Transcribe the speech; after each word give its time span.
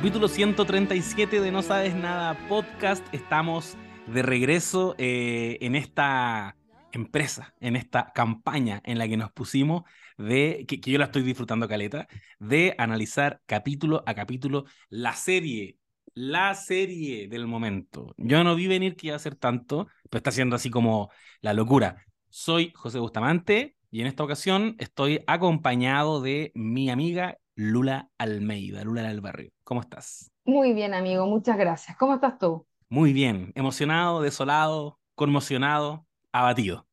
Capítulo 0.00 0.28
137 0.28 1.42
de 1.42 1.52
No 1.52 1.60
Sabes 1.60 1.94
Nada 1.94 2.48
Podcast. 2.48 3.06
Estamos 3.12 3.76
de 4.06 4.22
regreso 4.22 4.94
eh, 4.96 5.58
en 5.60 5.76
esta 5.76 6.56
empresa, 6.90 7.54
en 7.60 7.76
esta 7.76 8.10
campaña 8.14 8.80
en 8.86 8.96
la 8.96 9.06
que 9.06 9.18
nos 9.18 9.30
pusimos 9.30 9.82
de, 10.16 10.64
que, 10.66 10.80
que 10.80 10.90
yo 10.90 10.98
la 10.98 11.04
estoy 11.04 11.22
disfrutando 11.22 11.68
caleta, 11.68 12.08
de 12.38 12.74
analizar 12.78 13.42
capítulo 13.44 14.02
a 14.06 14.14
capítulo 14.14 14.64
la 14.88 15.12
serie, 15.12 15.76
la 16.14 16.54
serie 16.54 17.28
del 17.28 17.46
momento. 17.46 18.14
Yo 18.16 18.42
no 18.42 18.54
vi 18.54 18.68
venir 18.68 18.96
que 18.96 19.08
iba 19.08 19.16
a 19.16 19.18
ser 19.18 19.34
tanto, 19.34 19.86
pero 20.08 20.20
está 20.20 20.30
siendo 20.30 20.56
así 20.56 20.70
como 20.70 21.10
la 21.42 21.52
locura. 21.52 22.06
Soy 22.30 22.72
José 22.74 23.00
Bustamante 23.00 23.76
y 23.90 24.00
en 24.00 24.06
esta 24.06 24.24
ocasión 24.24 24.76
estoy 24.78 25.22
acompañado 25.26 26.22
de 26.22 26.52
mi 26.54 26.88
amiga 26.88 27.36
Lula 27.60 28.10
Almeida, 28.18 28.82
Lula 28.84 29.02
del 29.02 29.20
Barrio. 29.20 29.52
¿Cómo 29.64 29.82
estás? 29.82 30.30
Muy 30.44 30.72
bien, 30.74 30.92
amigo, 30.94 31.26
muchas 31.26 31.56
gracias. 31.58 31.96
¿Cómo 31.96 32.14
estás 32.14 32.38
tú? 32.38 32.66
Muy 32.88 33.12
bien, 33.12 33.52
emocionado, 33.56 34.20
desolado, 34.22 34.98
conmocionado, 35.14 36.06
abatido. 36.32 36.86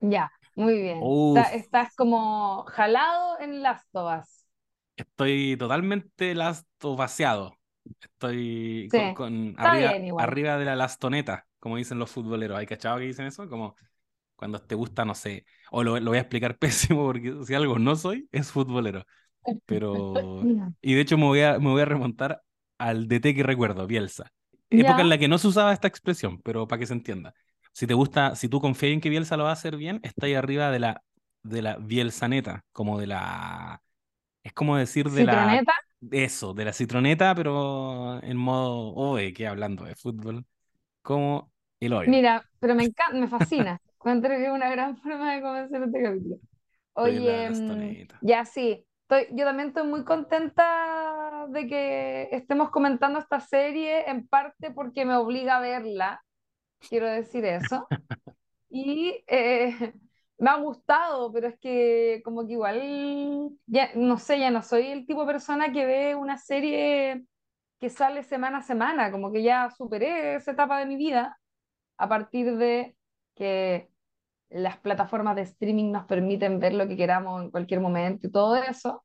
Ya, 0.00 0.30
muy 0.54 0.80
bien. 0.80 1.14
Está- 1.28 1.54
estás 1.54 1.92
como 1.94 2.64
jalado 2.64 3.38
en 3.40 3.62
las 3.62 3.86
tobas. 3.90 4.46
Estoy 4.96 5.56
totalmente 5.58 6.34
lastovaciado. 6.34 7.56
Estoy 8.02 8.90
Sí, 8.90 8.98
con, 9.12 9.12
con 9.12 9.54
arriba, 9.58 10.02
bien 10.10 10.10
arriba 10.16 10.58
de 10.58 10.64
la 10.66 10.76
lastoneta, 10.76 11.46
como 11.58 11.76
dicen 11.76 11.98
los 11.98 12.10
futboleros. 12.10 12.58
¿Hay 12.58 12.66
cachado 12.66 12.98
que 12.98 13.04
dicen 13.06 13.26
eso? 13.26 13.48
Como 13.48 13.76
cuando 14.36 14.60
te 14.62 14.74
gusta, 14.74 15.04
no 15.04 15.14
sé. 15.14 15.46
O 15.72 15.84
lo, 15.84 16.00
lo 16.00 16.10
voy 16.12 16.18
a 16.18 16.22
explicar 16.22 16.58
pésimo 16.60 17.04
porque 17.06 17.34
si 17.46 17.54
algo 17.54 17.78
no 17.78 17.96
soy, 17.96 18.28
es 18.32 18.50
futbolero. 18.52 19.06
Pero. 19.66 20.42
Y 20.80 20.94
de 20.94 21.00
hecho 21.00 21.18
me 21.18 21.24
voy 21.24 21.40
a, 21.42 21.58
me 21.58 21.70
voy 21.70 21.82
a 21.82 21.84
remontar 21.84 22.42
al 22.78 23.08
DT 23.08 23.34
que 23.34 23.42
recuerdo, 23.42 23.86
Bielsa. 23.86 24.32
Época 24.70 25.02
en 25.02 25.08
Ya, 25.08 25.08
la 25.08 25.18
que 25.18 25.28
no 25.28 25.38
se 25.38 25.48
usaba 25.48 25.72
esta 25.72 25.88
expresión, 25.88 26.40
pero 26.42 26.66
para 26.68 26.80
que 26.80 26.86
se 26.86 26.92
entienda. 26.94 27.34
Si 27.72 27.86
te 27.86 27.94
gusta, 27.94 28.34
si 28.36 28.48
tú 28.48 28.60
confías 28.60 28.92
en 28.92 29.00
que 29.00 29.10
Bielsa 29.10 29.36
lo 29.36 29.44
va 29.44 29.50
a 29.50 29.52
hacer 29.54 29.76
bien, 29.76 30.00
está 30.02 30.26
ahí 30.26 30.34
arriba 30.34 30.70
de 30.70 30.78
la, 30.78 31.02
de 31.42 31.62
la 31.62 31.76
Bielsaneta, 31.76 32.64
como 32.72 32.98
de 32.98 33.06
la. 33.08 33.82
Es 34.42 34.52
como 34.52 34.76
decir 34.76 35.10
de 35.10 35.24
la 35.24 35.32
citroneta. 35.32 35.72
eso, 36.10 36.54
de 36.54 36.64
la 36.64 36.72
citroneta, 36.72 37.34
pero 37.34 38.22
en 38.22 38.36
modo, 38.36 38.94
oye, 38.94 39.32
¿qué 39.32 39.46
hablando 39.46 39.84
de 39.84 39.94
fútbol? 39.96 40.46
Como 41.02 41.52
el 41.80 41.92
hoyo. 41.94 42.10
Mira, 42.10 42.44
pero 42.58 42.74
me 42.74 42.84
encanta, 42.84 43.18
me 43.18 43.28
fascina. 43.28 43.80
Encuentro 43.94 44.30
que 44.30 44.46
es 44.46 44.50
una 44.52 44.70
gran 44.70 44.96
forma 44.96 45.34
de 45.34 45.42
comenzar 45.42 45.82
este 45.82 46.02
capítulo. 46.02 46.36
La 47.02 47.12
Oye, 47.12 47.50
mm, 47.50 48.04
ya 48.20 48.44
sí, 48.44 48.86
estoy, 49.10 49.36
yo 49.36 49.44
también 49.44 49.68
estoy 49.68 49.86
muy 49.86 50.04
contenta 50.04 51.46
de 51.48 51.66
que 51.66 52.28
estemos 52.32 52.70
comentando 52.70 53.18
esta 53.18 53.40
serie, 53.40 54.08
en 54.08 54.26
parte 54.28 54.70
porque 54.70 55.04
me 55.04 55.16
obliga 55.16 55.56
a 55.56 55.60
verla, 55.60 56.24
quiero 56.88 57.06
decir 57.06 57.44
eso. 57.44 57.86
Y 58.72 59.24
eh, 59.26 59.94
me 60.38 60.48
ha 60.48 60.54
gustado, 60.54 61.32
pero 61.32 61.48
es 61.48 61.58
que 61.58 62.22
como 62.24 62.46
que 62.46 62.52
igual, 62.52 63.50
ya 63.66 63.90
no 63.96 64.16
sé, 64.16 64.38
ya 64.38 64.52
no 64.52 64.62
soy 64.62 64.86
el 64.86 65.06
tipo 65.06 65.22
de 65.22 65.32
persona 65.32 65.72
que 65.72 65.84
ve 65.84 66.14
una 66.14 66.38
serie 66.38 67.24
que 67.80 67.90
sale 67.90 68.22
semana 68.22 68.58
a 68.58 68.62
semana, 68.62 69.10
como 69.10 69.32
que 69.32 69.42
ya 69.42 69.70
superé 69.70 70.36
esa 70.36 70.52
etapa 70.52 70.78
de 70.78 70.86
mi 70.86 70.94
vida 70.94 71.36
a 71.96 72.08
partir 72.08 72.56
de 72.58 72.94
que 73.34 73.90
las 74.50 74.78
plataformas 74.78 75.36
de 75.36 75.42
streaming 75.42 75.92
nos 75.92 76.04
permiten 76.06 76.58
ver 76.60 76.74
lo 76.74 76.86
que 76.88 76.96
queramos 76.96 77.42
en 77.42 77.50
cualquier 77.50 77.80
momento 77.80 78.26
y 78.26 78.30
todo 78.30 78.56
eso. 78.56 79.04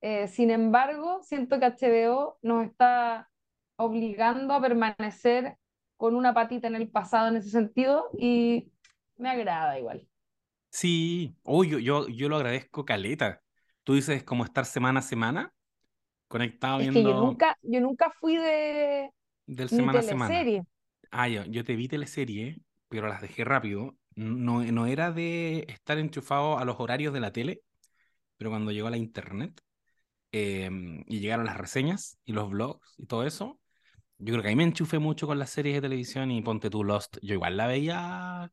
Eh, 0.00 0.28
sin 0.28 0.50
embargo, 0.50 1.20
siento 1.22 1.58
que 1.58 1.66
HBO 1.66 2.38
nos 2.42 2.66
está 2.66 3.28
obligando 3.76 4.54
a 4.54 4.60
permanecer 4.60 5.56
con 5.96 6.14
una 6.14 6.32
patita 6.32 6.68
en 6.68 6.76
el 6.76 6.88
pasado 6.88 7.28
en 7.28 7.36
ese 7.36 7.50
sentido 7.50 8.08
y 8.18 8.70
me 9.16 9.30
agrada 9.30 9.78
igual. 9.78 10.06
Sí, 10.70 11.34
uy, 11.42 11.70
yo, 11.70 11.78
yo, 11.78 12.08
yo 12.08 12.28
lo 12.28 12.36
agradezco 12.36 12.84
caleta. 12.84 13.42
Tú 13.82 13.94
dices 13.94 14.22
como 14.22 14.44
estar 14.44 14.64
semana 14.64 15.00
a 15.00 15.02
semana, 15.02 15.52
conectado 16.28 16.78
Es 16.78 16.90
que 16.90 17.02
yo 17.02 17.10
viendo 17.10 17.26
nunca, 17.26 17.58
yo 17.62 17.80
nunca 17.80 18.10
fui 18.10 18.36
de 18.36 19.10
del 19.46 19.68
semana 19.68 19.98
a 20.00 20.02
semana. 20.02 20.44
Ah, 21.10 21.28
yo, 21.28 21.44
yo 21.44 21.64
te 21.64 21.74
vi 21.74 21.88
teleserie, 21.88 22.60
pero 22.88 23.08
las 23.08 23.22
dejé 23.22 23.44
rápido. 23.44 23.96
No, 24.18 24.62
no 24.64 24.86
era 24.86 25.12
de 25.12 25.64
estar 25.68 25.98
enchufado 25.98 26.58
a 26.58 26.64
los 26.64 26.80
horarios 26.80 27.12
de 27.14 27.20
la 27.20 27.32
tele, 27.32 27.62
pero 28.36 28.50
cuando 28.50 28.72
llegó 28.72 28.90
la 28.90 28.96
internet 28.98 29.60
eh, 30.32 30.70
y 31.06 31.20
llegaron 31.20 31.46
las 31.46 31.58
reseñas 31.58 32.18
y 32.24 32.32
los 32.32 32.50
blogs 32.50 32.94
y 32.98 33.06
todo 33.06 33.24
eso, 33.26 33.60
yo 34.18 34.34
creo 34.34 34.42
que 34.42 34.50
ahí 34.50 34.56
me 34.56 34.64
enchufé 34.64 34.98
mucho 35.00 35.26
con 35.26 35.38
las 35.38 35.50
series 35.50 35.76
de 35.76 35.82
televisión 35.82 36.30
y 36.32 36.42
ponte 36.42 36.70
tú 36.70 36.84
Lost. 36.84 37.18
Yo 37.22 37.34
igual 37.34 37.56
la 37.56 37.66
veía 37.68 38.52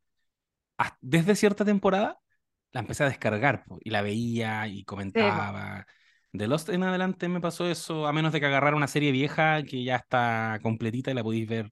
hasta- 0.77 0.97
desde 1.01 1.35
cierta 1.35 1.65
temporada, 1.65 2.19
la 2.73 2.81
empecé 2.81 3.03
a 3.03 3.07
descargar 3.09 3.65
y 3.81 3.89
la 3.91 4.01
veía 4.01 4.67
y 4.67 4.83
Sí, 5.13 5.21
comentaba. 5.23 5.87
De 6.33 6.47
Lost 6.47 6.69
en 6.69 6.83
adelante 6.83 7.29
me 7.29 7.41
pasó 7.41 7.67
eso, 7.67 8.07
a 8.07 8.13
menos 8.13 8.33
de 8.33 8.39
que 8.41 8.45
agarrar 8.47 8.75
una 8.75 8.87
serie 8.87 9.11
vieja 9.13 9.63
que 9.63 9.83
ya 9.83 9.97
está 9.97 10.59
completita 10.63 11.11
y 11.11 11.13
la 11.15 11.23
podéis 11.23 11.47
ver 11.49 11.71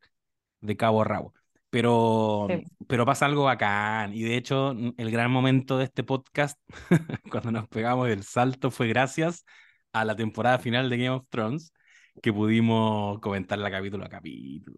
de 0.61 0.77
cabo 0.77 1.01
a 1.01 1.05
rabo. 1.05 1.33
Pero, 1.73 2.45
Sí. 2.49 2.63
pero 2.87 3.05
pasa 3.05 3.25
algo 3.25 3.45
bacán. 3.45 4.13
Y 4.13 4.21
de 4.23 4.37
hecho, 4.37 4.71
el 4.97 5.11
gran 5.11 5.31
momento 5.31 5.77
de 5.79 5.85
este 5.85 6.03
podcast, 6.03 6.59
cuando 7.31 7.51
nos 7.51 7.67
pegamos 7.67 8.09
el 8.09 8.23
salto, 8.23 8.69
fue 8.69 8.87
gracias 8.87 9.43
a 9.91 10.05
la 10.05 10.15
temporada 10.15 10.59
final 10.59 10.89
de 10.89 10.97
Game 10.97 11.09
of 11.09 11.25
Thrones, 11.29 11.73
que 12.21 12.31
pudimos 12.31 13.19
comentarla 13.21 13.71
capítulo 13.71 14.05
a 14.05 14.09
capítulo. 14.09 14.77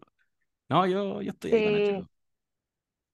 No, 0.70 0.86
yo, 0.86 1.20
yo 1.22 1.30
estoy 1.32 1.52
ahí 1.52 1.90
con 1.92 2.02
Sí. 2.02 2.08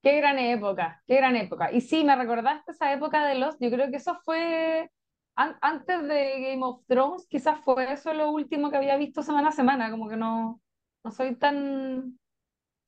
Qué 0.02 0.16
gran 0.16 0.38
época, 0.38 1.02
qué 1.06 1.16
gran 1.16 1.36
época. 1.36 1.72
Y 1.72 1.80
sí, 1.80 2.04
me 2.04 2.16
recordaste 2.16 2.72
esa 2.72 2.92
época 2.92 3.24
de 3.26 3.36
Lost. 3.36 3.58
Yo 3.60 3.70
creo 3.70 3.90
que 3.90 3.96
eso 3.98 4.16
fue 4.24 4.90
an- 5.36 5.56
antes 5.60 6.02
de 6.08 6.40
Game 6.40 6.64
of 6.64 6.84
Thrones, 6.86 7.26
quizás 7.28 7.60
fue 7.64 7.92
eso 7.92 8.12
lo 8.14 8.30
último 8.30 8.70
que 8.70 8.76
había 8.78 8.96
visto 8.96 9.22
semana 9.22 9.48
a 9.48 9.52
semana. 9.52 9.90
Como 9.90 10.08
que 10.08 10.16
no, 10.16 10.60
no 11.04 11.10
soy 11.12 11.36
tan. 11.36 12.18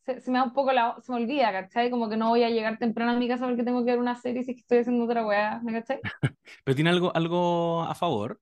Se, 0.05 0.21
se 0.21 0.31
me 0.31 0.39
da 0.39 0.45
un 0.45 0.53
poco 0.53 0.73
la. 0.73 0.97
Se 1.03 1.13
me 1.13 1.19
olvida, 1.19 1.53
¿cachai? 1.53 1.91
Como 1.91 2.09
que 2.09 2.17
no 2.17 2.29
voy 2.31 2.43
a 2.45 2.51
llegar 2.51 2.79
temprano 2.79 3.13
a 3.13 3.17
mi 3.17 3.29
casa 3.29 3.47
porque 3.47 3.65
tengo 3.65 3.85
que 3.85 3.91
ver 3.93 4.01
una 4.01 4.17
serie 4.17 4.43
si 4.45 4.53
es 4.53 4.57
que 4.57 4.61
estoy 4.63 4.79
haciendo 4.79 5.05
otra 5.05 5.27
weá, 5.27 5.61
¿me 5.63 5.73
cachai? 5.73 6.01
Pero 6.65 6.75
tiene 6.75 6.91
algo, 6.91 7.15
algo 7.17 7.83
a 7.83 7.95
favor, 7.95 8.41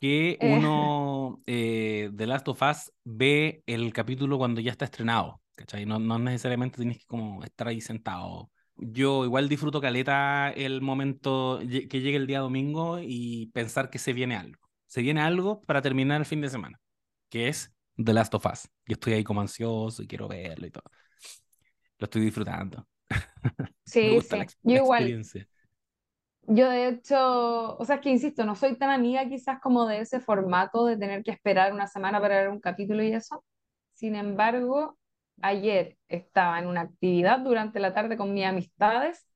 que 0.00 0.38
Eh, 0.40 0.56
uno 0.56 1.42
eh, 1.46 2.10
de 2.12 2.26
Last 2.26 2.48
of 2.48 2.62
Us 2.62 2.92
ve 3.04 3.62
el 3.66 3.92
capítulo 3.92 4.38
cuando 4.38 4.60
ya 4.60 4.72
está 4.72 4.86
estrenado, 4.86 5.42
¿cachai? 5.56 5.86
No, 5.86 5.98
no 5.98 6.18
necesariamente 6.18 6.78
tienes 6.78 6.98
que 6.98 7.06
como 7.06 7.44
estar 7.44 7.68
ahí 7.68 7.80
sentado. 7.80 8.50
Yo 8.76 9.24
igual 9.24 9.48
disfruto 9.48 9.80
caleta 9.80 10.50
el 10.50 10.80
momento 10.82 11.60
que 11.60 12.00
llegue 12.00 12.16
el 12.16 12.26
día 12.26 12.40
domingo 12.40 12.98
y 13.00 13.48
pensar 13.54 13.90
que 13.90 13.98
se 13.98 14.12
viene 14.14 14.36
algo. 14.36 14.60
Se 14.86 15.02
viene 15.02 15.20
algo 15.20 15.62
para 15.62 15.82
terminar 15.82 16.20
el 16.20 16.26
fin 16.26 16.40
de 16.40 16.50
semana, 16.50 16.80
que 17.30 17.48
es 17.48 17.72
The 18.04 18.12
Last 18.14 18.34
of 18.34 18.46
Us. 18.46 18.68
Yo 18.86 18.94
estoy 18.94 19.14
ahí 19.14 19.24
como 19.24 19.40
ansioso 19.40 20.02
y 20.02 20.06
quiero 20.08 20.28
verlo 20.28 20.66
y 20.66 20.70
todo. 20.70 20.84
Lo 21.98 22.04
estoy 22.06 22.22
disfrutando. 22.22 22.86
Me 24.02 24.10
sí, 24.10 24.10
gusta 24.12 24.36
la, 24.36 24.44
sí. 24.44 24.44
ex- 24.44 24.58
Yo 24.62 24.74
la 24.74 24.78
igual. 24.78 25.18
Yo 26.46 26.68
de 26.68 26.88
hecho, 26.88 27.76
o 27.78 27.84
sea, 27.84 27.96
es 27.96 28.00
que 28.02 28.10
insisto, 28.10 28.44
no 28.44 28.56
soy 28.56 28.76
tan 28.76 28.90
amiga 28.90 29.28
quizás 29.28 29.60
como 29.60 29.86
de 29.86 30.00
ese 30.00 30.20
formato 30.20 30.84
de 30.86 30.96
tener 30.96 31.22
que 31.22 31.30
esperar 31.30 31.72
una 31.72 31.86
semana 31.86 32.20
para 32.20 32.36
ver 32.40 32.48
un 32.48 32.60
capítulo 32.60 33.02
y 33.04 33.12
eso. 33.12 33.44
Sin 33.94 34.16
embargo, 34.16 34.98
ayer 35.42 35.96
estaba 36.08 36.58
en 36.58 36.66
una 36.66 36.80
actividad 36.82 37.38
durante 37.40 37.78
la 37.80 37.94
tarde 37.94 38.16
con 38.16 38.32
mis 38.34 38.44
amistades 38.46 39.26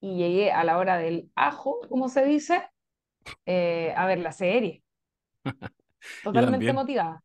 y 0.00 0.16
llegué 0.18 0.52
a 0.52 0.64
la 0.64 0.78
hora 0.78 0.98
del 0.98 1.30
ajo, 1.36 1.80
como 1.88 2.08
se 2.08 2.24
dice, 2.26 2.62
eh, 3.46 3.94
a 3.96 4.06
ver 4.06 4.20
la 4.20 4.32
serie. 4.32 4.84
Totalmente 6.22 6.72
motivada. 6.72 7.23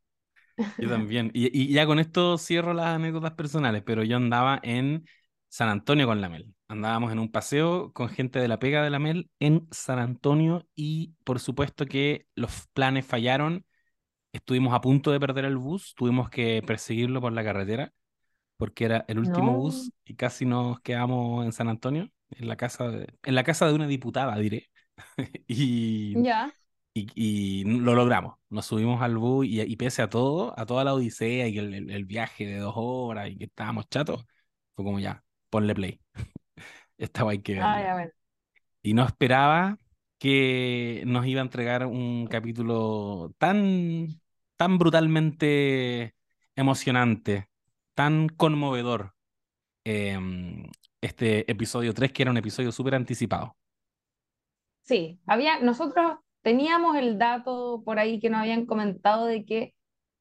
Yo 0.79 0.89
también. 0.89 1.31
Y, 1.33 1.47
y 1.57 1.73
ya 1.73 1.85
con 1.85 1.99
esto 1.99 2.37
cierro 2.37 2.73
las 2.73 2.87
anécdotas 2.87 3.33
personales, 3.33 3.83
pero 3.85 4.03
yo 4.03 4.17
andaba 4.17 4.59
en 4.63 5.05
San 5.49 5.69
Antonio 5.69 6.07
con 6.07 6.21
la 6.21 6.29
Mel. 6.29 6.53
Andábamos 6.67 7.11
en 7.11 7.19
un 7.19 7.31
paseo 7.31 7.91
con 7.93 8.09
gente 8.09 8.39
de 8.39 8.47
la 8.47 8.59
pega 8.59 8.83
de 8.83 8.89
la 8.89 8.99
Mel 8.99 9.29
en 9.39 9.67
San 9.71 9.99
Antonio 9.99 10.67
y 10.75 11.15
por 11.23 11.39
supuesto 11.39 11.85
que 11.85 12.27
los 12.35 12.67
planes 12.73 13.05
fallaron. 13.05 13.65
Estuvimos 14.33 14.73
a 14.73 14.81
punto 14.81 15.11
de 15.11 15.19
perder 15.19 15.45
el 15.45 15.57
bus, 15.57 15.95
tuvimos 15.95 16.29
que 16.29 16.63
perseguirlo 16.65 17.21
por 17.21 17.33
la 17.33 17.43
carretera 17.43 17.93
porque 18.57 18.85
era 18.85 19.05
el 19.07 19.19
último 19.19 19.53
No, 19.53 19.57
bus 19.57 19.93
y 20.05 20.15
casi 20.15 20.45
nos 20.45 20.79
quedamos 20.81 21.45
en 21.45 21.51
San 21.53 21.69
Antonio, 21.69 22.09
en 22.31 22.47
la 22.47 22.57
casa 22.57 22.89
de, 22.89 23.07
en 23.23 23.35
la 23.35 23.43
casa 23.43 23.67
de 23.67 23.73
una 23.75 23.87
diputada, 23.87 24.37
diré. 24.37 24.69
Y, 25.47 26.25
ya. 26.25 26.51
Y, 27.15 27.61
y 27.61 27.63
lo 27.65 27.95
logramos. 27.95 28.35
Nos 28.49 28.65
subimos 28.65 29.01
al 29.01 29.17
bus 29.17 29.45
y, 29.47 29.61
y 29.61 29.75
pese 29.77 30.01
a 30.01 30.09
todo, 30.09 30.57
a 30.59 30.65
toda 30.65 30.83
la 30.83 30.93
odisea 30.93 31.47
y 31.47 31.57
el, 31.59 31.73
el- 31.73 31.91
el 31.91 32.05
viaje 32.05 32.45
de 32.45 32.57
dos 32.59 32.73
horas 32.77 33.29
y 33.29 33.37
que 33.37 33.45
estábamos 33.45 33.89
chatos, 33.89 34.25
fue 34.75 34.85
como 34.85 34.99
ya, 34.99 35.23
ponle 35.49 35.75
play. 35.75 36.01
Esta 36.97 37.27
hay 37.29 37.41
que 37.41 37.55
Ah, 37.57 37.79
ya, 37.81 37.93
bueno. 37.93 38.11
Y 38.81 38.93
no 38.93 39.05
esperaba 39.05 39.77
que 40.17 41.03
nos 41.05 41.25
iba 41.25 41.41
a 41.41 41.43
entregar 41.43 41.85
un 41.85 42.27
capítulo 42.27 43.33
tan 43.37 44.21
tan 44.57 44.77
brutalmente 44.77 46.15
emocionante, 46.55 47.47
tan 47.93 48.27
conmovedor 48.29 49.13
em, 49.85 50.65
este 51.01 51.49
episodio 51.51 51.93
3, 51.93 52.11
que 52.13 52.23
era 52.23 52.31
un 52.31 52.37
episodio 52.37 52.71
súper 52.73 52.95
anticipado. 52.95 53.57
Sí, 54.83 55.19
había, 55.25 55.59
nosotros 55.59 56.17
teníamos 56.41 56.95
el 56.97 57.17
dato 57.17 57.81
por 57.85 57.99
ahí 57.99 58.19
que 58.19 58.29
nos 58.29 58.41
habían 58.41 58.65
comentado 58.65 59.25
de 59.25 59.45
que 59.45 59.75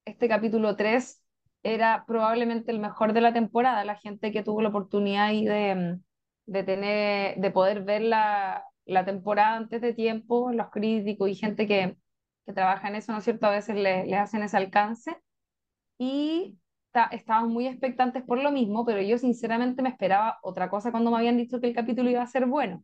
este 0.05 0.27
capítulo 0.29 0.75
3 0.75 1.21
era 1.63 2.05
probablemente 2.07 2.71
el 2.71 2.79
mejor 2.79 3.13
de 3.13 3.21
la 3.21 3.33
temporada. 3.33 3.85
La 3.85 3.95
gente 3.95 4.31
que 4.31 4.43
tuvo 4.43 4.61
la 4.61 4.69
oportunidad 4.69 5.29
de, 5.31 5.99
de, 6.45 6.63
tener, 6.63 7.37
de 7.39 7.51
poder 7.51 7.83
ver 7.83 8.01
la, 8.03 8.65
la 8.85 9.05
temporada 9.05 9.55
antes 9.57 9.81
de 9.81 9.93
tiempo, 9.93 10.51
los 10.51 10.69
críticos 10.69 11.29
y 11.29 11.35
gente 11.35 11.67
que, 11.67 11.97
que 12.45 12.53
trabaja 12.53 12.87
en 12.89 12.95
eso, 12.95 13.11
¿no 13.11 13.19
es 13.19 13.23
cierto? 13.25 13.47
A 13.47 13.51
veces 13.51 13.75
le, 13.75 14.05
le 14.05 14.15
hacen 14.17 14.43
ese 14.43 14.57
alcance. 14.57 15.17
Y 15.99 16.57
estaban 17.11 17.49
muy 17.49 17.67
expectantes 17.67 18.23
por 18.23 18.41
lo 18.41 18.51
mismo, 18.51 18.85
pero 18.85 19.01
yo 19.01 19.17
sinceramente 19.17 19.81
me 19.83 19.89
esperaba 19.89 20.39
otra 20.43 20.69
cosa 20.69 20.91
cuando 20.91 21.11
me 21.11 21.17
habían 21.17 21.37
dicho 21.37 21.59
que 21.61 21.67
el 21.67 21.75
capítulo 21.75 22.09
iba 22.09 22.21
a 22.23 22.27
ser 22.27 22.45
bueno. 22.47 22.83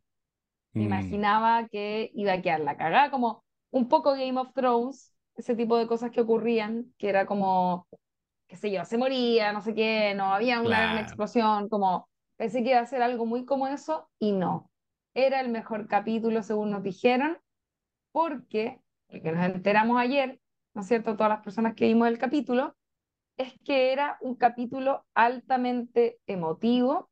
Me 0.75 0.81
mm. 0.81 0.85
imaginaba 0.85 1.67
que 1.69 2.11
iba 2.13 2.33
a 2.33 2.41
quedar 2.41 2.59
la 2.59 2.77
cagada, 2.77 3.09
como 3.09 3.43
un 3.71 3.87
poco 3.87 4.11
Game 4.11 4.37
of 4.37 4.53
Thrones, 4.53 5.15
ese 5.35 5.55
tipo 5.55 5.77
de 5.77 5.87
cosas 5.87 6.11
que 6.11 6.21
ocurrían, 6.21 6.93
que 6.97 7.09
era 7.09 7.25
como, 7.25 7.87
qué 8.47 8.57
sé 8.57 8.71
yo, 8.71 8.85
se 8.85 8.97
moría, 8.97 9.51
no 9.53 9.61
sé 9.61 9.73
qué, 9.73 10.13
no 10.15 10.33
había 10.33 10.59
una 10.59 10.81
gran 10.81 10.97
explosión, 10.97 11.69
como 11.69 12.07
pensé 12.37 12.61
que 12.63 12.71
iba 12.71 12.79
a 12.79 12.85
ser 12.85 13.01
algo 13.01 13.25
muy 13.25 13.45
como 13.45 13.67
eso 13.67 14.09
y 14.19 14.33
no. 14.33 14.69
Era 15.13 15.39
el 15.39 15.49
mejor 15.49 15.87
capítulo 15.87 16.43
según 16.43 16.71
nos 16.71 16.83
dijeron, 16.83 17.37
porque, 18.11 18.81
el 19.07 19.21
que 19.21 19.31
nos 19.31 19.45
enteramos 19.45 19.97
ayer, 19.99 20.39
¿no 20.73 20.81
es 20.81 20.87
cierto? 20.87 21.15
Todas 21.15 21.29
las 21.29 21.43
personas 21.43 21.73
que 21.73 21.85
vimos 21.85 22.07
el 22.07 22.17
capítulo, 22.17 22.75
es 23.37 23.53
que 23.65 23.93
era 23.93 24.17
un 24.21 24.35
capítulo 24.35 25.05
altamente 25.13 26.19
emotivo 26.27 27.09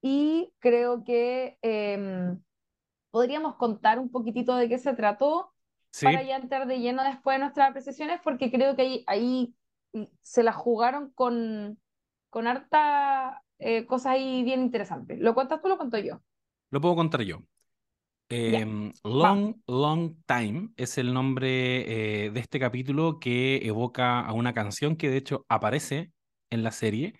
y 0.00 0.52
creo 0.58 1.04
que 1.04 1.58
em, 1.62 2.40
podríamos 3.12 3.54
contar 3.54 4.00
un 4.00 4.10
poquitito 4.10 4.56
de 4.56 4.68
qué 4.68 4.78
se 4.78 4.94
trató 4.94 5.52
para 6.02 6.22
ya 6.22 6.36
entrar 6.36 6.66
de 6.66 6.80
lleno 6.80 7.04
después 7.04 7.36
de 7.36 7.40
nuestras 7.40 7.70
apreciaciones, 7.70 8.20
porque 8.24 8.50
creo 8.50 8.74
que 8.74 8.82
ahí, 8.82 9.04
ahí 9.06 9.54
se 10.22 10.42
la 10.42 10.52
jugaron 10.52 11.10
con, 11.14 11.78
con 12.30 12.46
harta 12.48 13.42
eh, 13.58 13.86
cosas 13.86 14.14
ahí 14.14 14.42
bien 14.42 14.62
interesantes. 14.62 15.20
¿Lo 15.20 15.34
cuentas 15.34 15.60
tú 15.60 15.68
o 15.68 15.70
lo 15.70 15.76
cuento 15.76 15.98
yo? 15.98 16.20
Lo 16.70 16.80
puedo 16.80 16.96
contar 16.96 17.22
yo. 17.22 17.42
Em, 18.28 18.90
long, 19.04 19.56
Long 19.66 20.16
Time 20.26 20.70
es 20.78 20.96
el 20.96 21.12
nombre 21.12 22.24
eh, 22.24 22.30
de 22.30 22.40
este 22.40 22.58
capítulo 22.58 23.20
que 23.20 23.58
evoca 23.58 24.20
a 24.20 24.32
una 24.32 24.54
canción 24.54 24.96
que 24.96 25.10
de 25.10 25.18
hecho 25.18 25.44
aparece 25.50 26.12
en 26.48 26.62
la 26.62 26.70
serie. 26.70 27.12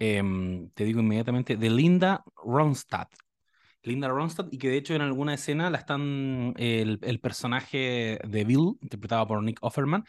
Em, 0.00 0.70
te 0.70 0.84
digo 0.84 0.98
inmediatamente, 0.98 1.56
de 1.56 1.70
Linda 1.70 2.24
Ronstadt. 2.34 3.12
Linda 3.82 4.08
Ronstadt, 4.08 4.52
y 4.52 4.58
que 4.58 4.68
de 4.68 4.76
hecho 4.76 4.94
en 4.94 5.02
alguna 5.02 5.34
escena 5.34 5.70
la 5.70 5.78
están, 5.78 6.54
el, 6.56 7.20
personaje 7.20 8.18
de 8.26 8.44
Bill, 8.44 8.78
interpretado 8.82 9.26
por 9.26 9.42
Nick 9.42 9.58
Offerman, 9.62 10.04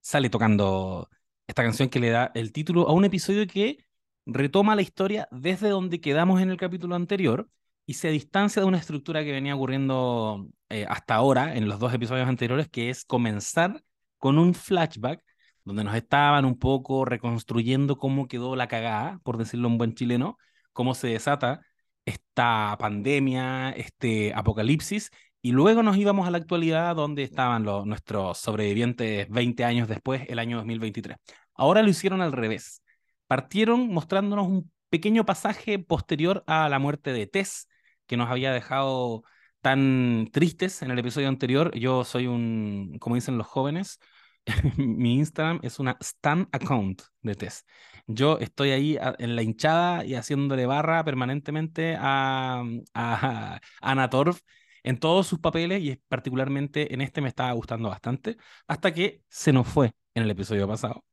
sale 0.00 0.30
tocando 0.30 1.08
esta 1.46 1.62
canción 1.62 1.88
que 1.88 2.00
le 2.00 2.10
da 2.10 2.30
el 2.34 2.52
título 2.52 2.88
a 2.88 2.92
un 2.92 3.04
episodio 3.04 3.46
que 3.46 3.84
retoma 4.26 4.76
la 4.76 4.82
historia 4.82 5.28
desde 5.30 5.68
donde 5.68 6.00
quedamos 6.00 6.40
en 6.40 6.50
el 6.50 6.56
capítulo 6.56 6.94
anterior 6.94 7.48
y 7.86 7.94
se 7.94 8.10
distancia 8.10 8.62
de 8.62 8.68
una 8.68 8.78
estructura 8.78 9.24
que 9.24 9.32
venía 9.32 9.54
ocurriendo 9.54 10.48
eh, 10.68 10.86
hasta 10.88 11.14
ahora 11.14 11.54
en 11.56 11.68
los 11.68 11.78
dos 11.78 11.92
episodios 11.92 12.28
anteriores, 12.28 12.68
que 12.68 12.90
es 12.90 13.04
comenzar 13.04 13.82
con 14.18 14.38
un 14.38 14.54
flashback 14.54 15.22
donde 15.64 15.84
nos 15.84 15.94
estaban 15.94 16.44
un 16.44 16.58
poco 16.58 17.04
reconstruyendo 17.04 17.96
cómo 17.98 18.28
quedó 18.28 18.56
la 18.56 18.68
cagada, 18.68 19.20
por 19.24 19.36
decirlo 19.36 19.68
en 19.68 19.78
buen 19.78 19.94
chileno, 19.94 20.38
cómo 20.72 20.94
se 20.94 21.08
desata 21.08 21.60
esta 22.04 22.76
pandemia, 22.78 23.70
este 23.70 24.32
apocalipsis, 24.34 25.10
y 25.40 25.52
luego 25.52 25.82
nos 25.82 25.96
íbamos 25.96 26.26
a 26.26 26.30
la 26.30 26.38
actualidad 26.38 26.94
donde 26.96 27.24
estaban 27.24 27.64
los, 27.64 27.86
nuestros 27.86 28.38
sobrevivientes 28.38 29.28
20 29.28 29.64
años 29.64 29.88
después, 29.88 30.22
el 30.28 30.38
año 30.38 30.56
2023. 30.58 31.16
Ahora 31.54 31.82
lo 31.82 31.90
hicieron 31.90 32.22
al 32.22 32.32
revés. 32.32 32.82
Partieron 33.26 33.88
mostrándonos 33.88 34.46
un 34.46 34.70
pequeño 34.88 35.24
pasaje 35.24 35.78
posterior 35.78 36.44
a 36.46 36.68
la 36.68 36.78
muerte 36.78 37.12
de 37.12 37.26
Tess, 37.26 37.68
que 38.06 38.16
nos 38.16 38.30
había 38.30 38.52
dejado 38.52 39.24
tan 39.60 40.28
tristes 40.32 40.82
en 40.82 40.90
el 40.90 40.98
episodio 40.98 41.28
anterior. 41.28 41.74
Yo 41.76 42.04
soy 42.04 42.26
un, 42.26 42.98
como 43.00 43.14
dicen 43.16 43.38
los 43.38 43.46
jóvenes, 43.46 43.98
mi 44.76 45.14
Instagram 45.14 45.60
es 45.62 45.78
una 45.78 45.96
Stan 46.00 46.48
account 46.52 47.02
de 47.22 47.34
Tess. 47.34 47.64
Yo 48.06 48.38
estoy 48.38 48.70
ahí 48.70 48.98
en 49.18 49.36
la 49.36 49.42
hinchada 49.42 50.04
y 50.04 50.14
haciéndole 50.14 50.66
barra 50.66 51.04
permanentemente 51.04 51.96
a, 51.98 52.62
a, 52.94 53.60
Anna 53.80 54.10
Torf 54.10 54.40
en 54.82 54.98
todos 54.98 55.26
sus 55.26 55.38
papeles 55.38 55.82
y 55.82 55.96
particularmente 56.08 56.92
en 56.92 57.00
este 57.00 57.20
me 57.20 57.28
estaba 57.28 57.52
gustando 57.52 57.88
bastante, 57.88 58.36
hasta 58.66 58.92
que 58.92 59.22
se 59.28 59.52
nos 59.52 59.68
fue 59.68 59.92
en 60.14 60.24
el 60.24 60.30
episodio 60.30 60.66
pasado. 60.68 61.04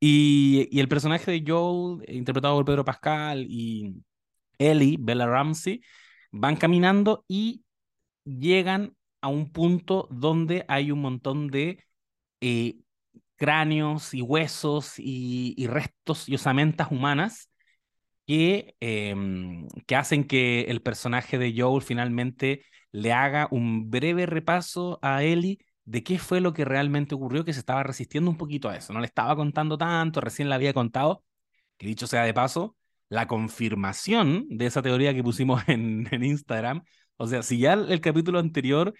Y, 0.00 0.68
y 0.70 0.80
el 0.80 0.88
personaje 0.88 1.30
de 1.30 1.44
Joel, 1.46 2.02
interpretado 2.08 2.56
por 2.56 2.64
Pedro 2.64 2.84
Pascal, 2.84 3.46
y 3.48 4.02
Ellie, 4.58 4.96
Bella 5.00 5.26
Ramsey, 5.26 5.82
van 6.32 6.56
caminando 6.56 7.24
y 7.28 7.64
llegan 8.24 8.96
a 9.20 9.28
un 9.28 9.52
punto 9.52 10.08
donde 10.10 10.64
hay 10.68 10.90
un 10.92 11.00
montón 11.00 11.48
de 11.48 11.84
eh, 12.40 12.78
cráneos 13.40 14.14
y 14.14 14.20
huesos 14.22 14.94
y, 14.98 15.66
restos 15.66 16.28
y 16.28 16.34
osamentas 16.34 16.88
humanas 16.90 17.50
que, 18.26 18.76
em, 18.80 19.66
que 19.86 19.96
hacen 19.96 20.24
que 20.24 20.62
el 20.64 20.82
personaje 20.82 21.38
de 21.38 21.54
Joel 21.56 21.82
finalmente 21.82 22.64
le 22.92 23.12
haga 23.12 23.48
un 23.50 23.90
breve 23.90 24.26
repaso 24.26 24.98
a 25.02 25.22
Ellie 25.24 25.58
de 25.84 26.02
qué 26.04 26.18
fue 26.18 26.40
lo 26.42 26.52
que 26.52 26.66
realmente 26.66 27.14
ocurrió, 27.14 27.44
que 27.44 27.54
se 27.54 27.60
estaba 27.60 27.82
resistiendo 27.82 28.30
un 28.30 28.36
poquito 28.36 28.68
a 28.68 28.76
eso. 28.76 28.92
No 28.92 29.00
le 29.00 29.06
estaba 29.06 29.34
contando 29.36 29.78
tanto, 29.78 30.20
recién 30.20 30.48
le 30.50 30.54
había 30.54 30.74
contado, 30.74 31.24
que 31.78 31.86
dicho 31.86 32.06
sea 32.06 32.24
de 32.24 32.34
paso, 32.34 32.76
la 33.08 33.26
confirmación 33.26 34.46
de 34.50 34.66
esa 34.66 34.82
teoría 34.82 35.14
que 35.14 35.24
pusimos 35.24 35.62
en, 35.68 36.08
en 36.12 36.24
Instagram. 36.24 36.82
O 37.16 37.26
sea, 37.26 37.42
si 37.42 37.58
ya 37.58 37.74
el, 37.74 38.00
capítulo 38.00 38.38
anterior 38.38 38.94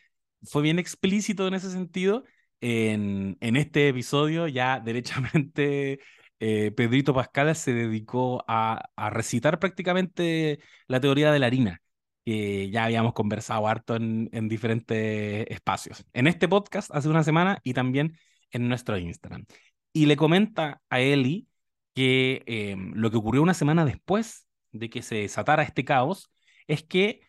fue 0.44 0.62
bien 0.62 0.78
explícito 0.78 1.46
en 1.46 1.54
ese 1.54 1.70
sentido, 1.70 2.24
en, 2.60 3.36
este 3.40 3.88
episodio 3.88 4.46
ya 4.48 4.80
derechamente 4.80 6.00
eh, 6.40 6.72
Pedrito 6.72 7.14
Pascal 7.14 7.54
se 7.56 7.72
dedicó 7.74 8.44
a, 8.48 8.90
recitar 9.10 9.58
prácticamente 9.58 10.60
la 10.86 11.00
teoría 11.00 11.32
de 11.32 11.38
la 11.38 11.46
harina, 11.46 11.82
que 12.24 12.70
ya 12.70 12.84
habíamos 12.84 13.12
conversado 13.14 13.66
harto 13.68 13.96
en, 13.96 14.28
en 14.32 14.48
diferentes 14.48 15.46
espacios. 15.50 16.04
En 16.12 16.26
este 16.26 16.48
podcast 16.48 16.90
hace 16.94 17.08
una 17.08 17.24
semana 17.24 17.60
y 17.64 17.74
también 17.74 18.16
en 18.50 18.68
nuestro 18.68 18.98
Instagram. 18.98 19.46
Y 19.92 20.06
le 20.06 20.16
comenta 20.16 20.80
a 20.90 21.00
Eli 21.00 21.48
que 21.94 22.42
em, 22.46 22.92
lo 22.94 23.10
que 23.10 23.16
ocurrió 23.18 23.42
una 23.42 23.54
semana 23.54 23.84
después 23.84 24.46
de 24.72 24.90
que 24.90 25.02
se 25.02 25.16
desatara 25.16 25.62
este 25.62 25.84
caos 25.84 26.32
es 26.66 26.82
que 26.84 27.22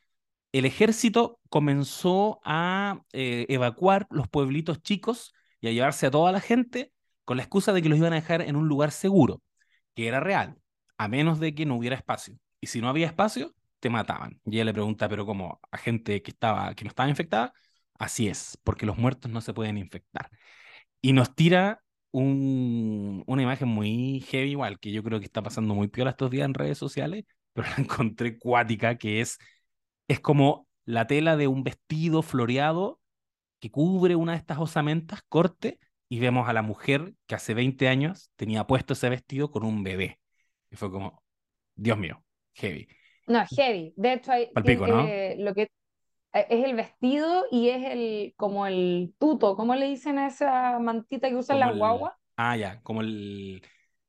el 0.52 0.66
ejército 0.66 1.40
comenzó 1.52 2.40
a 2.46 3.02
eh, 3.12 3.46
evacuar 3.50 4.08
los 4.10 4.30
pueblitos 4.30 4.82
chicos 4.82 5.34
y 5.60 5.68
a 5.68 5.72
llevarse 5.74 6.08
a 6.08 6.12
toda 6.12 6.32
la 6.32 6.40
gente 6.40 6.94
con 7.26 7.36
la 7.38 7.44
excusa 7.44 7.74
de 7.74 7.82
que 7.82 7.90
los 7.90 7.98
iban 7.98 8.14
a 8.14 8.16
dejar 8.16 8.42
en 8.42 8.56
un 8.56 8.70
lugar 8.70 8.92
seguro, 8.92 9.44
que 9.94 10.08
era 10.08 10.22
real, 10.22 10.58
a 10.98 11.10
menos 11.10 11.42
de 11.42 11.54
que 11.54 11.66
no 11.66 11.76
hubiera 11.76 11.98
espacio. 11.98 12.36
Y 12.62 12.68
si 12.68 12.80
no 12.80 12.88
había 12.88 13.06
espacio, 13.08 13.54
te 13.82 13.90
mataban. 13.90 14.40
Y 14.46 14.56
ella 14.56 14.66
le 14.66 14.74
pregunta, 14.74 15.10
pero 15.10 15.26
como 15.26 15.60
a 15.72 15.78
gente 15.78 16.22
que, 16.22 16.32
estaba, 16.32 16.74
que 16.74 16.86
no 16.86 16.90
estaba 16.90 17.10
infectada, 17.10 17.54
así 18.00 18.30
es, 18.30 18.58
porque 18.64 18.86
los 18.86 18.98
muertos 18.98 19.30
no 19.30 19.42
se 19.42 19.54
pueden 19.54 19.78
infectar. 19.78 20.30
Y 21.02 21.14
nos 21.14 21.36
tira 21.36 21.84
un, 22.12 23.24
una 23.28 23.44
imagen 23.44 23.68
muy 23.68 24.22
heavy 24.30 24.52
igual, 24.52 24.80
que 24.80 24.92
yo 24.94 25.04
creo 25.04 25.20
que 25.20 25.26
está 25.26 25.44
pasando 25.44 25.76
muy 25.76 25.90
piola 25.90 26.12
estos 26.12 26.32
días 26.32 26.46
en 26.46 26.54
redes 26.54 26.78
sociales, 26.78 27.26
pero 27.54 27.68
la 27.78 27.84
encontré 27.84 28.40
cuática, 28.40 28.98
que 28.98 29.22
es, 29.22 29.38
es 30.08 30.22
como 30.22 30.68
la 30.86 31.08
tela 31.08 31.38
de 31.38 31.48
un 31.48 31.64
vestido 31.64 32.22
floreado 32.22 33.00
que 33.60 33.72
cubre 33.72 34.16
una 34.16 34.34
de 34.34 34.40
estas 34.40 34.58
osamentas, 34.58 35.22
corte, 35.30 35.80
y 36.10 36.20
vemos 36.20 36.50
a 36.50 36.54
la 36.54 36.62
mujer 36.62 37.14
que 37.28 37.36
hace 37.36 37.54
20 37.54 37.88
años 37.88 38.32
tenía 38.36 38.66
puesto 38.68 38.94
ese 38.94 39.10
vestido 39.10 39.52
con 39.52 39.64
un 39.64 39.84
bebé. 39.84 40.20
Y 40.70 40.76
fue 40.76 40.92
como, 40.92 41.24
Dios 41.76 41.98
mío, 41.98 42.24
heavy. 42.56 42.88
No, 43.28 43.46
heavy. 43.56 43.94
De 43.96 44.14
hecho, 44.14 44.32
hay, 44.32 44.52
eh, 44.56 45.36
lo 45.38 45.54
que 45.54 45.64
eh, 46.34 46.48
es 46.50 46.66
el 46.66 46.76
vestido 46.76 47.46
y 47.52 47.70
es 47.70 47.86
el 47.86 48.34
como 48.36 48.66
el 48.68 49.14
tuto, 49.20 49.56
¿cómo 49.56 49.76
le 49.76 49.88
dicen 49.88 50.18
a 50.18 50.28
esa 50.28 50.80
mantita 50.80 51.30
que 51.30 51.36
usan 51.36 51.60
las 51.60 51.78
guaguas? 51.78 52.14
Ah, 52.36 52.58
ya, 52.58 52.82
como 52.82 53.02
el 53.02 53.62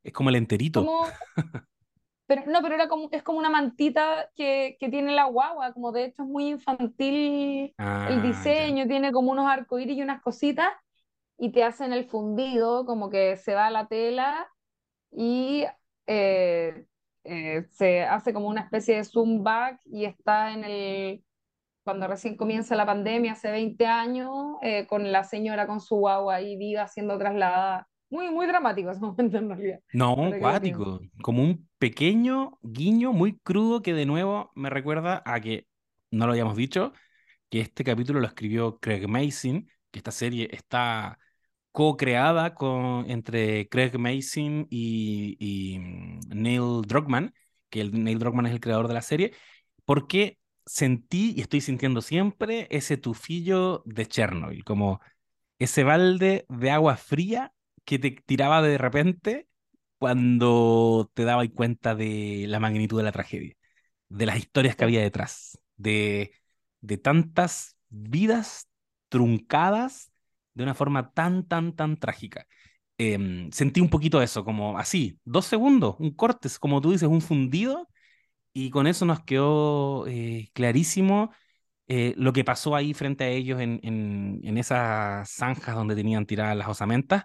es 0.02 0.12
como 0.12 0.30
el 0.30 0.36
enterito. 0.36 0.86
pero 2.26 2.44
no, 2.46 2.62
pero 2.62 2.74
era 2.74 2.88
como 2.88 3.08
es 3.10 3.22
como 3.22 3.38
una 3.38 3.50
mantita 3.50 4.30
que, 4.34 4.76
que 4.80 4.88
tiene 4.88 5.12
la 5.12 5.24
guagua, 5.24 5.72
como 5.72 5.92
de 5.92 6.04
hecho 6.04 6.22
es 6.22 6.28
muy 6.28 6.48
infantil 6.48 7.64
el 7.64 7.74
ah, 7.78 8.20
diseño, 8.22 8.86
tiene 8.86 9.12
como 9.12 9.32
unos 9.32 9.50
arcoíris 9.50 9.96
y 9.96 10.02
unas 10.02 10.22
cositas 10.22 10.70
y 11.38 11.50
te 11.50 11.64
hacen 11.64 11.92
el 11.92 12.04
fundido, 12.08 12.86
como 12.86 13.10
que 13.10 13.36
se 13.36 13.54
va 13.54 13.70
la 13.70 13.88
tela 13.88 14.48
y 15.10 15.64
eh, 16.06 16.86
eh, 17.24 17.64
se 17.70 18.02
hace 18.02 18.32
como 18.32 18.48
una 18.48 18.62
especie 18.62 18.96
de 18.96 19.04
zoom 19.04 19.42
back 19.42 19.80
y 19.86 20.04
está 20.04 20.52
en 20.52 20.64
el, 20.64 21.24
cuando 21.84 22.06
recién 22.06 22.36
comienza 22.36 22.76
la 22.76 22.86
pandemia, 22.86 23.32
hace 23.32 23.50
20 23.50 23.86
años, 23.86 24.56
eh, 24.62 24.86
con 24.86 25.10
la 25.12 25.24
señora 25.24 25.66
con 25.66 25.80
su 25.80 25.96
guagua 25.96 26.36
ahí 26.36 26.56
viva 26.56 26.86
siendo 26.88 27.18
trasladada. 27.18 27.88
Muy, 28.12 28.30
muy 28.30 28.46
dramático 28.46 28.90
ese 28.90 29.00
momento 29.00 29.38
en 29.38 29.48
realidad. 29.48 29.80
No, 29.94 30.16
cuático. 30.38 31.00
Como 31.22 31.42
un 31.42 31.66
pequeño 31.78 32.58
guiño 32.62 33.14
muy 33.14 33.38
crudo 33.38 33.80
que 33.80 33.94
de 33.94 34.04
nuevo 34.04 34.52
me 34.54 34.68
recuerda 34.68 35.22
a 35.24 35.40
que, 35.40 35.66
no 36.10 36.26
lo 36.26 36.32
habíamos 36.32 36.56
dicho, 36.56 36.92
que 37.48 37.60
este 37.60 37.84
capítulo 37.84 38.20
lo 38.20 38.26
escribió 38.26 38.78
Craig 38.80 39.08
Mason, 39.08 39.66
que 39.90 39.98
esta 39.98 40.10
serie 40.10 40.46
está 40.52 41.18
co-creada 41.70 42.54
con, 42.54 43.10
entre 43.10 43.66
Craig 43.70 43.96
Mason 43.98 44.66
y, 44.68 45.78
mm, 45.80 46.18
Neil 46.34 46.82
Druckmann, 46.86 47.32
que 47.70 47.80
el, 47.80 48.04
Neil 48.04 48.18
Druckmann 48.18 48.44
es 48.44 48.52
el 48.52 48.60
creador 48.60 48.88
de 48.88 48.94
la 48.94 49.02
serie, 49.02 49.32
porque 49.86 50.38
sentí 50.66 51.32
y 51.34 51.40
estoy 51.40 51.62
sintiendo 51.62 52.02
siempre 52.02 52.68
ese 52.70 52.98
tufillo 52.98 53.82
de 53.86 54.04
Chernobyl, 54.04 54.64
como 54.64 55.00
ese 55.58 55.82
balde 55.82 56.44
de 56.50 56.70
agua 56.70 56.96
fría 56.96 57.54
que 57.84 57.98
te 57.98 58.10
tiraba 58.12 58.62
de 58.62 58.78
repente 58.78 59.48
cuando 59.98 61.10
te 61.14 61.24
dabas 61.24 61.48
cuenta 61.54 61.94
de 61.94 62.46
la 62.48 62.60
magnitud 62.60 62.98
de 62.98 63.04
la 63.04 63.12
tragedia, 63.12 63.54
de 64.08 64.26
las 64.26 64.38
historias 64.38 64.76
que 64.76 64.84
había 64.84 65.02
detrás, 65.02 65.58
de, 65.76 66.32
de 66.80 66.98
tantas 66.98 67.76
vidas 67.88 68.68
truncadas 69.08 70.12
de 70.54 70.64
una 70.64 70.74
forma 70.74 71.12
tan, 71.12 71.46
tan, 71.46 71.74
tan 71.74 71.98
trágica. 71.98 72.46
Em, 72.98 73.50
sentí 73.52 73.80
un 73.80 73.90
poquito 73.90 74.22
eso, 74.22 74.44
como 74.44 74.78
así, 74.78 75.18
dos 75.24 75.46
segundos, 75.46 75.96
un 75.98 76.12
corte, 76.14 76.48
como 76.60 76.80
tú 76.80 76.92
dices, 76.92 77.08
un 77.08 77.20
fundido, 77.22 77.88
y 78.52 78.70
con 78.70 78.86
eso 78.86 79.06
nos 79.06 79.22
quedó 79.24 80.06
eh, 80.06 80.50
clarísimo 80.54 81.32
eh, 81.88 82.14
lo 82.16 82.32
que 82.32 82.44
pasó 82.44 82.76
ahí 82.76 82.94
frente 82.94 83.24
a 83.24 83.28
ellos 83.30 83.60
en, 83.60 83.80
en, 83.82 84.40
en, 84.44 84.58
esas 84.58 85.30
zanjas 85.30 85.74
donde 85.76 85.94
tenían 85.96 86.26
tiradas 86.26 86.56
las 86.56 86.68
osamentas, 86.68 87.24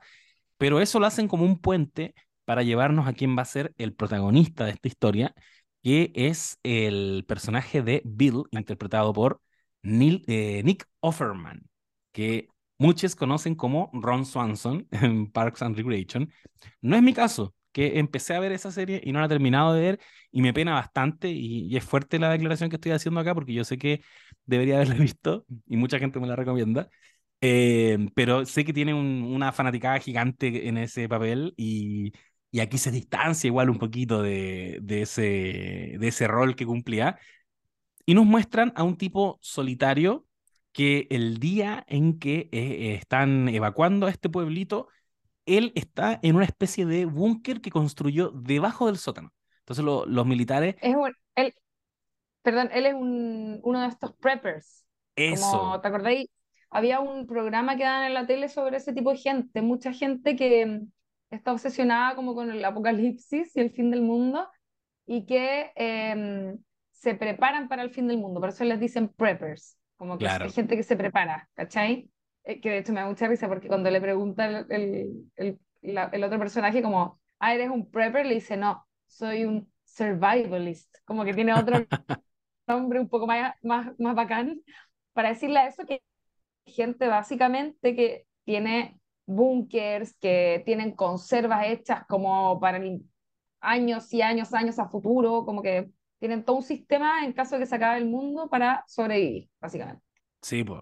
pero 0.57 0.81
eso 0.81 0.99
lo 0.99 1.05
hacen 1.07 1.27
como 1.27 1.45
un 1.45 1.59
puente 1.59 2.15
para 2.45 2.63
llevarnos 2.63 3.07
a 3.07 3.13
quien 3.13 3.37
va 3.37 3.41
a 3.43 3.45
ser 3.45 3.73
el 3.77 3.93
protagonista 3.93 4.65
de 4.65 4.71
esta 4.71 4.87
historia, 4.87 5.35
que 5.83 6.11
es 6.15 6.59
el 6.63 7.25
personaje 7.27 7.81
de 7.81 8.01
Bill, 8.05 8.43
interpretado 8.51 9.13
por 9.13 9.41
Neil, 9.83 10.23
eh, 10.27 10.61
Nick 10.63 10.87
Offerman, 11.01 11.63
que 12.11 12.47
muchos 12.77 13.15
conocen 13.15 13.55
como 13.55 13.89
Ron 13.93 14.25
Swanson 14.25 14.87
en 14.91 15.31
Parks 15.31 15.61
and 15.61 15.75
Recreation. 15.77 16.31
No 16.81 16.95
es 16.95 17.03
mi 17.03 17.13
caso, 17.13 17.53
que 17.77 17.99
empecé 17.99 18.33
a 18.33 18.39
ver 18.39 18.51
esa 18.51 18.71
serie 18.71 19.01
y 19.03 19.11
no 19.11 19.19
la 19.19 19.27
he 19.27 19.29
terminado 19.29 19.73
de 19.73 19.81
ver 19.81 19.99
y 20.31 20.41
me 20.41 20.53
pena 20.53 20.73
bastante 20.73 21.29
y, 21.29 21.75
es 21.77 21.83
fuerte 21.83 22.17
la 22.19 22.31
declaración 22.31 22.69
que 22.69 22.77
estoy 22.77 22.91
haciendo 22.91 23.19
acá 23.19 23.35
porque 23.35 23.53
yo 23.53 23.63
sé 23.63 23.77
que 23.77 24.01
debería 24.45 24.77
haberla 24.77 24.95
visto 25.15 25.45
y 25.67 25.77
mucha 25.77 25.99
gente 25.99 26.19
me 26.19 26.27
la 26.27 26.35
recomienda. 26.35 26.89
Eh, 27.41 28.09
pero 28.15 28.45
sé 28.45 28.65
que 28.65 28.73
tiene 28.73 28.93
una 28.93 29.51
fanaticada 29.51 29.99
gigante 29.99 30.67
en 30.67 30.77
ese 30.77 31.07
papel 31.07 31.53
y, 31.55 32.13
y, 32.51 32.59
aquí 32.61 32.77
se 32.77 32.89
distancia 32.89 33.47
igual 33.47 33.69
un 33.69 33.77
poquito 33.77 34.23
de, 34.23 34.79
de, 34.81 35.03
ese, 35.03 35.97
de 35.99 36.07
ese 36.07 36.27
rol 36.27 36.55
que 36.55 36.65
cumplía. 36.65 37.19
Y 38.05 38.15
nos 38.15 38.25
muestran 38.25 38.73
a 38.75 38.83
un 38.83 38.97
tipo 38.97 39.37
solitario 39.41 40.25
que 40.71 41.07
el 41.09 41.39
día 41.39 41.83
en 41.87 42.19
que 42.19 42.49
eh, 42.51 42.93
están 42.93 43.49
evacuando 43.49 44.05
a 44.05 44.11
este 44.11 44.29
pueblito, 44.29 44.87
él 45.45 45.71
está 45.75 46.19
en 46.21 46.35
una 46.35 46.45
especie 46.45 46.85
de 46.85 47.05
búnker 47.05 47.61
que 47.61 47.71
construyó 47.71 48.29
debajo 48.29 48.87
del 48.87 48.97
sótano. 48.97 49.33
Entonces 49.59 49.83
los 49.83 50.25
militares... 50.25 50.75
Es 50.81 50.95
él, 51.35 51.53
perdón, 52.41 52.69
él 52.71 52.85
es 52.85 52.93
un, 52.93 53.59
uno 53.63 53.81
de 53.81 53.87
estos 53.87 54.13
preppers. 54.13 54.85
Eso. 55.15 55.79
¿Te 55.81 55.87
acordáis? 55.87 56.29
Había 56.69 56.99
un 56.99 57.27
programa 57.27 57.77
que 57.77 57.83
daban 57.83 58.05
en 58.05 58.13
la 58.13 58.27
tele 58.27 58.49
sobre 58.49 58.77
ese 58.77 58.93
tipo 58.93 59.11
de 59.11 59.17
gente, 59.17 59.61
mucha 59.61 59.93
gente 59.93 60.35
que 60.35 60.65
mm, 60.65 60.91
está 61.31 61.53
obsesionada 61.53 62.15
como 62.15 62.35
con 62.35 62.49
el 62.51 62.63
apocalipsis 62.63 63.55
y 63.55 63.59
el 63.59 63.71
fin 63.71 63.91
del 63.91 64.01
mundo 64.01 64.47
y 65.05 65.25
que 65.25 65.71
em, 65.75 66.57
se 66.91 67.15
preparan 67.15 67.67
para 67.69 67.83
el 67.83 67.91
fin 67.91 68.07
del 68.07 68.17
mundo, 68.17 68.39
por 68.39 68.49
eso 68.49 68.63
les 68.63 68.79
dicen 68.79 69.09
preppers. 69.09 69.77
Como 69.95 70.17
que 70.17 70.27
hay 70.27 70.49
gente 70.51 70.75
que 70.75 70.83
se 70.83 70.95
prepara, 70.95 71.49
¿cachai? 71.55 72.09
Eh, 72.43 72.61
que 72.61 72.69
de 72.69 72.77
hecho 72.79 72.93
me 72.93 72.99
da 72.99 73.07
mucha 73.07 73.27
risa 73.27 73.47
porque 73.47 73.67
cuando 73.67 73.89
le 73.89 73.99
pregunta 73.99 74.45
el, 74.45 75.25
el, 75.35 75.59
el, 75.81 76.23
otro 76.23 76.37
personaje 76.37 76.81
como, 76.83 77.19
ah, 77.39 77.53
eres 77.53 77.69
un 77.69 77.89
prepper, 77.89 78.25
le 78.25 78.35
dice, 78.35 78.57
no, 78.57 78.87
soy 79.07 79.45
un 79.45 79.71
survivalist. 79.85 80.97
Como 81.05 81.25
que 81.25 81.33
tiene 81.33 81.53
otro 81.53 81.77
nombre 82.67 82.99
un 82.99 83.09
poco 83.09 83.25
más, 83.25 83.55
más, 83.63 83.97
más 83.99 84.15
bacán 84.15 84.61
para 85.13 85.29
decirle 85.29 85.59
a 85.59 85.67
eso 85.67 85.85
que 85.85 86.01
gente 86.67 87.07
básicamente 87.07 87.95
que 87.95 88.25
tiene 88.43 88.99
búnkers, 89.25 90.15
que 90.19 90.61
tienen 90.65 90.91
conservas 90.95 91.67
hechas 91.67 92.05
como 92.07 92.59
para 92.59 92.81
años 93.59 94.13
y 94.13 94.21
años, 94.21 94.53
años 94.53 94.79
a 94.79 94.87
futuro, 94.87 95.45
como 95.45 95.61
que 95.61 95.89
tienen 96.19 96.43
todo 96.43 96.57
un 96.57 96.63
sistema 96.63 97.23
en 97.25 97.33
caso 97.33 97.55
de 97.55 97.61
que 97.61 97.67
se 97.67 97.75
acabe 97.75 97.99
el 97.99 98.05
mundo 98.07 98.49
para 98.49 98.83
sobrevivir, 98.87 99.49
básicamente. 99.59 100.03
Sí, 100.41 100.63
pues. 100.63 100.81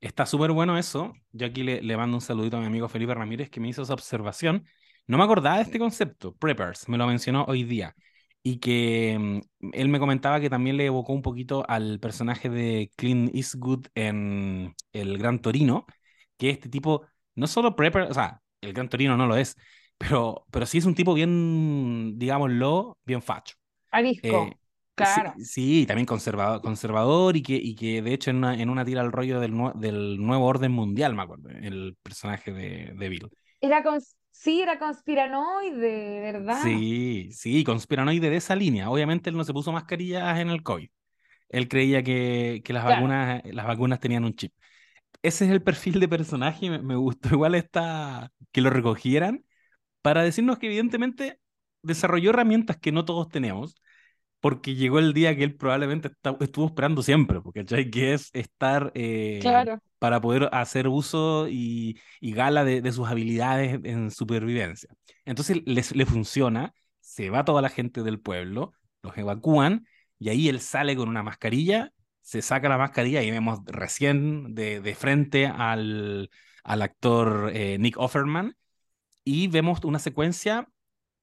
Está 0.00 0.24
súper 0.24 0.52
bueno 0.52 0.78
eso. 0.78 1.12
Yo 1.32 1.46
aquí 1.46 1.62
le, 1.62 1.82
le, 1.82 1.96
mando 1.96 2.16
un 2.16 2.22
saludito 2.22 2.56
a 2.56 2.60
mi 2.60 2.66
amigo 2.66 2.88
Felipe 2.88 3.14
Ramírez 3.14 3.50
que 3.50 3.60
me 3.60 3.68
hizo 3.68 3.82
esa 3.82 3.92
observación. 3.92 4.64
No 5.06 5.18
me 5.18 5.24
acordaba 5.24 5.56
de 5.56 5.62
este 5.62 5.78
concepto, 5.78 6.34
preppers, 6.36 6.88
me 6.88 6.96
lo 6.96 7.06
mencionó 7.06 7.44
hoy 7.48 7.64
día. 7.64 7.94
Y 8.42 8.58
que 8.58 9.18
mm, 9.60 9.70
él 9.72 9.88
me 9.88 9.98
comentaba 9.98 10.40
que 10.40 10.50
también 10.50 10.76
le 10.76 10.86
evocó 10.86 11.12
un 11.12 11.22
poquito 11.22 11.64
al 11.68 12.00
personaje 12.00 12.48
de 12.48 12.90
Clint 12.96 13.34
Eastwood 13.34 13.86
en 13.94 14.74
El 14.92 15.18
Gran 15.18 15.40
Torino, 15.40 15.86
que 16.38 16.50
este 16.50 16.68
tipo, 16.68 17.06
no 17.34 17.46
solo 17.46 17.76
prepper, 17.76 18.02
o 18.10 18.14
sea, 18.14 18.40
el 18.60 18.72
Gran 18.72 18.88
Torino 18.88 19.16
no 19.16 19.26
lo 19.26 19.36
es, 19.36 19.56
pero, 19.98 20.46
pero 20.50 20.66
sí 20.66 20.78
es 20.78 20.84
un 20.86 20.94
tipo 20.94 21.14
bien, 21.14 22.18
digámoslo, 22.18 22.98
bien 23.04 23.22
facho. 23.22 23.56
Arisco. 23.90 24.28
Eh, 24.28 24.56
Claro. 24.94 25.34
Sí, 25.42 25.86
también 25.86 26.04
conservador, 26.06 26.60
conservador 26.60 27.36
y 27.36 27.42
que, 27.42 27.54
y 27.54 27.74
que 27.74 28.02
de 28.02 28.12
hecho 28.12 28.30
en 28.30 28.36
una, 28.36 28.60
en 28.60 28.68
una 28.68 28.84
tira 28.84 29.00
al 29.00 29.12
rollo 29.12 29.40
del, 29.40 29.52
del 29.76 30.18
nuevo 30.18 30.44
orden 30.46 30.72
mundial, 30.72 31.14
me 31.14 31.22
acuerdo, 31.22 31.48
el 31.48 31.96
personaje 32.02 32.52
de, 32.52 32.92
de 32.94 33.08
Bill. 33.08 33.30
Era 33.60 33.82
sí, 34.40 34.62
era 34.62 34.78
conspiranoide, 34.78 36.20
¿verdad? 36.20 36.62
Sí, 36.62 37.30
sí, 37.32 37.64
conspiranoide 37.64 38.30
de 38.30 38.36
esa 38.36 38.56
línea. 38.56 38.90
Obviamente 38.90 39.30
él 39.30 39.36
no 39.36 39.44
se 39.44 39.52
puso 39.52 39.72
mascarillas 39.72 40.38
en 40.38 40.50
el 40.50 40.62
COVID. 40.62 40.88
Él 41.48 41.68
creía 41.68 42.02
que, 42.02 42.62
que 42.64 42.72
las, 42.72 42.84
vacunas, 42.84 43.42
las 43.44 43.66
vacunas 43.66 44.00
tenían 44.00 44.24
un 44.24 44.34
chip. 44.34 44.52
Ese 45.22 45.44
es 45.44 45.50
el 45.50 45.62
perfil 45.62 46.00
de 46.00 46.08
personaje, 46.08 46.70
me, 46.70 46.78
me 46.80 46.96
gustó 46.96 47.28
igual 47.32 47.54
esta, 47.54 48.32
que 48.52 48.60
lo 48.60 48.70
recogieran 48.70 49.44
para 50.00 50.22
decirnos 50.22 50.58
que 50.58 50.66
evidentemente 50.66 51.38
desarrolló 51.82 52.30
herramientas 52.30 52.78
que 52.78 52.92
no 52.92 53.04
todos 53.04 53.28
tenemos 53.28 53.74
porque 54.40 54.74
llegó 54.74 54.98
el 54.98 55.12
día 55.12 55.36
que 55.36 55.44
él 55.44 55.54
probablemente 55.54 56.10
estuvo 56.40 56.66
esperando 56.66 57.02
siempre, 57.02 57.40
porque 57.40 57.64
que 57.64 58.14
es 58.14 58.30
estar 58.32 58.90
eh, 58.94 59.40
para 60.00 60.20
poder 60.20 60.48
hacer 60.52 60.88
uso 60.88 61.46
y, 61.48 62.00
gala 62.20 62.64
de, 62.64 62.90
sus 62.92 63.06
habilidades 63.08 63.78
en 63.84 64.10
supervivencia. 64.10 64.88
Entonces 65.26 65.60
les, 65.66 65.94
le 65.94 66.06
funciona, 66.06 66.74
se 67.00 67.30
va 67.30 67.44
toda 67.44 67.62
la 67.62 67.68
gente 67.68 68.02
del 68.02 68.18
pueblo, 68.18 68.72
los 69.02 69.16
evacúan 69.18 69.86
y 70.18 70.30
ahí 70.30 70.48
él 70.48 70.60
sale 70.60 70.96
con 70.96 71.08
una 71.08 71.22
mascarilla, 71.22 71.92
se 72.22 72.40
saca 72.42 72.68
la 72.68 72.78
mascarilla 72.78 73.22
y 73.22 73.30
vemos 73.30 73.60
recién 73.66 74.54
de, 74.54 74.94
frente 74.98 75.46
al, 75.46 76.30
al 76.64 76.82
actor 76.82 77.52
eh, 77.54 77.76
Nick 77.78 77.98
Offerman 77.98 78.56
y 79.22 79.48
vemos 79.48 79.84
una 79.84 79.98
secuencia 79.98 80.66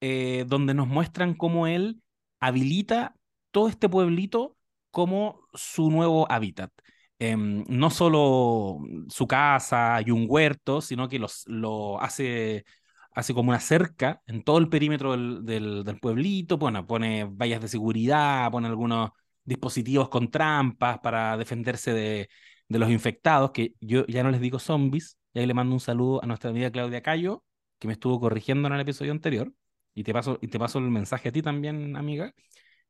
eh, 0.01 0.45
donde 0.47 0.75
nos 0.75 0.87
muestran 0.87 1.33
cómo 1.33 1.65
él 1.65 2.03
habilita 2.39 3.15
todo 3.49 3.69
este 3.69 3.89
pueblito 3.89 4.55
como 4.91 5.41
su 5.55 5.89
nuevo 5.89 6.31
hábitat. 6.31 6.71
Em, 7.19 7.63
no 7.67 7.89
solo 7.89 8.79
su 9.09 9.27
casa 9.27 9.99
y 10.05 10.11
un 10.11 10.27
huerto, 10.29 10.81
sino 10.81 11.09
que 11.09 11.17
los, 11.17 11.43
lo 11.47 11.99
hace, 11.99 12.63
hace 13.11 13.33
como 13.33 13.49
una 13.49 13.59
cerca 13.59 14.21
en 14.27 14.43
todo 14.43 14.59
el 14.59 14.69
perímetro 14.69 15.13
del, 15.13 15.83
del, 15.83 15.99
pueblito, 15.99 16.57
bueno, 16.57 16.85
pone 16.85 17.23
vallas 17.25 17.61
de 17.61 17.67
seguridad, 17.69 18.51
pone 18.51 18.67
algunos 18.67 19.11
dispositivos 19.43 20.09
con 20.09 20.29
trampas 20.29 20.99
para 20.99 21.37
defenderse 21.37 21.91
de, 21.93 22.29
de 22.67 22.79
los 22.79 22.89
infectados, 22.91 23.51
que 23.51 23.73
yo 23.79 24.05
ya 24.07 24.23
no 24.23 24.31
les 24.31 24.41
digo 24.41 24.59
zombies, 24.59 25.17
y 25.33 25.39
ahí 25.39 25.45
le 25.47 25.53
mando 25.53 25.73
un 25.73 25.79
saludo 25.79 26.23
a 26.23 26.27
nuestra 26.27 26.49
amiga 26.51 26.71
Claudia 26.71 27.01
Cayo, 27.01 27.43
que 27.79 27.87
me 27.87 27.93
estuvo 27.93 28.19
corrigiendo 28.19 28.67
en 28.67 28.73
el 28.75 28.81
episodio 28.81 29.11
anterior. 29.11 29.51
Y 29.93 30.03
te 30.03 30.13
paso, 30.13 30.37
y 30.41 30.47
te 30.47 30.59
paso 30.59 30.79
el 30.79 30.89
mensaje 30.91 31.29
a 31.29 31.31
ti 31.31 31.41
también, 31.41 31.95
amiga. 31.95 32.33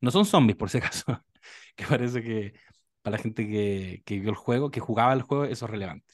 No 0.01 0.11
son 0.11 0.25
zombies, 0.25 0.57
por 0.57 0.69
si 0.69 0.77
acaso. 0.79 1.05
que 1.75 1.85
parece 1.85 2.21
que 2.23 2.53
para 3.07 3.17
la 3.17 3.23
gente 3.23 3.47
que, 3.47 4.01
que, 4.05 4.19
vio 4.19 4.29
el 4.31 4.35
juego, 4.35 4.69
que 4.69 4.81
jugaba 4.81 5.13
el 5.13 5.21
juego, 5.21 5.45
eso 5.45 5.63
es 5.65 5.71
relevante. 5.71 6.13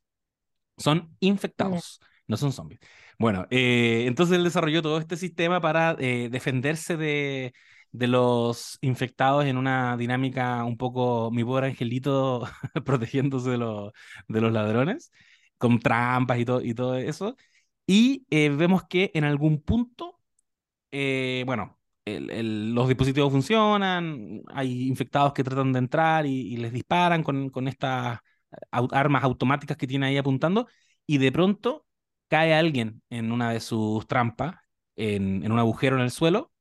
Son 0.78 1.16
infectados. 1.22 2.00
no 2.28 2.38
son 2.38 2.54
zombies. 2.54 2.80
Bueno, 3.18 3.48
eh, 3.50 4.06
entonces 4.06 4.38
él 4.38 4.44
desarrolló 4.44 4.84
todo 4.84 5.00
este 5.00 5.18
sistema 5.18 5.60
para 5.60 5.96
eh, 6.00 6.30
defenderse 6.32 6.96
de, 6.96 7.54
de 7.92 8.08
los 8.08 8.78
infectados 8.82 9.46
en 9.46 9.58
una 9.58 9.98
dinámica 9.98 10.64
un 10.66 10.78
poco, 10.78 11.32
mi 11.32 11.44
pobre 11.44 11.68
angelito 11.68 12.44
protegiéndose 12.86 13.50
de, 13.52 13.58
los 13.58 13.92
de 14.28 14.42
los 14.42 14.54
ladrones, 14.54 15.12
con 15.58 15.80
trampas 15.80 16.38
y 16.40 16.46
todo, 16.46 16.62
y 16.62 16.76
todo 16.76 16.98
eso. 16.98 17.36
Y 17.88 18.28
eh, 18.30 18.50
vemos 18.50 18.84
que 18.88 19.10
en 19.16 19.24
algún 19.24 19.64
punto, 19.64 20.20
bueno, 20.92 21.80
los 22.06 22.88
dispositivos 22.88 23.32
funcionan, 23.32 24.42
hay 24.48 24.88
infectados 24.88 25.34
que 25.34 25.44
tratan 25.44 25.72
de 25.74 25.80
entrar 25.80 26.26
y, 26.26 26.58
les 26.58 26.74
disparan 26.74 27.24
con, 27.24 27.50
con 27.50 27.68
estas 27.68 28.20
armas 28.72 29.24
automáticas 29.24 29.78
que 29.78 29.88
tiene 29.88 30.08
ahí 30.08 30.18
apuntando, 30.18 30.68
y 31.06 31.18
de 31.18 31.32
pronto 31.32 31.86
cae 32.28 32.54
alguien 32.54 33.02
en 33.10 33.32
una 33.32 33.52
de 33.52 33.60
sus 33.60 34.08
trampas, 34.08 34.56
en, 34.96 35.44
en 35.44 35.52
un 35.52 35.60
agujero 35.60 35.96
en 35.98 36.04
el 36.04 36.12
suelo, 36.12 36.52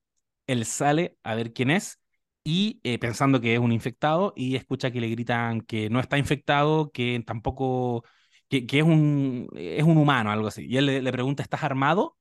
él 0.47 0.65
sale 0.65 1.19
a 1.23 1.35
ver 1.35 1.53
quién 1.53 1.71
es 1.71 2.01
y 2.45 2.81
eh, 2.85 2.99
pensando 2.99 3.41
que 3.41 3.55
es 3.55 3.61
un 3.61 3.73
infectado 3.73 4.33
y 4.37 4.57
escucha 4.57 4.91
que 4.91 5.01
le 5.01 5.09
gritan 5.09 5.61
que 5.63 5.91
no 5.91 6.01
está 6.01 6.19
infectado, 6.19 6.91
que 6.91 7.23
tampoco, 7.27 8.05
que, 8.49 8.67
que 8.67 8.79
es, 8.81 8.85
un, 8.85 9.49
es 9.55 9.85
un 9.85 9.97
humano, 9.99 10.31
algo 10.31 10.49
así. 10.49 10.67
Y 10.67 10.77
él 10.77 10.87
le, 10.87 11.13
pregunta, 11.13 11.43
¿estás 11.43 11.63
armado? 11.63 12.17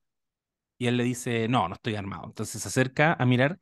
Y 0.82 0.88
él 0.88 0.96
le 0.96 1.04
dice, 1.04 1.46
no, 1.46 1.68
no 1.68 1.74
estoy 1.74 1.94
armado. 1.94 2.24
Entonces 2.26 2.60
se 2.60 2.66
acerca 2.66 3.12
a 3.12 3.24
mirar 3.24 3.60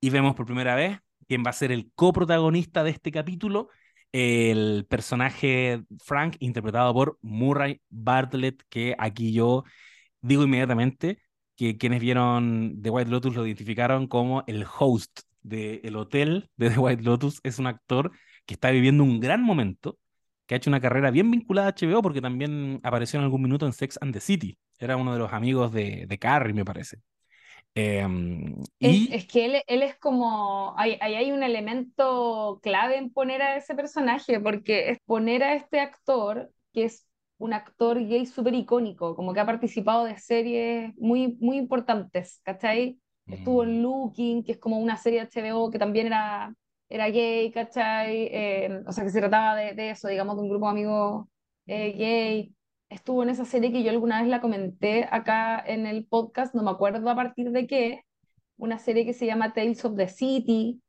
y 0.00 0.08
vemos 0.08 0.34
por 0.34 0.46
primera 0.46 0.74
vez 0.74 0.98
quién 1.28 1.42
va 1.44 1.50
a 1.50 1.52
ser 1.52 1.70
el 1.70 1.92
coprotagonista 1.94 2.82
de 2.82 2.92
este 2.92 3.12
capítulo, 3.12 3.68
el 4.10 4.86
personaje 4.88 5.82
Frank, 6.02 6.36
interpretado 6.40 6.94
por 6.94 7.18
Murray 7.20 7.82
Bartlett, 7.90 8.62
que 8.70 8.96
aquí 8.98 9.34
yo 9.34 9.64
digo 10.22 10.44
inmediatamente 10.44 11.20
que 11.56 11.76
quienes 11.76 12.00
vieron 12.00 12.80
The 12.80 12.88
White 12.88 13.10
Lotus 13.10 13.34
lo 13.34 13.44
identificaron 13.46 14.06
como 14.06 14.42
el 14.46 14.64
host 14.78 15.20
del 15.42 15.94
hotel 15.94 16.48
de 16.56 16.70
The 16.74 16.78
White 16.78 17.02
Lotus. 17.02 17.40
Es 17.42 17.58
un 17.58 17.66
actor 17.66 18.12
que 18.46 18.54
está 18.54 18.70
viviendo 18.70 19.04
un 19.04 19.20
gran 19.20 19.42
momento, 19.42 19.98
que 20.46 20.54
ha 20.54 20.56
hecho 20.56 20.70
una 20.70 20.80
carrera 20.80 21.10
bien 21.10 21.30
vinculada 21.30 21.68
a 21.68 21.74
HBO 21.74 22.00
porque 22.00 22.22
también 22.22 22.80
apareció 22.82 23.18
en 23.18 23.24
algún 23.24 23.42
minuto 23.42 23.66
en 23.66 23.74
Sex 23.74 23.98
and 24.00 24.14
the 24.14 24.20
City. 24.20 24.58
Era 24.78 24.96
uno 24.96 25.12
de 25.12 25.18
los 25.18 25.32
amigos 25.32 25.72
de, 25.72 26.06
de 26.06 26.18
Carrie, 26.18 26.54
me 26.54 26.64
parece. 26.64 26.98
Eh, 27.74 28.06
y... 28.78 29.14
es, 29.14 29.26
que 29.26 29.44
él, 29.44 29.62
él, 29.66 29.82
es 29.82 29.96
como, 29.98 30.74
ahí 30.78 30.96
hay, 31.00 31.14
hay, 31.14 31.30
un 31.30 31.42
elemento 31.42 32.58
clave 32.62 32.96
en 32.96 33.12
poner 33.12 33.42
a 33.42 33.56
ese 33.56 33.74
personaje, 33.74 34.40
porque 34.40 34.90
es 34.90 34.98
poner 35.04 35.42
a 35.42 35.54
este 35.54 35.80
actor, 35.80 36.50
que 36.72 36.84
es 36.84 37.06
un 37.38 37.52
actor 37.52 37.98
gay 38.06 38.24
súper 38.24 38.54
icónico, 38.54 39.14
como 39.14 39.34
que 39.34 39.40
ha 39.40 39.46
participado 39.46 40.04
de 40.04 40.18
series 40.18 40.94
muy, 40.96 41.36
muy 41.40 41.58
importantes, 41.58 42.40
¿cachai? 42.44 42.98
Estuvo 43.26 43.64
en 43.64 43.80
mm. 43.80 43.82
Looking, 43.82 44.44
que 44.44 44.52
es 44.52 44.58
como 44.58 44.78
una 44.78 44.96
serie 44.96 45.20
de 45.20 45.42
HBO 45.42 45.70
que 45.70 45.78
también 45.78 46.06
era, 46.06 46.54
era 46.88 47.10
gay, 47.10 47.50
¿cachai? 47.50 48.28
Eh, 48.32 48.82
o 48.86 48.92
sea, 48.92 49.04
que 49.04 49.10
se 49.10 49.20
trataba 49.20 49.56
de, 49.56 49.74
de, 49.74 49.90
eso, 49.90 50.08
digamos, 50.08 50.36
de 50.36 50.42
un 50.42 50.48
grupo 50.48 50.66
de 50.66 50.70
amigos 50.70 51.26
eh, 51.66 51.92
gay. 51.92 52.55
Estuvo 52.88 53.22
en 53.22 53.30
esa 53.30 53.44
serie 53.44 53.72
que 53.72 53.82
yo 53.82 53.90
alguna 53.90 54.20
vez 54.20 54.30
la 54.30 54.40
comenté 54.40 55.08
acá 55.10 55.58
en 55.58 55.86
el 55.86 56.06
podcast, 56.06 56.54
no 56.54 56.62
me 56.62 56.70
acuerdo 56.70 57.08
a 57.10 57.16
partir 57.16 57.50
de 57.50 57.66
qué, 57.66 58.02
una 58.56 58.78
serie 58.78 59.04
que 59.04 59.12
se 59.12 59.26
llama 59.26 59.52
Tales 59.52 59.84
of 59.84 59.96
the 59.96 60.08
City, 60.08 60.80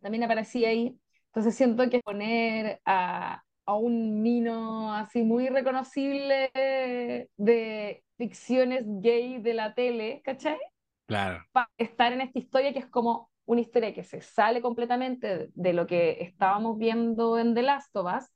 también 0.00 0.24
aparecía 0.24 0.68
ahí. 0.68 0.98
Entonces 1.26 1.54
siento 1.54 1.88
que 1.90 2.00
poner 2.00 2.80
a, 2.84 3.42
a 3.66 3.74
un 3.74 4.22
Nino 4.22 4.94
así 4.94 5.22
muy 5.22 5.48
reconocible 5.48 6.50
de 6.54 8.04
ficciones 8.16 8.84
gay 8.86 9.40
de 9.40 9.54
la 9.54 9.74
tele, 9.74 10.20
¿cachai? 10.24 10.58
Claro. 11.06 11.42
Para 11.52 11.70
estar 11.78 12.12
en 12.12 12.20
esta 12.20 12.38
historia 12.38 12.72
que 12.72 12.78
es 12.78 12.86
como 12.86 13.30
una 13.46 13.60
historia 13.60 13.92
que 13.92 14.04
se 14.04 14.20
sale 14.20 14.62
completamente 14.62 15.50
de 15.52 15.72
lo 15.72 15.86
que 15.86 16.22
estábamos 16.22 16.78
viendo 16.78 17.38
en 17.38 17.54
The 17.54 17.62
Last 17.62 17.94
of 17.96 18.06
Us, 18.06 18.30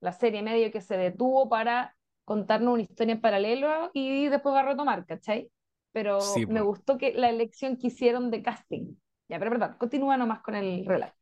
la 0.00 0.12
serie 0.12 0.42
medio 0.42 0.70
que 0.70 0.80
se 0.80 0.96
detuvo 0.96 1.48
para 1.48 1.95
contarnos 2.26 2.74
una 2.74 2.82
historia 2.82 3.14
en 3.14 3.20
paralelo 3.20 3.90
y 3.94 4.26
después 4.26 4.54
va 4.54 4.60
a 4.60 4.64
retomar, 4.64 5.06
¿cachai? 5.06 5.48
Pero 5.92 6.18
me 6.48 6.60
gustó 6.60 6.98
que 6.98 7.14
la 7.14 7.30
elección 7.30 7.78
que 7.78 7.86
hicieron 7.86 8.30
de 8.30 8.42
casting. 8.42 8.96
Ya, 9.28 9.38
pero 9.38 9.52
perdón, 9.52 9.76
continúa 9.78 10.18
nomás 10.18 10.40
con 10.42 10.56
el 10.56 10.84
relato. 10.84 11.14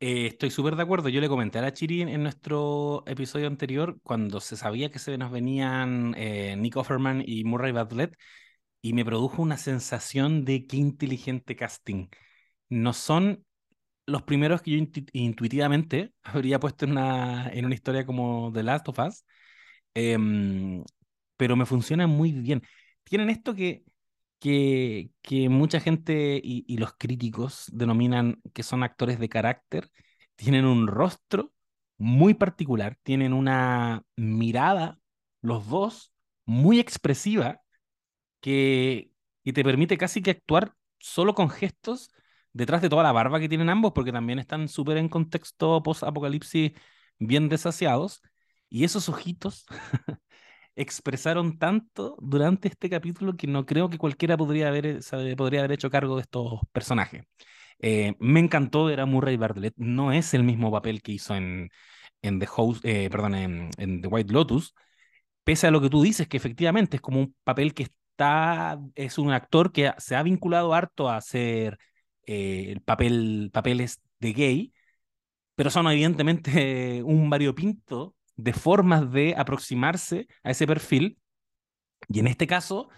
Eh, 0.00 0.26
estoy 0.26 0.50
súper 0.50 0.76
de 0.76 0.82
acuerdo. 0.82 1.08
Yo 1.08 1.20
le 1.20 1.28
comenté 1.28 1.58
a 1.58 1.62
la 1.62 1.72
Chiri 1.72 2.02
en 2.02 2.22
nuestro 2.22 3.02
episodio 3.06 3.48
anterior, 3.48 3.98
cuando 4.02 4.40
se 4.40 4.56
sabía 4.56 4.90
que 4.90 4.98
se 4.98 5.18
nos 5.18 5.30
venían 5.32 6.14
eh, 6.16 6.56
Nick 6.56 6.76
Offerman 6.76 7.22
y 7.26 7.44
Murray 7.44 7.72
Bartlett, 7.72 8.16
y 8.80 8.94
me 8.94 9.04
produjo 9.04 9.42
una 9.42 9.56
sensación 9.58 10.44
de 10.44 10.66
qué 10.66 10.76
inteligente 10.76 11.56
casting. 11.56 12.08
No 12.68 12.92
son 12.92 13.44
los 14.06 14.22
primeros 14.22 14.62
que 14.62 14.70
yo 14.70 14.86
intuitivamente 15.12 16.12
habría 16.22 16.60
puesto 16.60 16.84
en 16.84 16.92
una, 16.92 17.48
en 17.48 17.64
una 17.66 17.74
historia 17.74 18.06
como 18.06 18.50
The 18.54 18.62
Last 18.62 18.88
of 18.88 18.98
Us, 19.00 19.24
em, 19.94 20.84
pero 21.36 21.56
me 21.56 21.66
funcionan 21.66 22.10
muy 22.10 22.32
bien. 22.32 22.62
Tienen 23.04 23.30
esto 23.30 23.54
que 23.54 23.84
que, 24.40 25.10
que 25.22 25.48
mucha 25.48 25.80
gente 25.80 26.40
y, 26.42 26.64
y, 26.66 26.78
los 26.78 26.94
críticos 26.98 27.66
denominan 27.72 28.42
que 28.54 28.64
son 28.64 28.82
actores 28.82 29.20
de 29.20 29.28
carácter, 29.28 29.90
tienen 30.36 30.64
un 30.66 30.88
rostro 30.88 31.52
muy 31.96 32.34
particular, 32.34 32.98
tienen 33.04 33.34
una 33.34 34.04
mirada, 34.16 34.98
los 35.42 35.68
dos, 35.68 36.12
muy 36.44 36.80
expresiva, 36.80 37.60
que, 38.40 39.10
que 39.44 39.52
te 39.52 39.64
permite 39.64 39.98
casi 39.98 40.22
que 40.22 40.32
actuar 40.32 40.74
solo 40.98 41.34
con 41.34 41.50
gestos 41.50 42.10
detrás 42.52 42.82
de 42.82 42.88
toda 42.88 43.02
la 43.02 43.12
barba 43.12 43.40
que 43.40 43.48
tienen 43.48 43.70
ambos, 43.70 43.92
porque 43.94 44.12
también 44.12 44.38
están 44.38 44.68
súper 44.68 44.96
en 44.98 45.08
contexto 45.08 45.82
post-apocalipsis 45.82 46.72
bien 47.18 47.48
desasiados, 47.48 48.22
y 48.72 48.84
esos 48.84 49.08
ojitos 49.10 49.66
expresaron 50.76 51.58
tanto 51.58 52.16
durante 52.20 52.68
este 52.68 52.88
capítulo 52.90 53.36
que 53.36 53.46
no 53.46 53.66
creo 53.66 53.90
que 53.90 53.98
cualquiera 53.98 54.36
podría 54.38 54.68
haber, 54.68 54.86
eh, 54.86 55.36
podría 55.36 55.60
haber 55.60 55.72
hecho 55.72 55.90
cargo 55.90 56.16
de 56.16 56.22
estos 56.22 56.60
personajes. 56.72 57.24
Eh, 57.80 58.14
me 58.20 58.40
encantó 58.40 58.86
ver 58.86 59.00
a 59.00 59.06
Murray 59.06 59.36
Bartlett, 59.36 59.74
no 59.76 60.12
es 60.12 60.34
el 60.34 60.44
mismo 60.44 60.70
papel 60.72 61.02
que 61.02 61.12
hizo 61.12 61.34
en, 61.36 61.68
en 62.22 62.38
The 62.40 62.46
House, 62.46 62.80
eh, 62.84 63.10
perdón, 63.10 63.34
en, 63.34 64.00
The 64.02 64.08
White 64.08 64.32
Lotus, 64.32 64.74
pese 65.44 65.66
a 65.68 65.70
lo 65.70 65.80
que 65.82 65.90
tú 65.90 66.02
dices, 66.02 66.28
que 66.28 66.36
efectivamente 66.38 66.96
es 66.96 67.02
como 67.02 67.20
un 67.20 67.34
papel 67.44 67.74
que 67.74 67.84
está, 67.84 68.78
es 68.94 69.18
un 69.18 69.32
actor 69.32 69.72
que 69.72 69.92
se 69.98 70.16
ha 70.16 70.22
vinculado 70.22 70.74
harto 70.74 71.08
a 71.10 71.16
hacer 71.16 71.78
el 72.24 72.80
papel, 72.82 73.50
papeles 73.52 74.00
de 74.20 74.32
gay, 74.32 74.72
pero 75.54 75.70
son 75.70 75.86
evidentemente 75.88 77.02
un 77.04 77.30
variopinto 77.30 78.14
de 78.42 78.52
formas 78.52 79.10
de 79.12 79.34
aproximarse 79.36 80.26
a 80.42 80.50
ese 80.50 80.66
perfil. 80.66 81.18
Y 82.08 82.20
en 82.20 82.26
este 82.26 82.46
caso, 82.46 82.88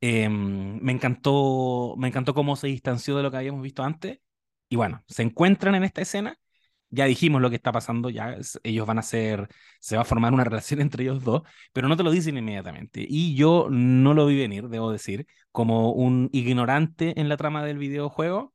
em, 0.00 0.80
me, 0.82 0.92
encantó, 0.92 1.94
me 1.98 2.08
encantó 2.08 2.34
cómo 2.34 2.56
se 2.56 2.68
distanció 2.68 3.16
de 3.16 3.22
lo 3.22 3.30
que 3.30 3.38
habíamos 3.38 3.62
visto 3.62 3.82
antes. 3.82 4.18
Y 4.68 4.76
bueno, 4.76 5.02
se 5.08 5.22
encuentran 5.22 5.74
en 5.74 5.84
esta 5.84 6.02
escena. 6.02 6.36
Ya 6.90 7.04
dijimos 7.06 7.40
lo 7.40 7.50
que 7.50 7.56
está 7.56 7.72
pasando, 7.72 8.10
ya 8.10 8.36
ellos 8.64 8.86
van 8.86 8.98
a 8.98 9.02
ser, 9.02 9.48
se 9.80 9.96
va 9.96 10.02
a 10.02 10.04
formar 10.04 10.32
una 10.34 10.44
relación 10.44 10.80
entre 10.80 11.04
ellos 11.04 11.22
dos, 11.24 11.42
pero 11.72 11.88
no 11.88 11.96
te 11.96 12.02
lo 12.02 12.10
dicen 12.10 12.36
inmediatamente. 12.36 13.04
Y 13.08 13.36
yo 13.36 13.68
no 13.70 14.14
lo 14.14 14.26
vi 14.26 14.36
venir, 14.38 14.68
debo 14.68 14.92
decir, 14.92 15.26
como 15.52 15.92
un 15.92 16.28
ignorante 16.32 17.20
en 17.20 17.28
la 17.28 17.36
trama 17.36 17.64
del 17.64 17.78
videojuego. 17.78 18.54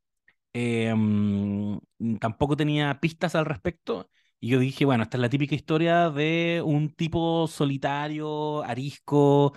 Em, 0.54 1.80
tampoco 2.20 2.56
tenía 2.58 3.00
pistas 3.00 3.36
al 3.36 3.46
respecto 3.46 4.10
y 4.46 4.50
yo 4.50 4.60
dije, 4.60 4.86
bueno, 4.86 5.02
esta 5.02 5.18
es 5.18 5.22
la 5.22 5.30
típica 5.30 5.56
historia 5.56 6.12
de 6.12 6.62
un 6.64 6.94
tipo 6.94 7.48
solitario, 7.48 8.62
arisco, 8.64 9.54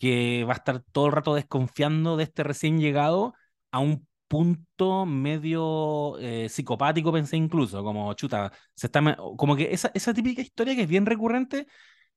que 0.00 0.42
va 0.42 0.54
a 0.54 0.56
estar 0.56 0.82
todo 0.90 1.06
el 1.06 1.12
rato 1.12 1.36
desconfiando 1.36 2.16
de 2.16 2.24
este 2.24 2.42
recién 2.42 2.80
llegado 2.80 3.34
a 3.70 3.78
un 3.78 4.08
punto 4.26 5.06
medio 5.06 6.18
eh, 6.18 6.48
psicopático, 6.48 7.12
pensé 7.12 7.36
incluso, 7.36 7.84
como 7.84 8.12
chuta, 8.14 8.50
se 8.74 8.88
está, 8.88 9.16
como 9.36 9.54
que 9.54 9.72
esa, 9.72 9.92
esa 9.94 10.12
típica 10.12 10.42
historia 10.42 10.74
que 10.74 10.82
es 10.82 10.88
bien 10.88 11.06
recurrente 11.06 11.68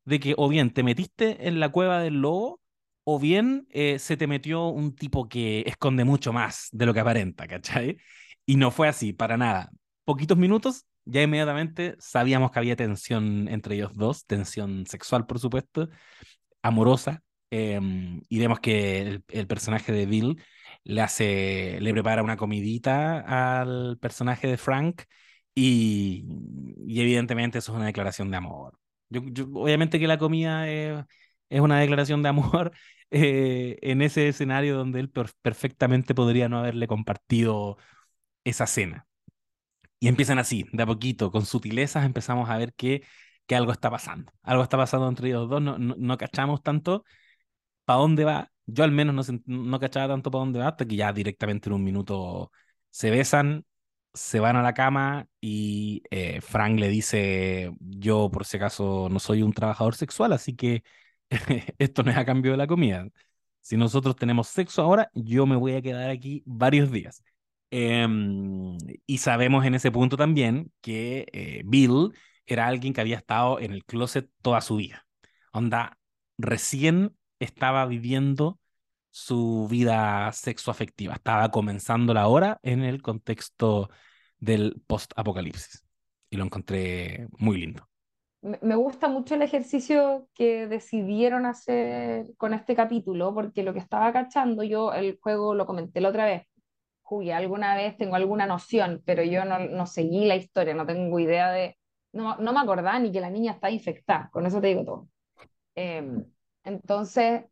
de 0.05 0.19
que 0.19 0.33
o 0.35 0.49
bien 0.49 0.73
te 0.73 0.81
metiste 0.81 1.47
en 1.47 1.59
la 1.59 1.69
cueva 1.69 1.99
del 2.01 2.21
lobo 2.21 2.59
o 3.03 3.19
bien 3.19 3.67
eh, 3.69 3.99
se 3.99 4.17
te 4.17 4.25
metió 4.25 4.69
un 4.69 4.95
tipo 4.95 5.29
que 5.29 5.63
esconde 5.67 6.05
mucho 6.05 6.33
más 6.33 6.69
de 6.71 6.87
lo 6.87 6.93
que 6.95 7.01
aparenta, 7.01 7.47
¿cachai? 7.47 7.97
Y 8.47 8.57
no 8.57 8.71
fue 8.71 8.87
así, 8.87 9.13
para 9.13 9.37
nada. 9.37 9.69
Poquitos 10.05 10.37
minutos 10.39 10.85
ya 11.05 11.21
inmediatamente 11.23 11.95
sabíamos 11.99 12.51
que 12.51 12.59
había 12.59 12.75
tensión 12.75 13.47
entre 13.47 13.75
ellos 13.75 13.91
dos, 13.95 14.25
tensión 14.25 14.85
sexual, 14.87 15.25
por 15.25 15.39
supuesto, 15.39 15.89
amorosa, 16.61 17.23
em, 17.51 18.21
y 18.29 18.39
vemos 18.39 18.59
que 18.59 19.21
el, 19.27 19.47
personaje 19.47 19.91
de 19.91 20.05
Bill 20.05 20.41
le 20.83 21.01
hace, 21.01 21.79
le 21.81 21.91
prepara 21.93 22.23
una 22.23 22.37
comidita 22.37 23.19
al 23.59 23.97
personaje 23.99 24.47
de 24.47 24.57
Frank, 24.57 25.03
y, 25.55 26.25
y 26.85 27.01
evidentemente 27.01 27.59
eso 27.59 27.71
es 27.71 27.77
una 27.77 27.85
declaración 27.85 28.29
de 28.31 28.37
amor. 28.37 28.77
Obviamente 29.53 29.99
que 29.99 30.07
la 30.07 30.17
comida 30.17 30.67
es, 30.69 31.05
es 31.49 31.61
una 31.61 31.79
declaración 31.79 32.23
de 32.23 32.29
amor 32.29 32.71
eh, 33.11 33.77
en 33.81 34.01
ese 34.01 34.27
escenario 34.29 34.77
donde 34.77 34.99
él 34.99 35.09
perfectamente 35.09 36.15
podría 36.15 36.49
no 36.49 36.59
haberle 36.59 36.87
compartido 36.87 37.77
esa 38.45 38.67
cena. 38.67 39.07
Y 39.99 40.07
empiezan 40.07 40.39
así, 40.39 40.65
de 40.71 40.83
a 40.83 40.85
poquito, 40.85 41.31
con 41.31 41.45
sutilezas 41.45 42.05
empezamos 42.05 42.49
a 42.49 42.57
ver 42.57 42.73
que, 42.73 43.03
que 43.47 43.55
algo 43.55 43.71
está 43.71 43.89
pasando. 43.89 44.31
Algo 44.43 44.63
está 44.63 44.77
pasando 44.77 45.07
entre 45.09 45.29
ellos 45.29 45.49
dos, 45.49 45.61
no, 45.61 45.77
no, 45.77 45.95
no 45.97 46.17
cachamos 46.17 46.61
tanto 46.61 47.03
para 47.85 47.99
dónde 47.99 48.25
va. 48.25 48.51
Yo 48.65 48.83
al 48.83 48.91
menos 48.91 49.29
no, 49.29 49.41
no 49.45 49.79
cachaba 49.79 50.07
tanto 50.13 50.31
para 50.31 50.39
dónde 50.41 50.59
va 50.59 50.69
hasta 50.69 50.85
que 50.85 50.95
ya 50.95 51.13
directamente 51.13 51.69
en 51.69 51.73
un 51.75 51.83
minuto 51.83 52.51
se 52.89 53.11
besan, 53.11 53.65
se 54.13 54.39
van 54.39 54.55
a 54.55 54.63
la 54.63 54.73
cama 54.73 55.27
y 55.41 56.03
eh, 56.11 56.41
Frank 56.41 56.79
le 56.79 56.89
dice, 56.89 57.71
yo 57.79 58.29
por 58.31 58.45
si 58.45 58.57
acaso 58.57 59.07
no 59.09 59.19
soy 59.19 59.43
un 59.43 59.53
trabajador 59.53 59.95
sexual, 59.95 60.33
así 60.33 60.55
que 60.55 60.83
esto 61.79 62.03
no 62.03 62.11
es 62.11 62.17
a 62.17 62.25
cambio 62.25 62.51
de 62.51 62.57
la 62.57 62.67
comida. 62.67 63.07
Si 63.61 63.77
nosotros 63.77 64.15
tenemos 64.15 64.47
sexo 64.47 64.81
ahora, 64.81 65.09
yo 65.13 65.45
me 65.45 65.55
voy 65.55 65.73
a 65.75 65.81
quedar 65.81 66.09
aquí 66.09 66.43
varios 66.45 66.91
días. 66.91 67.23
Em, 67.77 68.77
y 69.05 69.17
sabemos 69.17 69.65
en 69.65 69.75
ese 69.75 69.91
punto 69.91 70.15
también 70.15 70.71
que 70.79 71.25
eh, 71.33 71.61
Bill 71.65 72.13
era 72.45 72.67
alguien 72.67 72.93
que 72.93 73.01
había 73.01 73.17
estado 73.17 73.59
en 73.59 73.73
el 73.73 73.83
closet 73.83 74.29
toda 74.41 74.61
su 74.61 74.77
vida. 74.77 75.05
Onda, 75.51 75.97
recién 76.37 77.17
estaba 77.37 77.85
viviendo 77.85 78.59
su 79.11 79.67
vida 79.69 80.31
sexoafectiva. 80.31 81.15
Estaba 81.15 81.51
comenzando 81.51 82.13
la 82.13 82.29
hora 82.29 82.61
en 82.63 82.81
el 82.81 83.01
contexto 83.01 83.89
del 84.37 84.81
post-apocalipsis. 84.87 85.83
Y 86.29 86.37
lo 86.37 86.45
encontré 86.45 87.27
muy 87.37 87.57
lindo. 87.57 87.89
Me 88.41 88.75
gusta 88.75 89.09
mucho 89.09 89.35
el 89.35 89.41
ejercicio 89.41 90.29
que 90.33 90.67
decidieron 90.67 91.45
hacer 91.45 92.27
con 92.37 92.53
este 92.53 92.73
capítulo, 92.73 93.33
porque 93.33 93.63
lo 93.63 93.73
que 93.73 93.79
estaba 93.79 94.13
cachando, 94.13 94.63
yo 94.63 94.93
el 94.93 95.19
juego 95.19 95.55
lo 95.55 95.65
comenté 95.65 95.99
la 95.99 96.09
otra 96.09 96.25
vez, 96.25 96.43
jugué 97.05 97.33
alguna 97.33 97.75
vez, 97.75 97.97
tengo 97.97 98.15
alguna 98.15 98.47
noción, 98.47 99.01
pero 99.05 99.23
yo 99.23 99.45
no, 99.45 99.59
no 99.59 99.85
seguí 99.85 100.25
la 100.25 100.35
historia, 100.35 100.73
no 100.73 100.85
tengo 100.87 101.19
idea 101.19 101.51
de, 101.51 101.77
no, 102.13 102.35
no 102.37 102.51
me 102.51 102.59
acordaba 102.59 102.97
ni 102.99 103.11
que 103.11 103.21
la 103.21 103.29
niña 103.29 103.53
está 103.53 103.69
infectada, 103.69 104.29
con 104.31 104.45
eso 104.45 104.59
te 104.59 104.67
digo 104.67 104.83
todo. 104.83 105.09
Em, 105.75 106.25
entonces, 106.63 107.45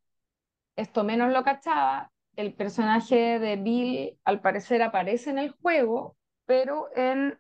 esto 0.76 1.04
menos 1.04 1.32
lo 1.32 1.44
cachaba, 1.44 2.12
el 2.36 2.56
personaje 2.56 3.40
de 3.40 3.58
Bill 3.58 4.20
al 4.26 4.42
parecer 4.42 4.82
aparece 4.82 5.30
en 5.30 5.38
el 5.38 5.52
juego, 5.52 6.18
pero 6.46 6.90
en, 6.96 7.40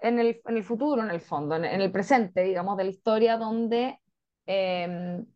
en, 0.00 0.18
el, 0.20 0.40
en 0.46 0.56
el 0.56 0.62
futuro, 0.64 1.02
en 1.02 1.10
el 1.10 1.20
fondo, 1.20 1.56
en, 1.56 1.64
el 1.64 1.90
presente, 1.90 2.44
digamos, 2.44 2.76
de 2.76 2.84
la 2.84 2.90
historia 2.90 3.36
donde 3.36 3.98
em, 4.46 5.26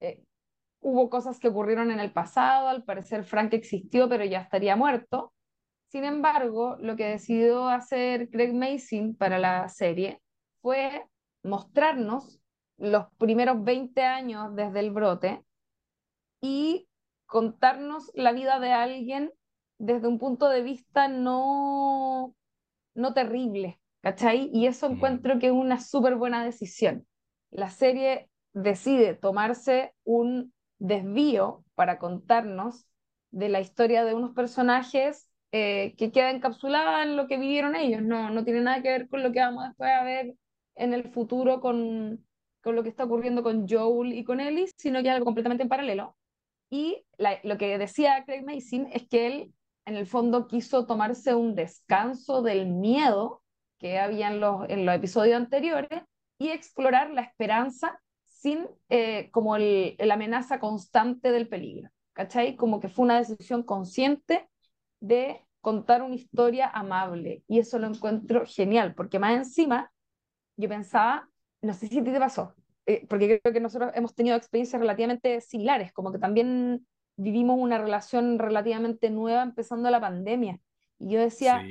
eh, 0.00 0.24
hubo 0.80 1.08
cosas 1.08 1.38
que 1.38 1.48
ocurrieron 1.48 1.92
en 1.92 2.00
el 2.00 2.12
pasado, 2.12 2.68
al 2.68 2.82
parecer 2.84 3.24
Frank 3.24 3.54
existió, 3.54 4.08
pero 4.08 4.24
ya 4.24 4.40
estaría 4.40 4.74
muerto. 4.74 5.32
Sin 5.88 6.04
embargo, 6.04 6.76
lo 6.80 6.96
que 6.96 7.06
decidió 7.06 7.68
hacer 7.68 8.28
Craig 8.30 8.52
Mason 8.52 9.14
para 9.14 9.38
la 9.38 9.68
serie 9.68 10.20
fue 10.60 11.06
mostrarnos 11.42 12.40
los 12.76 13.06
primeros 13.18 13.64
20 13.64 14.02
años 14.02 14.54
desde 14.54 14.80
el 14.80 14.90
brote 14.90 15.42
y 16.40 16.88
contarnos 17.26 18.10
la 18.14 18.32
vida 18.32 18.60
de 18.60 18.72
alguien 18.72 19.32
desde 19.78 20.08
un 20.08 20.18
punto 20.18 20.48
de 20.48 20.62
vista 20.62 21.08
no, 21.08 22.34
no 22.94 23.14
terrible, 23.14 23.80
¿cachai? 24.02 24.50
Y 24.52 24.66
eso 24.66 24.86
encuentro 24.86 25.38
que 25.38 25.46
es 25.46 25.52
una 25.52 25.80
súper 25.80 26.16
buena 26.16 26.44
decisión. 26.44 27.06
La 27.50 27.70
serie 27.70 28.28
decide 28.52 29.14
tomarse 29.14 29.94
un 30.04 30.52
desvío 30.78 31.64
para 31.74 31.98
contarnos 31.98 32.86
de 33.30 33.48
la 33.48 33.60
historia 33.60 34.04
de 34.04 34.14
unos 34.14 34.34
personajes 34.34 35.27
eh, 35.52 35.94
que 35.96 36.12
queda 36.12 36.30
encapsulada 36.30 37.02
en 37.02 37.16
lo 37.16 37.26
que 37.26 37.38
vivieron 37.38 37.74
ellos, 37.74 38.02
no, 38.02 38.30
no 38.30 38.44
tiene 38.44 38.60
nada 38.60 38.82
que 38.82 38.90
ver 38.90 39.08
con 39.08 39.22
lo 39.22 39.32
que 39.32 39.40
vamos 39.40 39.64
después 39.64 39.90
a 39.90 40.04
ver 40.04 40.34
en 40.74 40.94
el 40.94 41.10
futuro 41.10 41.60
con, 41.60 42.24
con 42.62 42.76
lo 42.76 42.82
que 42.82 42.88
está 42.88 43.04
ocurriendo 43.04 43.42
con 43.42 43.66
Joel 43.68 44.12
y 44.12 44.24
con 44.24 44.40
Ellie, 44.40 44.68
sino 44.76 45.02
que 45.02 45.08
es 45.08 45.14
algo 45.14 45.24
completamente 45.24 45.62
en 45.62 45.68
paralelo. 45.68 46.16
Y 46.70 47.04
lo 47.42 47.56
que 47.56 47.78
decía 47.78 48.24
Craig 48.26 48.44
Mason 48.44 48.88
es 48.92 49.08
que 49.08 49.26
él, 49.26 49.54
en 49.86 49.96
el 49.96 50.06
fondo, 50.06 50.46
quiso 50.46 50.86
tomarse 50.86 51.34
un 51.34 51.54
descanso 51.54 52.42
del 52.42 52.66
miedo 52.66 53.42
que 53.78 53.98
había 53.98 54.28
en 54.28 54.40
los, 54.40 54.68
en 54.68 54.84
los 54.84 54.94
episodios 54.94 55.36
anteriores 55.36 56.02
y 56.38 56.50
explorar 56.50 57.10
la 57.10 57.22
esperanza 57.22 58.00
sin 58.24 58.68
eh, 58.88 59.30
como 59.30 59.56
el, 59.56 59.96
la 59.98 60.14
amenaza 60.14 60.60
constante 60.60 61.32
del 61.32 61.48
peligro. 61.48 61.90
¿Cachai? 62.12 62.56
Como 62.56 62.80
que 62.80 62.88
fue 62.88 63.04
una 63.04 63.18
decisión 63.18 63.62
consciente 63.62 64.48
de 65.00 65.44
contar 65.60 66.02
una 66.02 66.14
historia 66.14 66.68
amable. 66.68 67.42
Y 67.46 67.58
eso 67.58 67.78
lo 67.78 67.86
encuentro 67.86 68.44
genial, 68.46 68.94
porque 68.94 69.18
más 69.18 69.34
encima 69.34 69.92
yo 70.56 70.68
pensaba, 70.68 71.28
no 71.62 71.72
sé 71.74 71.88
si 71.88 71.98
a 71.98 72.04
ti 72.04 72.10
te 72.10 72.18
pasó, 72.18 72.54
eh, 72.86 73.06
porque 73.08 73.40
creo 73.40 73.52
que 73.52 73.60
nosotros 73.60 73.92
hemos 73.94 74.14
tenido 74.14 74.36
experiencias 74.36 74.80
relativamente 74.80 75.40
similares, 75.40 75.92
como 75.92 76.10
que 76.10 76.18
también 76.18 76.86
vivimos 77.16 77.58
una 77.58 77.78
relación 77.78 78.38
relativamente 78.38 79.10
nueva 79.10 79.42
empezando 79.42 79.90
la 79.90 80.00
pandemia. 80.00 80.58
Y 80.98 81.10
yo 81.10 81.20
decía, 81.20 81.64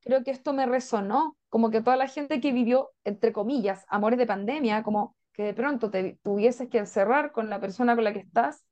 creo 0.00 0.24
que 0.24 0.30
esto 0.30 0.52
me 0.52 0.66
resonó, 0.66 1.36
como 1.48 1.70
que 1.70 1.82
toda 1.82 1.96
la 1.96 2.08
gente 2.08 2.40
que 2.40 2.52
vivió, 2.52 2.90
entre 3.04 3.32
comillas, 3.32 3.84
amores 3.88 4.18
de 4.18 4.26
pandemia, 4.26 4.82
como 4.82 5.16
que 5.32 5.44
de 5.44 5.54
pronto 5.54 5.90
te 5.90 6.18
tuvieses 6.22 6.68
que 6.68 6.78
encerrar 6.78 7.32
con 7.32 7.48
la 7.48 7.60
persona 7.60 7.94
con 7.94 8.04
la 8.04 8.12
que 8.12 8.18
estás, 8.20 8.64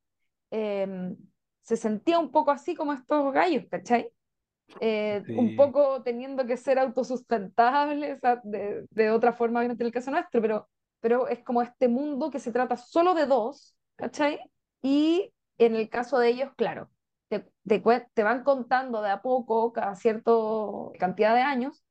em, 0.50 1.16
se 1.68 1.76
sentía 1.76 2.18
un 2.18 2.30
poco 2.30 2.50
así 2.50 2.74
como 2.74 2.92
estos 2.92 3.32
gallos, 3.32 3.64
¿cachai? 3.70 4.10
Eh, 4.80 5.22
un 5.36 5.56
poco 5.56 6.02
teniendo 6.02 6.46
que 6.46 6.56
ser 6.56 6.78
autosustentables 6.78 8.20
de, 8.44 8.86
de 8.90 9.10
otra 9.10 9.32
forma, 9.32 9.60
obviamente 9.60 9.82
en 9.82 9.86
el 9.86 9.92
caso 9.92 10.10
nuestro, 10.10 10.42
pero 10.42 10.68
pero 11.00 11.28
es 11.28 11.42
como 11.44 11.62
este 11.62 11.88
mundo 11.88 12.30
que 12.30 12.38
se 12.40 12.52
trata 12.52 12.76
solo 12.76 13.14
de 13.14 13.26
dos, 13.26 13.76
¿cachai? 13.96 14.40
Y 14.82 15.32
en 15.58 15.76
el 15.76 15.88
caso 15.88 16.18
de 16.18 16.28
ellos, 16.28 16.50
claro, 16.56 16.90
te, 17.28 17.46
te, 17.66 18.22
van 18.22 18.42
contando 18.44 19.02
de 19.02 19.10
a 19.10 19.22
poco, 19.22 19.72
cada 19.72 19.94
cierta 19.94 20.32
cantidad 20.98 21.34
de 21.34 21.42
años, 21.42 21.84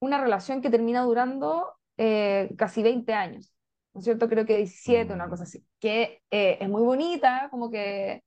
una 0.00 0.20
relación 0.20 0.62
que 0.62 0.70
termina 0.70 1.02
durando 1.02 1.74
eh, 1.96 2.50
casi 2.56 2.82
20 2.82 3.12
años, 3.12 3.52
¿no 3.92 4.00
es 4.00 4.04
cierto? 4.04 4.28
Creo 4.28 4.46
que 4.46 4.56
17, 4.56 5.12
una 5.12 5.28
cosa 5.28 5.44
así, 5.44 5.64
que 5.78 6.22
eh, 6.30 6.58
es 6.60 6.68
muy 6.68 6.82
bonita, 6.82 7.48
como 7.50 7.70
que 7.70 8.22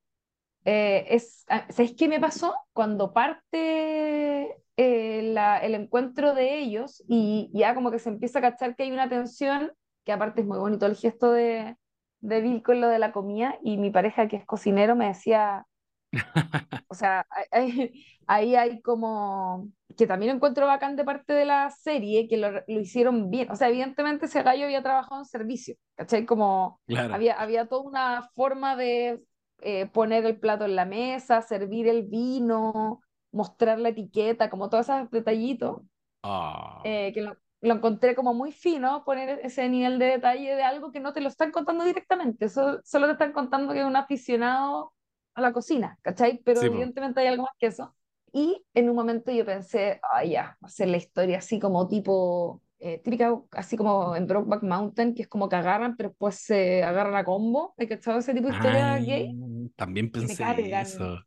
eh, 0.66 1.06
es, 1.10 1.46
ah, 1.48 1.66
¿sabes 1.70 1.94
qué 1.98 2.08
me 2.08 2.20
pasó? 2.20 2.56
Cuando 2.74 3.14
parte 3.14 4.58
la, 4.78 5.60
el 5.60 5.76
encuentro 5.76 6.34
de 6.34 6.60
ellos 6.60 7.02
y 7.08 7.50
ya 7.54 7.74
como 7.76 7.92
que 7.92 8.00
se 8.00 8.10
empieza 8.10 8.40
a 8.40 8.42
cachar 8.42 8.76
que 8.76 8.84
hay 8.84 8.92
una 8.92 9.08
tensión 9.08 9.72
que 10.06 10.12
aparte 10.12 10.42
es 10.42 10.48
muy 10.48 10.58
bonito 10.58 10.86
el 10.86 10.96
gesto 10.96 11.32
de, 11.32 11.76
de 12.22 12.42
Bill 12.42 12.64
con 12.64 12.82
lo 12.82 12.88
de 12.88 13.00
la 13.00 13.12
comida, 13.12 13.58
y 13.64 13.78
mi 13.78 13.92
pareja 13.92 14.28
que 14.28 14.38
es 14.38 14.46
cocinero 14.46 14.96
me 14.96 15.08
decía, 15.08 15.66
o 16.88 16.94
sea, 16.94 17.26
ahí, 18.28 18.56
hay 18.56 18.82
como, 18.82 19.70
que 19.98 20.08
también 20.08 20.36
encuentro 20.36 20.68
bacán 20.68 20.96
de 20.96 21.04
parte 21.04 21.34
de 21.34 21.46
la 21.46 21.70
serie, 21.72 22.28
que 22.28 22.38
lo, 22.38 22.52
lo, 22.52 22.64
hicieron 22.68 23.30
bien, 23.30 23.52
o 23.52 23.56
sea, 23.56 23.70
evidentemente 23.70 24.26
ese 24.26 24.44
gallo 24.44 24.66
había 24.66 24.84
trabajado 24.84 25.22
en 25.22 25.26
servicio, 25.26 25.76
¿cachai? 25.96 26.26
Como 26.26 26.80
había, 26.88 27.34
había 27.40 27.68
toda 27.68 27.82
una 27.82 28.30
forma 28.34 28.76
de 28.76 29.22
eh, 29.62 29.88
poner 29.88 30.26
el 30.26 30.40
plato 30.40 30.66
en 30.66 30.76
la 30.76 30.86
mesa, 30.86 31.42
servir 31.42 31.88
el 31.88 32.04
vino, 32.04 33.02
mostrar 33.32 33.80
la 33.80 33.90
etiqueta, 33.90 34.50
como 34.50 34.70
todos 34.70 34.90
esos 34.90 35.10
detallitos. 35.12 35.82
Ah. 36.24 36.82
Eh, 36.84 37.12
que 37.14 37.22
lo, 37.22 37.38
lo 37.62 37.76
encontré 37.76 38.16
como 38.16 38.34
muy 38.34 38.52
fino 38.52 39.04
poner 39.04 39.40
ese 39.44 39.68
nivel 39.70 40.00
de 40.00 40.06
detalle 40.06 40.56
de 40.56 40.64
algo 40.64 40.92
que 40.92 41.00
no 41.00 41.14
te 41.14 41.22
lo 41.22 41.28
están 41.28 41.52
contando 41.52 41.84
directamente, 41.84 42.50
solo, 42.50 42.80
solo 42.84 43.08
te 43.08 43.14
están 43.14 43.34
contando 43.34 43.74
que 43.74 43.80
es 43.80 43.86
un 43.86 43.96
aficionado 43.96 44.94
a 45.34 45.42
la 45.42 45.52
cocina, 45.52 45.98
¿cachai? 46.02 46.42
Pero 46.44 46.62
evidentemente 46.62 47.20
hay 47.20 47.28
algo 47.28 47.44
más 47.44 47.54
que 47.60 47.68
eso. 47.68 47.96
Y 48.32 48.66
en 48.74 48.90
un 48.90 48.96
momento 48.96 49.32
yo 49.32 49.46
pensé, 49.46 50.00
ah, 50.04 50.24
ya, 50.24 50.58
va 50.64 50.68
a 50.68 50.70
ser 50.70 50.90
la 50.90 50.98
historia 50.98 51.40
así 51.40 51.60
como 51.60 51.88
tipo, 51.88 52.62
eh, 52.80 53.00
típica, 53.04 53.34
así 53.52 53.78
como 53.78 54.16
en 54.16 54.28
Brokeback 54.28 54.64
Mountain, 54.64 55.16
que 55.16 55.24
es 55.24 55.28
como 55.28 55.48
que 55.48 55.56
agarran, 55.56 55.96
pero 55.96 56.10
después 56.10 56.36
se 56.36 56.84
agarran 56.84 57.16
a 57.16 57.24
combo. 57.24 57.74
¿Hay 57.78 57.88
cachado 57.88 58.20
ese 58.20 58.34
tipo 58.34 58.48
de 58.48 58.54
historia 58.54 58.98
gay? 59.00 59.36
También 59.76 60.12
pensé 60.12 60.44
eso. 60.82 61.20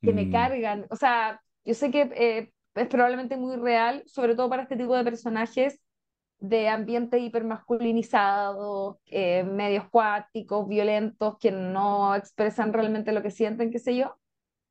Que 0.00 0.12
me 0.12 0.26
mm. 0.26 0.32
cargan. 0.32 0.86
O 0.90 0.96
sea, 0.96 1.40
yo 1.64 1.74
sé 1.74 1.90
que 1.90 2.10
eh, 2.14 2.52
es 2.74 2.88
probablemente 2.88 3.36
muy 3.36 3.56
real, 3.56 4.02
sobre 4.06 4.34
todo 4.34 4.48
para 4.48 4.64
este 4.64 4.76
tipo 4.76 4.96
de 4.96 5.04
personajes 5.04 5.80
de 6.40 6.68
ambiente 6.68 7.18
hipermasculinizado, 7.20 8.98
eh, 9.06 9.44
medios 9.44 9.88
cuáticos, 9.88 10.68
violentos, 10.68 11.38
que 11.38 11.52
no 11.52 12.16
expresan 12.16 12.72
realmente 12.72 13.12
lo 13.12 13.22
que 13.22 13.30
sienten, 13.30 13.70
qué 13.70 13.78
sé 13.78 13.96
yo, 13.96 14.18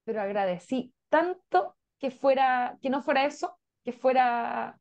pero 0.03 0.21
agradecí 0.21 0.93
tanto 1.07 1.77
que 1.97 2.11
fuera, 2.11 2.77
que 2.81 2.89
no 2.89 3.01
fuera 3.01 3.23
eso, 3.23 3.57
que 3.85 3.93
fuera 3.93 4.80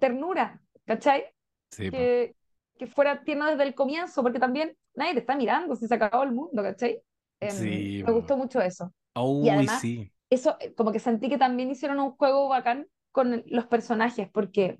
ternura, 0.00 0.60
¿cachai? 0.86 1.24
Sí, 1.70 1.90
que, 1.90 2.36
que 2.78 2.86
fuera 2.86 3.24
tierno 3.24 3.46
desde 3.46 3.64
el 3.64 3.74
comienzo, 3.74 4.22
porque 4.22 4.38
también 4.40 4.76
nadie 4.94 5.14
te 5.14 5.20
está 5.20 5.36
mirando 5.36 5.76
si 5.76 5.86
se 5.88 5.94
acabó 5.94 6.22
el 6.24 6.32
mundo, 6.32 6.62
¿cachai? 6.62 7.02
Em, 7.40 7.58
Sí, 7.58 8.02
me 8.04 8.12
gustó 8.12 8.36
mucho 8.36 8.60
eso. 8.60 8.92
Y 9.40 9.48
uy, 9.48 9.50
además, 9.50 9.82
sí, 9.82 10.12
eso, 10.30 10.56
eh, 10.60 10.74
como 10.74 10.92
que 10.92 11.00
sentí 11.00 11.28
que 11.28 11.38
también 11.38 11.70
hicieron 11.70 12.00
un 12.00 12.12
juego 12.16 12.48
bacán 12.48 12.88
con 13.12 13.42
los 13.46 13.66
personajes, 13.66 14.28
porque 14.32 14.78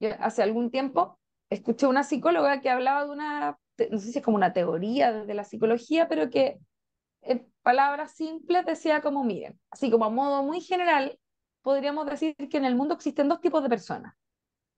yo 0.00 0.10
hace 0.20 0.42
algún 0.42 0.70
tiempo 0.70 1.18
escuché 1.50 1.86
una 1.86 2.04
psicóloga 2.04 2.60
que 2.60 2.70
hablaba 2.70 3.04
de 3.06 3.10
una, 3.12 3.58
te- 3.76 3.90
no 3.90 3.98
sé 3.98 4.12
si 4.12 4.18
es 4.18 4.24
como 4.24 4.36
una 4.36 4.52
teoría 4.52 5.12
de 5.12 5.34
la 5.34 5.44
psicología, 5.44 6.08
pero 6.08 6.30
que 6.30 6.58
en 7.22 7.52
palabras 7.62 8.12
simples 8.14 8.66
decía 8.66 9.00
como, 9.02 9.24
miren, 9.24 9.60
así 9.70 9.90
como 9.90 10.06
a 10.06 10.10
modo 10.10 10.42
muy 10.44 10.60
general, 10.60 11.18
podríamos 11.62 12.06
decir 12.06 12.36
que 12.36 12.56
en 12.56 12.64
el 12.64 12.74
mundo 12.76 12.94
existen 12.94 13.28
dos 13.28 13.40
tipos 13.40 13.62
de 13.62 13.68
personas. 13.68 14.14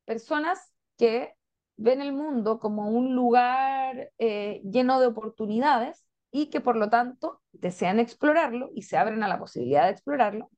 Personas 0.05 0.73
que 0.99 1.35
ven 1.77 2.01
el 2.03 2.13
mundo 2.13 2.59
como 2.59 2.89
un 2.91 3.15
lugar 3.15 4.13
eh, 4.19 4.61
lleno 4.65 5.01
de 5.01 5.07
oportunidades 5.07 6.07
y 6.31 6.47
que 6.51 6.61
por 6.61 6.77
lo 6.77 6.91
tanto 6.91 7.41
desean 7.53 8.01
explorarlo 8.01 8.71
y 8.75 8.83
se 8.83 8.97
abren 8.97 9.23
a 9.23 9.29
la 9.29 9.39
posibilidad 9.39 9.85
de 9.85 9.93
explorarlo. 9.93 10.51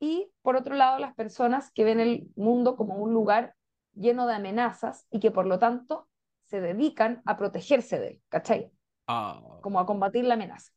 Y 0.00 0.30
por 0.42 0.56
otro 0.56 0.74
lado, 0.74 0.98
las 0.98 1.14
personas 1.14 1.72
que 1.72 1.84
ven 1.84 2.00
el 2.00 2.28
mundo 2.36 2.76
como 2.76 2.96
un 2.96 3.12
lugar 3.12 3.54
lleno 3.94 4.26
de 4.26 4.34
amenazas 4.34 5.06
y 5.10 5.20
que 5.20 5.30
por 5.30 5.46
lo 5.46 5.58
tanto 5.58 6.08
se 6.46 6.60
dedican 6.60 7.22
a 7.24 7.36
protegerse 7.36 7.98
de 7.98 8.08
él, 8.08 8.22
¿cachai? 8.28 8.70
Ah, 9.06 9.40
Como 9.60 9.80
a 9.80 9.86
combatir 9.86 10.24
la 10.24 10.34
amenaza. 10.34 10.72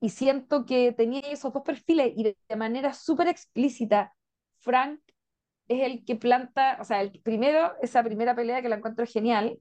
Y 0.00 0.10
siento 0.10 0.64
que 0.66 0.92
tenía 0.92 1.20
esos 1.22 1.52
dos 1.52 1.62
perfiles 1.62 2.12
y 2.16 2.22
de, 2.24 2.56
manera 2.56 2.92
súper 2.94 3.28
explícita, 3.28 4.14
Frank 4.60 5.00
es 5.68 5.82
el 5.84 6.04
que 6.04 6.16
planta, 6.16 6.78
o 6.80 6.84
sea, 6.84 7.00
el 7.02 7.20
primero, 7.22 7.74
esa 7.82 8.02
primera 8.04 8.34
pelea 8.36 8.62
que 8.62 8.68
la 8.68 8.76
encuentro 8.76 9.06
genial, 9.06 9.60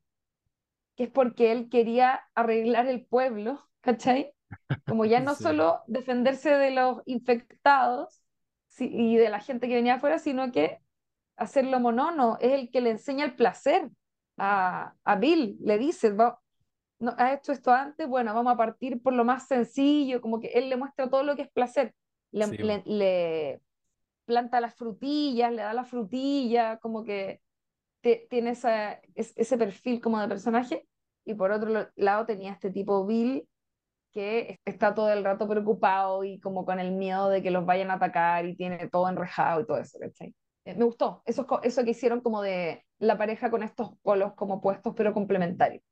que 0.95 1.05
es 1.05 1.09
porque 1.11 1.51
él 1.51 1.69
quería 1.69 2.21
arreglar 2.35 2.87
el 2.87 3.05
pueblo, 3.05 3.67
¿cachai? 3.81 4.33
Como 4.85 5.05
ya 5.05 5.19
no 5.21 5.35
sí, 5.37 5.43
solo 5.43 5.81
defenderse 5.87 6.51
de 6.51 6.71
los 6.71 7.01
infectados 7.05 8.23
y 8.79 9.17
de 9.17 9.29
la 9.29 9.39
gente 9.39 9.67
que 9.67 9.75
venía 9.75 9.95
afuera, 9.95 10.19
sino 10.19 10.51
que 10.51 10.79
hacerlo 11.37 11.79
monono, 11.79 12.37
es 12.41 12.53
el 12.53 12.71
que 12.71 12.81
le 12.81 12.91
enseña 12.91 13.25
el 13.25 13.35
placer 13.35 13.89
a, 14.37 14.95
a 15.03 15.15
Bill, 15.17 15.57
le 15.61 15.77
dice, 15.79 16.11
"Va- 16.11 16.41
no, 16.99 17.13
¿has 17.17 17.37
hecho 17.39 17.51
esto 17.51 17.71
antes? 17.71 18.07
Bueno, 18.07 18.33
vamos 18.33 18.53
a 18.53 18.57
partir 18.57 19.01
por 19.01 19.13
lo 19.13 19.25
más 19.25 19.47
sencillo, 19.47 20.21
como 20.21 20.39
que 20.39 20.47
él 20.49 20.69
le 20.69 20.77
muestra 20.77 21.09
todo 21.09 21.23
lo 21.23 21.35
que 21.35 21.43
es 21.43 21.51
placer, 21.51 21.93
le, 22.31 22.45
sí, 22.47 22.57
le- 22.57 22.83
le 22.85 23.61
planta 24.25 24.61
las 24.61 24.75
frutillas, 24.75 25.51
le 25.51 25.61
da 25.63 25.73
la 25.73 25.85
frutilla, 25.85 26.77
como 26.79 27.03
que 27.03 27.41
te- 28.01 28.27
tiene 28.29 28.51
esa, 28.51 28.93
es- 29.15 29.33
ese 29.37 29.57
perfil 29.57 30.01
como 30.01 30.19
de 30.21 30.27
personaje, 30.27 30.87
y 31.25 31.33
por 31.35 31.51
otro 31.51 31.89
lado 31.95 32.25
tenía 32.25 32.51
este 32.53 32.71
tipo 32.71 33.05
Bill 33.05 33.47
que 34.11 34.59
está 34.65 34.95
todo 34.95 35.11
el 35.11 35.23
rato 35.23 35.47
preocupado 35.47 36.23
y 36.23 36.39
como 36.39 36.65
con 36.65 36.79
el 36.79 36.91
miedo 36.93 37.29
de 37.29 37.43
que 37.43 37.51
los 37.51 37.65
vayan 37.65 37.91
a 37.91 37.95
atacar 37.95 38.45
y 38.45 38.55
tiene 38.55 38.87
todo 38.89 39.09
enrejado 39.09 39.61
y 39.61 39.65
todo 39.67 39.77
eso, 39.77 39.99
¿cachai? 39.99 40.35
Eh, 40.65 40.75
me 40.75 40.85
gustó, 40.85 41.21
eso, 41.25 41.45
eso 41.63 41.83
que 41.83 41.91
hicieron 41.91 42.21
como 42.21 42.41
de 42.41 42.85
la 42.99 43.17
pareja 43.17 43.51
con 43.51 43.63
estos 43.63 43.91
polos 44.01 44.33
como 44.35 44.61
puestos 44.61 44.93
pero 44.95 45.13
complementarios. 45.13 45.83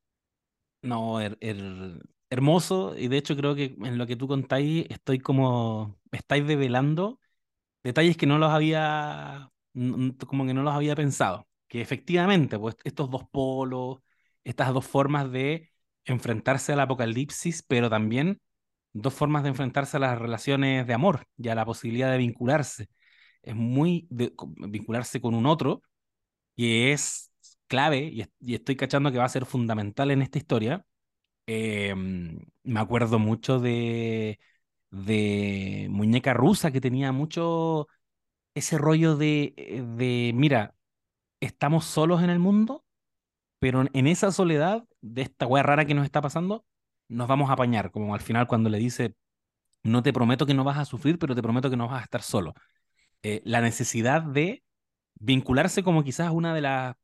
No, 0.86 1.20
her- 1.20 1.36
her- 1.40 2.00
hermoso, 2.30 2.96
y 2.96 3.08
de 3.08 3.16
hecho 3.18 3.36
creo 3.36 3.54
que 3.54 3.76
en 3.82 3.98
lo 3.98 4.06
que 4.06 4.16
tú 4.16 4.28
contáis 4.28 4.86
estoy 4.90 5.18
como, 5.18 5.98
estáis 6.12 6.46
develando 6.46 7.20
detalles 7.84 8.16
que 8.16 8.26
no 8.26 8.38
los 8.38 8.50
había, 8.52 9.50
como 10.28 10.46
que 10.46 10.54
no 10.54 10.62
los 10.64 10.74
había 10.74 10.96
pensado. 10.96 11.48
Que 11.68 11.80
efectivamente, 11.82 12.58
pues 12.58 12.76
estos 12.84 13.10
dos 13.10 13.24
polos, 13.30 13.98
estas 14.44 14.72
dos 14.74 14.86
formas 14.86 15.30
de 15.32 15.70
enfrentarse 16.04 16.72
al 16.74 16.80
apocalipsis, 16.80 17.62
pero 17.64 17.90
también 17.90 18.40
dos 18.92 19.14
formas 19.14 19.42
de 19.44 19.50
enfrentarse 19.50 19.96
a 19.98 20.00
las 20.00 20.18
relaciones 20.18 20.86
de 20.86 20.94
amor 20.94 21.26
y 21.38 21.48
a 21.50 21.56
la 21.56 21.66
posibilidad 21.66 22.12
de 22.12 22.18
vincularse. 22.18 22.88
Es 23.42 23.56
muy 23.56 24.06
de, 24.10 24.34
vincularse 24.70 25.20
con 25.22 25.34
un 25.34 25.46
otro, 25.46 25.82
que 26.56 26.92
es 26.92 27.30
clave, 27.68 27.98
y, 28.12 28.22
es- 28.22 28.30
y 28.40 28.54
estoy 28.54 28.76
cachando 28.76 29.12
que 29.12 29.18
va 29.18 29.24
a 29.24 29.28
ser 29.28 29.46
fundamental 29.46 30.10
en 30.10 30.22
esta 30.22 30.38
historia. 30.38 30.84
Eh, 31.46 31.94
me 32.64 32.80
acuerdo 32.80 33.18
mucho 33.18 33.60
de, 33.60 34.38
de 34.90 35.88
Muñeca 35.90 36.34
Rusa, 36.34 36.70
que 36.72 36.80
tenía 36.80 37.12
mucho 37.12 37.88
ese 38.54 38.78
rollo 38.78 39.16
de, 39.16 39.54
eh, 39.56 39.82
de, 39.96 40.32
mira, 40.34 40.74
estamos 41.40 41.86
solos 41.86 42.22
en 42.22 42.30
el 42.30 42.38
mundo, 42.40 42.84
pero 43.58 43.84
en 43.92 44.06
esa 44.06 44.32
soledad 44.32 44.84
de 45.00 45.22
esta 45.22 45.46
wea 45.46 45.62
rara 45.62 45.84
que 45.86 45.94
nos 45.94 46.04
está 46.04 46.20
pasando, 46.20 46.64
nos 47.08 47.28
vamos 47.28 47.50
a 47.50 47.54
apañar, 47.54 47.90
como 47.90 48.14
al 48.14 48.20
final 48.20 48.46
cuando 48.46 48.70
le 48.70 48.78
dice, 48.78 49.14
no 49.82 50.02
te 50.02 50.12
prometo 50.12 50.46
que 50.46 50.54
no 50.54 50.64
vas 50.64 50.78
a 50.78 50.84
sufrir, 50.84 51.18
pero 51.18 51.34
te 51.34 51.42
prometo 51.42 51.70
que 51.70 51.76
no 51.76 51.88
vas 51.88 52.00
a 52.02 52.04
estar 52.04 52.22
solo. 52.22 52.54
Eh, 53.22 53.42
la 53.44 53.60
necesidad 53.60 54.22
de 54.22 54.64
vincularse 55.20 55.82
como 55.84 56.04
quizás 56.04 56.30
una 56.32 56.54
de 56.54 56.60
las 56.62 56.96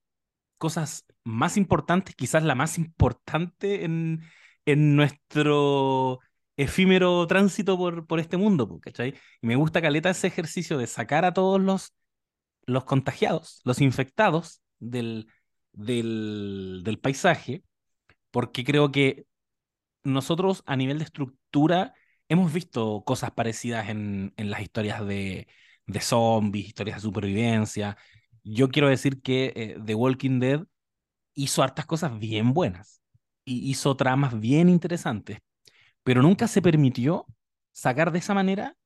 cosas 0.63 1.05
más 1.25 1.59
importantes, 1.59 2.15
quizás 2.17 2.45
la 2.45 2.55
más 2.55 2.79
importante 2.79 3.85
en, 3.85 4.23
en 4.67 4.97
nuestro 4.97 6.21
efímero 6.57 7.27
tránsito 7.27 7.77
por, 7.79 8.07
por 8.07 8.21
este 8.21 8.37
mundo, 8.39 8.79
¿cachai? 8.81 9.15
Me 9.43 9.57
gusta 9.57 9.83
caleta 9.83 10.11
ese 10.11 10.29
ejercicio 10.29 10.79
de 10.79 10.87
sacar 10.87 11.25
a 11.27 11.35
todos 11.35 11.61
los 11.61 11.95
los 12.67 12.85
contagiados, 12.85 13.61
los 13.65 13.81
infectados 13.81 14.63
del, 14.79 15.27
del, 15.73 16.83
del 16.85 16.99
paisaje, 16.99 17.65
porque 18.31 18.65
creo 18.65 18.93
que 18.93 19.27
nosotros 20.05 20.63
a 20.67 20.77
nivel 20.77 20.99
de 20.99 21.05
estructura 21.05 21.95
hemos 22.29 22.53
visto 22.53 23.05
cosas 23.05 23.33
parecidas 23.33 23.89
en, 23.89 24.33
en 24.37 24.51
las 24.51 24.63
historias 24.63 25.07
de, 25.07 25.49
de 25.87 26.01
zombies, 26.01 26.69
historias 26.69 26.99
de 26.99 27.03
supervivencia. 27.03 27.97
Yo 28.45 28.69
quiero 28.69 28.89
decir 28.89 29.23
que 29.23 29.53
eh, 29.57 29.77
The 29.85 29.95
Walking 29.95 30.41
Dead 30.41 30.63
hizo 31.35 31.63
hartas 31.63 31.87
cosas 31.87 32.19
bien 32.19 32.55
buenas 32.55 33.03
y 33.45 33.71
hizo 33.71 33.97
tramas 33.97 34.39
bien 34.41 34.69
interesantes, 34.69 35.39
pero 36.05 36.23
nunca 36.23 36.49
se 36.49 36.63
permitió 36.63 37.27
sacar 37.73 38.13
de 38.13 38.21
esa 38.21 38.35
manera 38.35 38.77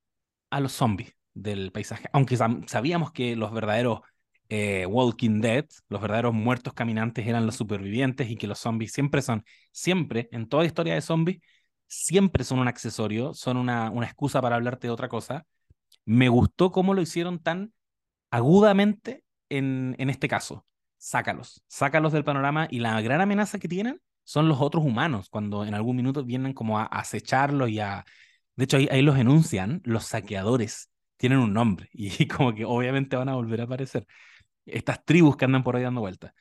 a 0.50 0.60
los 0.60 0.72
zombies 0.72 1.14
del 1.34 1.72
paisaje. 1.72 2.08
Aunque 2.12 2.36
sabíamos 2.66 3.12
que 3.12 3.36
los 3.36 3.52
verdaderos 3.52 4.00
eh, 4.48 4.86
Walking 4.86 5.40
Dead, 5.40 5.66
los 5.88 6.00
verdaderos 6.00 6.34
muertos 6.34 6.74
caminantes 6.74 7.26
eran 7.26 7.46
los 7.46 7.56
supervivientes 7.56 8.30
y 8.30 8.36
que 8.36 8.46
los 8.46 8.58
zombies 8.58 8.92
siempre 8.92 9.22
son, 9.22 9.44
siempre, 9.72 10.28
en 10.32 10.48
toda 10.48 10.64
historia 10.66 10.94
de 10.94 11.00
zombies, 11.02 11.40
siempre 11.88 12.44
son 12.44 12.60
un 12.60 12.68
accesorio, 12.68 13.34
son 13.34 13.56
una, 13.56 13.90
una 13.90 14.06
excusa 14.06 14.40
para 14.42 14.56
hablarte 14.56 14.86
de 14.88 14.92
otra 14.92 15.08
cosa. 15.08 15.46
Me 16.04 16.28
gustó 16.28 16.72
cómo 16.72 16.94
lo 16.94 17.02
hicieron 17.02 17.40
tan 17.40 17.72
agudamente 18.30 19.24
en, 19.48 19.94
en 19.98 20.10
este 20.10 20.28
caso. 20.28 20.66
Sácalos, 20.98 21.62
sácalos 21.68 22.12
del 22.12 22.24
panorama 22.24 22.68
y 22.70 22.80
la 22.80 23.00
gran 23.00 23.20
amenaza 23.20 23.58
que 23.58 23.68
tienen 23.68 24.00
son 24.24 24.48
los 24.48 24.60
otros 24.60 24.84
humanos, 24.84 25.28
cuando 25.30 25.64
en 25.64 25.74
algún 25.74 25.96
minuto 25.96 26.24
vienen 26.24 26.52
como 26.52 26.78
a 26.78 26.84
acecharlos 26.84 27.70
y 27.70 27.80
a... 27.80 28.04
De 28.56 28.64
hecho, 28.64 28.78
ahí, 28.78 28.88
ahí 28.90 29.02
los 29.02 29.18
enuncian, 29.18 29.82
los 29.84 30.06
saqueadores, 30.06 30.90
tienen 31.16 31.38
un 31.38 31.52
nombre 31.52 31.88
y 31.92 32.26
como 32.26 32.54
que 32.54 32.64
obviamente 32.64 33.16
van 33.16 33.28
a 33.28 33.34
volver 33.34 33.60
a 33.60 33.64
aparecer. 33.64 34.06
Estas 34.66 35.04
tribus 35.04 35.36
que 35.36 35.44
andan 35.44 35.62
por 35.62 35.76
ahí 35.76 35.82
dando 35.82 36.00
vueltas. 36.00 36.32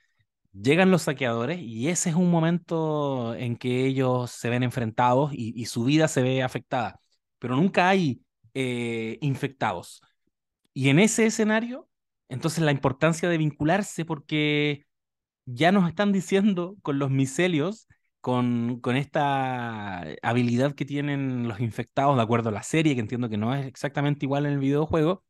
Llegan 0.54 0.90
los 0.92 1.04
saqueadores 1.04 1.60
y 1.60 1.90
ese 1.90 2.10
es 2.10 2.16
un 2.16 2.32
momento 2.32 3.36
en 3.36 3.58
que 3.58 3.86
ellos 3.86 4.32
se 4.32 4.50
ven 4.50 4.64
enfrentados 4.64 5.34
y, 5.34 5.54
y 5.56 5.66
su 5.66 5.84
vida 5.84 6.08
se 6.08 6.22
ve 6.22 6.44
afectada, 6.44 7.00
pero 7.40 7.56
nunca 7.58 7.90
hay 7.90 8.22
eh, 8.54 9.18
infectados. 9.22 10.02
Y 10.74 10.90
en 10.90 11.00
ese 11.00 11.26
escenario, 11.26 11.90
entonces 12.30 12.64
la 12.64 12.72
importancia 12.72 13.30
de 13.30 13.38
vincularse 13.38 14.06
porque 14.06 14.86
ya 15.46 15.72
nos 15.72 15.88
están 15.90 16.12
diciendo 16.12 16.76
con 16.82 17.00
los 17.00 17.12
micelios, 17.12 17.88
con, 18.22 18.80
con 18.82 18.96
esta 18.98 20.02
habilidad 20.24 20.74
que 20.76 20.86
tienen 20.86 21.48
los 21.48 21.60
infectados, 21.60 22.16
de 22.18 22.24
acuerdo 22.24 22.50
a 22.50 22.52
la 22.52 22.64
serie, 22.64 22.96
que 22.96 23.02
entiendo 23.02 23.30
que 23.30 23.38
no 23.38 23.54
es 23.56 23.66
exactamente 23.68 24.26
igual 24.26 24.46
en 24.46 24.54
el 24.54 24.60
videojuego, 24.60 25.24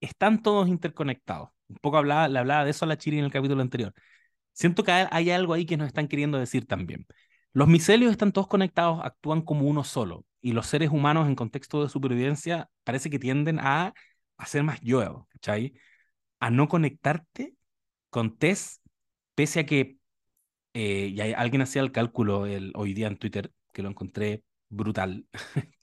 están 0.00 0.42
todos 0.42 0.68
interconectados. 0.68 1.50
Un 1.68 1.76
poco 1.78 1.98
hablaba, 1.98 2.28
le 2.28 2.38
hablaba 2.38 2.64
de 2.64 2.70
eso 2.70 2.84
a 2.84 2.88
la 2.88 2.98
Chiri 2.98 3.18
en 3.18 3.24
el 3.24 3.32
capítulo 3.32 3.62
anterior. 3.62 3.92
Siento 4.52 4.84
que 4.84 4.92
hay 4.92 5.30
algo 5.30 5.54
ahí 5.54 5.66
que 5.66 5.76
nos 5.76 5.88
están 5.88 6.08
queriendo 6.08 6.38
decir 6.38 6.66
también. 6.66 7.06
Los 7.52 7.68
micelios 7.68 8.12
están 8.12 8.32
todos 8.32 8.46
conectados, 8.48 9.00
actúan 9.04 9.42
como 9.42 9.66
uno 9.66 9.84
solo, 9.84 10.24
y 10.40 10.52
los 10.52 10.66
seres 10.66 10.90
humanos 10.90 11.26
en 11.28 11.34
contexto 11.34 11.82
de 11.82 11.88
supervivencia 11.88 12.70
parece 12.84 13.10
que 13.10 13.18
tienden 13.18 13.58
a, 13.60 13.94
ser 14.46 14.62
más 14.62 14.80
yo, 14.80 15.26
¿cachai? 15.30 15.74
A 16.40 16.50
no 16.50 16.68
conectarte 16.68 17.54
con 18.10 18.38
Tess, 18.38 18.80
pese 19.34 19.60
a 19.60 19.66
que 19.66 19.98
eh, 20.74 21.12
y 21.14 21.20
alguien 21.20 21.62
hacía 21.62 21.82
el 21.82 21.92
cálculo 21.92 22.46
el, 22.46 22.72
hoy 22.76 22.94
día 22.94 23.08
en 23.08 23.16
Twitter, 23.18 23.52
que 23.72 23.82
lo 23.82 23.88
encontré 23.90 24.44
brutal. 24.68 25.26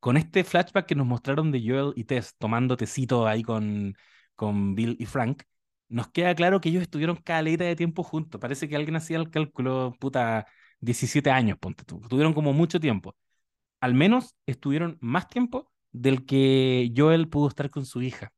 Con 0.00 0.16
este 0.16 0.44
flashback 0.44 0.86
que 0.86 0.94
nos 0.94 1.06
mostraron 1.06 1.50
de 1.52 1.62
Joel 1.66 1.92
y 1.96 2.04
Tess 2.04 2.34
tomando 2.38 2.76
tecito 2.76 3.26
ahí 3.26 3.42
con, 3.42 3.96
con 4.36 4.74
Bill 4.74 4.96
y 5.00 5.06
Frank, 5.06 5.44
nos 5.88 6.08
queda 6.08 6.34
claro 6.34 6.60
que 6.60 6.68
ellos 6.68 6.82
estuvieron 6.82 7.16
caleta 7.16 7.64
de 7.64 7.76
tiempo 7.76 8.02
juntos. 8.02 8.40
Parece 8.40 8.68
que 8.68 8.76
alguien 8.76 8.96
hacía 8.96 9.16
el 9.18 9.30
cálculo, 9.30 9.94
puta, 9.98 10.46
17 10.80 11.30
años, 11.30 11.58
ponte 11.58 11.84
tú. 11.84 12.00
Tuvieron 12.08 12.34
como 12.34 12.52
mucho 12.52 12.80
tiempo. 12.80 13.16
Al 13.80 13.94
menos 13.94 14.36
estuvieron 14.46 14.98
más 15.00 15.28
tiempo 15.28 15.72
del 15.92 16.26
que 16.26 16.92
Joel 16.96 17.28
pudo 17.28 17.48
estar 17.48 17.70
con 17.70 17.86
su 17.86 18.02
hija. 18.02 18.32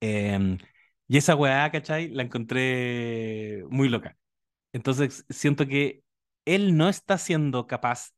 Em, 0.00 0.58
y 1.12 1.18
esa 1.18 1.34
weá, 1.36 1.70
¿cachai? 1.70 2.08
La 2.08 2.22
encontré 2.22 3.64
muy 3.68 3.90
loca. 3.90 4.16
Entonces 4.72 5.26
siento 5.28 5.66
que 5.68 6.02
él 6.46 6.76
no 6.78 6.88
está 6.88 7.18
siendo 7.18 7.66
capaz, 7.66 8.12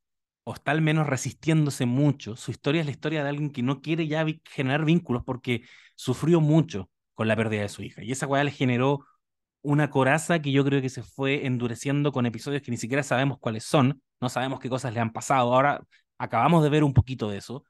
o 0.45 0.55
está 0.55 0.71
al 0.71 0.81
menos 0.81 1.09
resistiéndose 1.09 1.87
mucho. 1.87 2.37
Su 2.37 2.53
historia 2.53 2.83
es 2.83 2.87
la 2.87 2.93
historia 2.93 3.25
de 3.25 3.31
alguien 3.31 3.51
que 3.51 3.63
no 3.65 3.81
quiere 3.81 4.07
ya 4.07 4.25
generar 4.45 4.85
vínculos 4.85 5.25
porque 5.27 5.65
sufrió 5.97 6.41
mucho 6.41 6.89
con 7.15 7.27
la 7.27 7.35
pérdida 7.35 7.63
de 7.63 7.69
su 7.69 7.83
hija. 7.83 8.05
Y 8.05 8.13
esa 8.13 8.29
weá 8.29 8.45
le 8.45 8.53
generó 8.53 9.05
una 9.63 9.91
coraza 9.91 10.41
que 10.41 10.53
yo 10.53 10.65
creo 10.65 10.81
que 10.81 10.89
se 10.91 11.03
fue 11.03 11.47
endureciendo 11.47 12.13
con 12.13 12.27
episodios 12.27 12.63
que 12.63 12.71
ni 12.71 12.77
siquiera 12.77 13.03
sabemos 13.03 13.39
cuáles 13.41 13.65
son, 13.65 14.03
no 14.21 14.29
sabemos 14.29 14.61
qué 14.61 14.69
cosas 14.71 14.95
le 14.95 15.01
han 15.01 15.13
pasado. 15.13 15.53
Ahora 15.53 15.85
acabamos 16.19 16.63
de 16.63 16.71
ver 16.71 16.85
un 16.85 16.95
poquito 16.95 17.29
de 17.29 17.39
eso. 17.39 17.65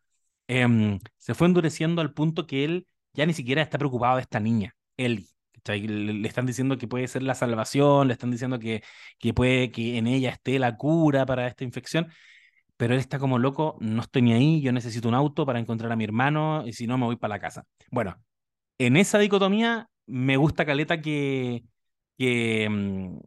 Em, 0.49 0.99
se 1.17 1.35
fue 1.35 1.47
endureciendo 1.47 2.03
al 2.03 2.13
punto 2.13 2.47
que 2.47 2.65
él 2.65 2.87
ya 3.15 3.25
ni 3.25 3.33
siquiera 3.33 3.63
está 3.63 3.79
preocupado 3.79 4.17
de 4.17 4.23
esta 4.23 4.39
niña, 4.41 4.75
Ellie. 4.97 5.29
Le, 5.67 6.29
están 6.29 6.47
diciendo 6.47 6.77
que 6.77 6.87
puede 6.89 7.09
ser 7.09 7.23
la 7.23 7.35
salvación, 7.35 8.09
le 8.09 8.13
están 8.13 8.31
diciendo 8.31 8.59
que, 8.59 8.83
que 9.19 9.33
puede 9.33 9.71
que 9.71 9.97
en 9.97 10.07
ella 10.07 10.31
esté 10.31 10.59
la 10.59 10.77
cura 10.77 11.25
para 11.25 11.47
esta 11.47 11.65
infección, 11.65 12.09
pero 12.77 12.95
él 12.95 13.01
está 13.01 13.19
como 13.19 13.39
loco, 13.39 13.79
no 13.81 14.03
estoy 14.03 14.23
ni 14.23 14.33
ahí, 14.35 14.61
yo 14.61 14.73
necesito 14.73 15.09
un 15.09 15.15
auto 15.15 15.47
para 15.47 15.59
encontrar 15.61 15.93
a 15.93 15.97
mi 15.97 16.05
hermano 16.05 16.65
y 16.67 16.73
si 16.75 16.87
no 16.87 16.99
me 16.99 17.07
voy 17.07 17.17
para 17.17 17.37
la 17.37 17.41
casa. 17.41 17.65
Bueno, 17.91 18.17
en 18.79 18.97
esa 18.97 19.19
dicotomía 19.19 19.89
me 20.07 20.37
gusta 20.37 20.67
Caleta 20.67 21.01
que, 21.01 21.65
que, 22.19 22.69
mm, 22.71 23.19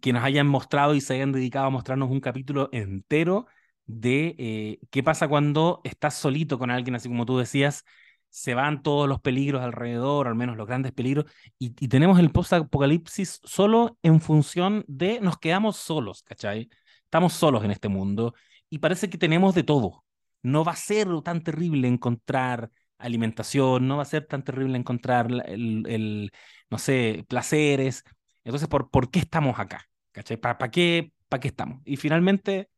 que, 0.00 0.12
nos 0.12 0.24
hayan 0.24 0.46
mostrado 0.46 0.94
y 0.94 1.00
se 1.00 1.14
hayan 1.14 1.32
dedicado 1.32 1.66
a 1.66 1.70
mostrarnos 1.70 2.10
un 2.10 2.20
capítulo 2.20 2.68
entero 2.72 3.46
de 3.86 4.34
eh, 4.38 4.78
qué 4.90 5.02
pasa 5.02 5.28
cuando 5.28 5.80
estás 5.84 6.14
solito 6.14 6.58
con 6.58 6.70
alguien, 6.70 6.94
así 6.94 7.08
como 7.08 7.26
tú 7.26 7.38
decías, 7.38 7.84
se 8.32 8.54
van 8.54 8.82
todos 8.82 9.08
los 9.08 9.20
peligros 9.20 9.62
alrededor, 9.62 10.26
al 10.26 10.34
menos 10.34 10.56
los 10.56 10.66
grandes 10.66 10.92
peligros, 10.92 11.26
y, 11.58 11.74
y 11.78 11.88
tenemos 11.88 12.18
el 12.18 12.30
post-apocalipsis 12.32 13.40
solo 13.44 13.98
en 14.02 14.20
función 14.20 14.84
de 14.88 15.20
nos 15.20 15.38
quedamos 15.38 15.76
solos, 15.76 16.22
¿cachai? 16.22 16.70
Estamos 17.04 17.34
solos 17.34 17.62
en 17.64 17.70
este 17.70 17.88
mundo 17.88 18.34
y 18.70 18.78
parece 18.78 19.10
que 19.10 19.18
tenemos 19.18 19.54
de 19.54 19.62
todo. 19.64 20.04
No 20.42 20.64
va 20.64 20.72
a 20.72 20.76
ser 20.76 21.08
tan 21.22 21.42
terrible 21.42 21.88
encontrar 21.88 22.70
alimentación, 22.98 23.86
no 23.86 23.96
va 23.96 24.02
a 24.02 24.06
ser 24.06 24.26
tan 24.26 24.44
terrible 24.44 24.78
encontrar 24.78 25.28
el, 25.46 25.84
el 25.86 26.32
no 26.70 26.78
sé, 26.78 27.24
placeres. 27.28 28.02
Entonces, 28.44 28.68
¿por, 28.68 28.90
¿por 28.90 29.10
qué 29.10 29.18
estamos 29.20 29.58
acá? 29.58 29.86
¿Cachai? 30.12 30.38
¿Para 30.38 30.70
qué, 30.70 31.12
para 31.28 31.40
qué 31.40 31.48
estamos? 31.48 31.82
Y 31.84 31.96
finalmente, 31.96 32.70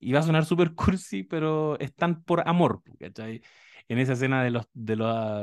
y 0.00 0.12
va 0.12 0.20
a 0.20 0.22
sonar 0.22 0.44
súper 0.44 0.74
cursi, 0.74 1.24
pero 1.24 1.78
están 1.80 2.22
por 2.24 2.48
amor, 2.48 2.82
¿cachai? 2.98 3.42
En 3.88 3.98
esa 3.98 4.14
escena 4.14 4.42
de, 4.42 4.50
los, 4.50 4.66
de, 4.72 4.96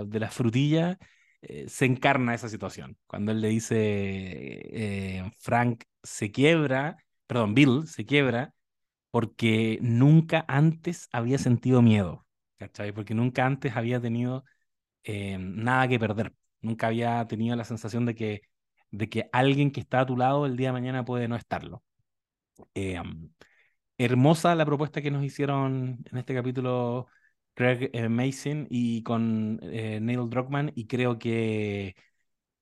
de 0.07 0.19
las 0.19 0.33
frutillas 0.33 0.97
eh, 1.41 1.67
se 1.67 1.85
encarna 1.85 2.33
esa 2.35 2.49
situación. 2.49 2.97
Cuando 3.07 3.31
él 3.31 3.41
le 3.41 3.49
dice, 3.49 3.75
eh, 3.77 5.31
Frank 5.39 5.83
se 6.03 6.31
quiebra, 6.31 6.97
perdón, 7.27 7.53
Bill 7.55 7.87
se 7.87 8.05
quiebra 8.05 8.53
porque 9.11 9.79
nunca 9.81 10.45
antes 10.47 11.09
había 11.11 11.37
sentido 11.37 11.81
miedo. 11.81 12.25
¿cachai? 12.57 12.91
Porque 12.93 13.15
nunca 13.15 13.45
antes 13.45 13.75
había 13.75 13.99
tenido 14.01 14.45
eh, 15.03 15.37
nada 15.39 15.87
que 15.87 15.99
perder, 15.99 16.33
nunca 16.61 16.87
había 16.87 17.25
tenido 17.27 17.55
la 17.55 17.63
sensación 17.65 18.05
de 18.05 18.15
que, 18.15 18.41
de 18.91 19.09
que 19.09 19.29
alguien 19.33 19.71
que 19.71 19.81
está 19.81 20.01
a 20.01 20.05
tu 20.05 20.17
lado 20.17 20.45
el 20.45 20.57
día 20.57 20.69
de 20.69 20.73
mañana 20.73 21.05
puede 21.05 21.27
no 21.27 21.35
estarlo. 21.35 21.83
Hermosa 23.97 24.55
la 24.55 24.65
propuesta 24.65 25.01
que 25.01 25.11
nos 25.11 25.23
hicieron 25.23 26.03
en 26.11 26.17
este 26.17 26.33
capítulo 26.33 27.07
Craig 27.53 27.89
eh, 27.93 28.09
Mason 28.09 28.67
y 28.69 29.03
con 29.03 29.57
Neil 29.57 30.29
Druckmann 30.29 30.71
y 30.75 30.87
creo 30.87 31.19
que, 31.19 31.95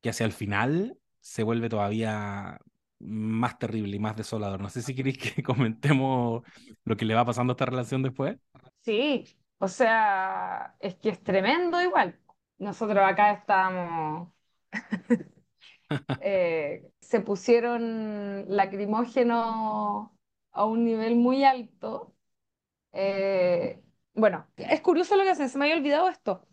que 0.02 0.10
hacia 0.10 0.26
el 0.26 0.34
final 0.34 0.98
se 1.20 1.44
vuelve 1.44 1.70
todavía 1.70 2.60
más 3.00 3.58
terrible 3.58 3.96
y 3.96 4.00
más 4.00 4.16
desolador. 4.16 4.62
No 4.62 4.70
sé 4.70 4.82
si 4.82 4.96
queréis 4.96 5.18
que 5.18 5.44
comentemos 5.44 6.44
lo 6.84 6.98
que 6.98 7.06
le 7.06 7.16
va 7.16 7.26
pasando 7.26 7.52
a 7.52 7.56
esta 7.56 7.66
relación 7.66 8.04
después. 8.04 8.38
Sí, 8.82 9.26
o 9.58 9.68
sea, 9.68 10.76
es 10.80 10.96
que 10.96 11.10
es 11.10 11.24
tremendo 11.24 11.82
igual. 11.82 12.20
Nosotros 12.58 13.00
acá 13.00 13.32
estamos, 13.32 14.30
eh, 16.22 16.92
se 17.00 17.22
pusieron 17.22 18.46
lacrimógenos 18.48 20.10
a 20.52 20.66
un 20.66 20.86
nivel 20.86 21.16
muy 21.16 21.44
alto. 21.44 22.16
Eh, 22.94 23.82
bueno, 24.14 24.48
es 24.58 24.82
curioso 24.82 25.16
lo 25.16 25.24
que 25.24 25.32
hacen, 25.32 25.50
se 25.50 25.58
me 25.58 25.66
había 25.66 25.78
olvidado 25.78 26.10
esto. 26.10 26.48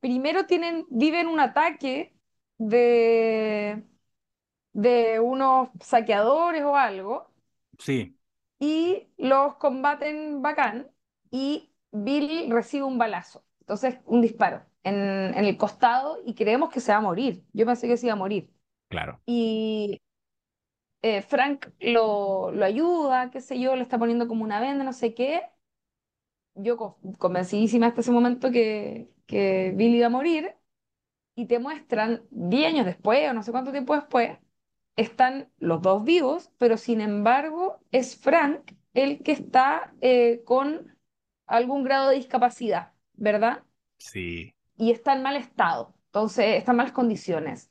Primero 0.00 0.46
tienen, 0.46 0.86
viven 0.90 1.26
un 1.28 1.40
ataque 1.40 2.14
de, 2.58 3.82
de 4.72 5.20
unos 5.20 5.70
saqueadores 5.80 6.62
o 6.62 6.76
algo. 6.76 7.30
Sí. 7.78 8.16
Y 8.58 9.08
los 9.16 9.56
combaten 9.56 10.42
bacán. 10.42 10.90
Y 11.30 11.72
Bill 11.90 12.50
recibe 12.50 12.84
un 12.84 12.98
balazo, 12.98 13.44
entonces 13.60 13.98
un 14.06 14.20
disparo 14.20 14.64
en, 14.84 15.34
el 15.34 15.56
costado 15.56 16.18
y 16.24 16.34
creemos 16.34 16.70
que 16.70 16.80
se 16.80 16.92
va 16.92 16.98
a 16.98 17.00
morir. 17.00 17.44
Yo 17.52 17.66
pensé 17.66 17.88
que 17.88 17.96
se 17.96 18.06
iba 18.06 18.12
a 18.12 18.16
morir. 18.16 18.50
Claro. 18.88 19.20
Y 19.26 20.00
eh, 21.02 21.22
Frank 21.22 21.66
lo, 21.80 22.52
lo, 22.52 22.64
ayuda, 22.64 23.30
qué 23.30 23.40
sé 23.40 23.58
yo, 23.58 23.74
le 23.74 23.82
está 23.82 23.98
poniendo 23.98 24.28
como 24.28 24.44
una 24.44 24.60
venda, 24.60 24.84
no 24.84 24.92
sé 24.92 25.14
qué. 25.14 25.42
Yo 26.54 26.98
convencidísima 27.18 27.88
hasta 27.88 28.00
ese 28.00 28.12
momento 28.12 28.50
que, 28.50 29.10
que 29.26 29.72
Bill 29.76 29.94
iba 29.96 30.06
a 30.06 30.10
morir 30.10 30.54
y 31.34 31.46
te 31.46 31.58
muestran 31.58 32.24
10 32.30 32.68
años 32.68 32.86
después 32.86 33.28
o 33.30 33.34
no 33.34 33.42
sé 33.42 33.52
cuánto 33.52 33.72
tiempo 33.72 33.94
después, 33.94 34.38
están 34.96 35.50
los 35.58 35.82
dos 35.82 36.04
vivos, 36.04 36.52
pero 36.58 36.76
sin 36.76 37.00
embargo 37.00 37.80
es 37.92 38.16
Frank 38.16 38.72
el 38.94 39.22
que 39.22 39.32
está 39.32 39.94
eh, 40.00 40.42
con 40.44 40.96
algún 41.46 41.84
grado 41.84 42.10
de 42.10 42.16
discapacidad, 42.16 42.92
¿verdad? 43.14 43.64
Sí. 43.98 44.54
Y 44.76 44.90
está 44.90 45.14
en 45.14 45.22
mal 45.22 45.36
estado, 45.36 45.94
entonces 46.06 46.56
está 46.56 46.72
en 46.72 46.76
malas 46.78 46.92
condiciones. 46.92 47.70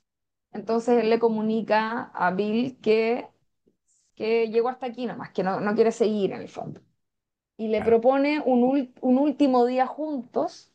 Entonces 0.52 1.04
él 1.04 1.10
le 1.10 1.20
comunica 1.20 2.12
a 2.14 2.32
Bill 2.32 2.80
que, 2.82 3.30
que 4.16 4.50
llegó 4.50 4.70
hasta 4.70 4.88
aquí 4.88 5.06
nomás, 5.08 5.32
que 5.32 5.44
no, 5.44 5.60
no 5.62 5.76
quiere 5.76 5.92
seguir 5.92 6.34
en 6.34 6.42
el 6.42 6.50
fondo. 6.50 6.82
Y 7.64 7.70
le 7.70 7.82
propone 7.82 8.42
un, 8.42 8.94
un, 9.00 9.18
último 9.18 9.66
día 9.66 9.88
juntos 9.88 10.74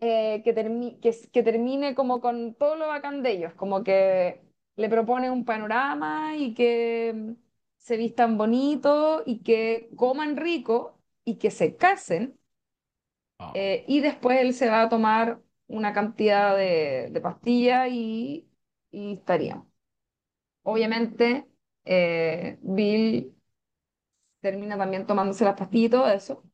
eh, 0.00 0.40
que, 0.42 0.54
que, 1.02 1.30
que, 1.30 1.42
termine 1.42 1.94
como 1.94 2.22
con 2.22 2.54
todo 2.54 2.76
lo 2.76 2.88
bacán 2.88 3.22
de 3.22 3.32
ellos, 3.32 3.52
como 3.54 3.84
que 3.84 4.40
le 4.76 4.88
propone 4.88 5.30
un 5.30 5.44
panorama 5.44 6.36
y 6.38 6.54
que 6.54 7.34
se 7.76 7.98
vistan 7.98 8.38
bonito 8.38 9.22
y 9.26 9.40
que 9.42 9.90
coman 9.94 10.38
rico 10.38 10.98
y 11.22 11.36
que 11.36 11.50
se 11.50 11.76
casen. 11.76 12.38
Ah. 13.38 13.52
Eh, 13.54 13.84
y 13.86 14.00
después 14.00 14.40
él 14.40 14.54
se 14.54 14.70
va 14.70 14.82
a 14.82 14.88
tomar 14.88 15.42
una 15.66 15.92
cantidad 15.92 16.56
de, 16.56 17.10
de 17.10 17.20
pastillas 17.20 17.88
y, 17.90 18.48
y 18.90 19.14
estaría. 19.14 19.62
Obviamente, 20.62 21.46
eh, 21.84 22.58
Bill 22.62 23.33
termina 24.44 24.78
también 24.78 25.06
tomándose 25.08 25.44
las 25.46 25.56
pastillas 25.58 25.88
y 25.88 25.90
todo 25.90 26.08
eso. 26.08 26.44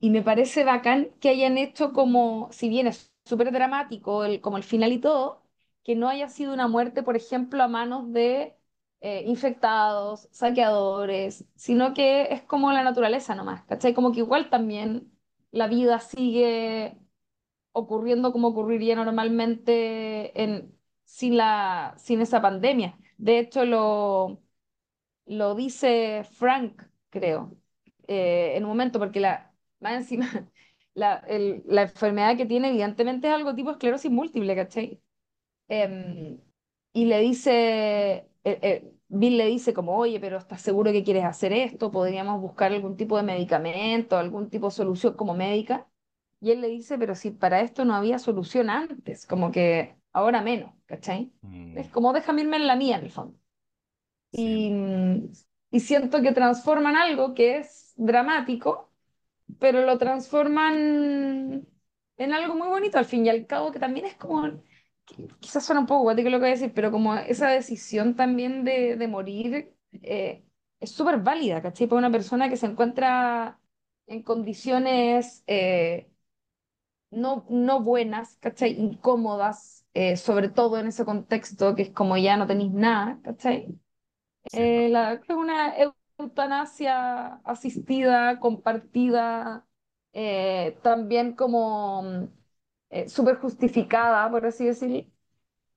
Y 0.00 0.10
me 0.10 0.22
parece 0.22 0.64
bacán 0.64 1.10
que 1.20 1.30
hayan 1.30 1.58
hecho 1.58 1.92
como, 1.92 2.48
si 2.52 2.68
bien 2.68 2.86
es 2.88 3.12
súper 3.24 3.52
dramático 3.52 4.24
el, 4.24 4.40
como 4.40 4.56
el 4.58 4.64
final 4.64 4.92
y 4.92 4.98
todo, 5.00 5.42
que 5.84 5.96
no 5.96 6.08
haya 6.08 6.28
sido 6.28 6.52
una 6.54 6.68
muerte, 6.68 7.02
por 7.02 7.16
ejemplo, 7.16 7.62
a 7.62 7.68
manos 7.68 8.12
de 8.12 8.56
eh, 9.00 9.24
infectados, 9.26 10.28
saqueadores, 10.32 11.44
sino 11.56 11.94
que 11.94 12.24
es 12.32 12.42
como 12.42 12.72
la 12.72 12.82
naturaleza 12.84 13.34
nomás, 13.34 13.64
¿cachai? 13.64 13.94
Como 13.94 14.12
que 14.12 14.20
igual 14.20 14.50
también 14.50 15.12
la 15.52 15.68
vida 15.68 16.00
sigue 16.00 16.98
ocurriendo 17.72 18.32
como 18.32 18.48
ocurriría 18.48 18.96
normalmente 18.96 20.42
en, 20.42 20.78
sin, 21.04 21.36
la, 21.36 21.94
sin 21.98 22.20
esa 22.20 22.40
pandemia. 22.42 22.98
De 23.18 23.38
hecho, 23.38 23.64
lo, 23.64 24.42
lo 25.26 25.54
dice 25.54 26.24
Frank, 26.24 26.82
creo, 27.14 27.56
eh, 28.08 28.54
en 28.56 28.64
un 28.64 28.70
momento, 28.70 29.00
porque 29.00 29.20
la, 29.20 29.54
más 29.80 29.94
encima, 29.96 30.28
la, 30.94 31.24
la 31.66 31.82
enfermedad 31.84 32.36
que 32.38 32.46
tiene 32.46 32.70
evidentemente 32.70 33.28
es 33.28 33.34
algo 33.34 33.54
tipo 33.56 33.72
esclerosis 33.72 34.12
múltiple, 34.12 34.56
¿cachai? 34.56 35.02
Em, 35.68 36.40
y 36.92 37.06
le 37.06 37.20
dice, 37.20 38.28
eh, 38.44 38.92
Bill 39.08 39.38
le 39.38 39.46
dice 39.46 39.74
como, 39.74 39.96
oye, 39.98 40.20
pero 40.20 40.38
¿estás 40.38 40.60
seguro 40.62 40.92
que 40.92 41.04
quieres 41.04 41.24
hacer 41.24 41.52
esto? 41.52 41.90
¿Podríamos 41.90 42.40
buscar 42.40 42.72
algún 42.72 42.96
tipo 42.96 43.16
de 43.16 43.22
medicamento, 43.24 44.16
algún 44.18 44.50
tipo 44.50 44.66
de 44.68 44.72
solución 44.72 45.14
como 45.16 45.34
médica? 45.34 45.88
Y 46.40 46.50
él 46.52 46.60
le 46.60 46.68
dice, 46.68 46.98
pero 46.98 47.14
si 47.14 47.30
para 47.30 47.60
esto 47.62 47.84
no 47.84 47.94
había 47.94 48.18
solución 48.18 48.70
antes, 48.70 49.26
como 49.26 49.50
que 49.52 49.96
ahora 50.12 50.42
menos, 50.42 50.72
¿cachai? 50.86 51.32
Mm, 51.44 51.74
Es 51.74 51.88
como 51.90 52.12
déjame 52.12 52.42
irme 52.42 52.56
en 52.58 52.66
la 52.66 52.76
mía, 52.76 52.96
en 52.98 53.04
el 53.04 53.10
fondo. 53.10 53.38
sí, 54.32 54.68
Y, 54.82 55.30
y 55.74 55.80
siento 55.80 56.22
que 56.22 56.32
transforman 56.32 56.96
algo 56.96 57.34
que 57.34 57.58
es 57.58 57.94
dramático, 57.96 58.90
pero 59.58 59.82
lo 59.86 59.98
transforman 59.98 61.66
en 62.16 62.32
algo 62.32 62.54
muy 62.56 62.68
bonito 62.68 62.98
al 62.98 63.04
fin 63.06 63.26
y 63.26 63.30
al 63.30 63.46
cabo, 63.46 63.72
que 63.72 63.78
también 63.80 64.06
es 64.06 64.16
como, 64.16 64.44
qui- 65.06 65.36
quizás 65.40 65.64
suena 65.66 65.80
un 65.80 65.86
poco 65.86 66.02
guático 66.04 66.30
lo 66.30 66.38
que 66.38 66.42
voy 66.42 66.48
a 66.50 66.52
decir, 66.52 66.72
pero 66.74 66.90
como 66.92 67.14
esa 67.16 67.48
decisión 67.50 68.16
también 68.16 68.64
de, 68.64 68.96
de 68.96 69.08
morir 69.08 69.74
eh, 70.02 70.44
es 70.80 70.90
súper 70.92 71.18
válida, 71.20 71.62
¿cachai? 71.62 71.86
Para 71.88 71.98
una 72.00 72.10
persona 72.12 72.48
que 72.50 72.56
se 72.56 72.66
encuentra 72.66 73.60
en 74.06 74.22
condiciones 74.22 75.44
eh, 75.46 76.10
no, 77.10 77.46
no 77.48 77.82
buenas, 77.82 78.36
¿cachai? 78.40 78.72
Incómodas, 78.80 79.86
eh, 79.94 80.16
sobre 80.16 80.48
todo 80.48 80.78
en 80.78 80.88
ese 80.88 81.04
contexto 81.04 81.74
que 81.74 81.82
es 81.82 81.90
como 81.90 82.16
ya 82.16 82.36
no 82.36 82.46
tenéis 82.46 82.72
nada, 82.72 83.20
¿cachai? 83.22 83.78
Eh, 84.56 84.88
la, 84.88 85.14
es 85.14 85.28
una 85.30 85.74
eutanasia 86.18 87.36
asistida, 87.44 88.38
compartida, 88.40 89.66
eh, 90.12 90.78
también 90.82 91.34
como 91.34 92.28
eh, 92.90 93.08
súper 93.08 93.36
justificada, 93.38 94.30
por 94.30 94.46
así 94.46 94.64
decirlo, 94.66 95.04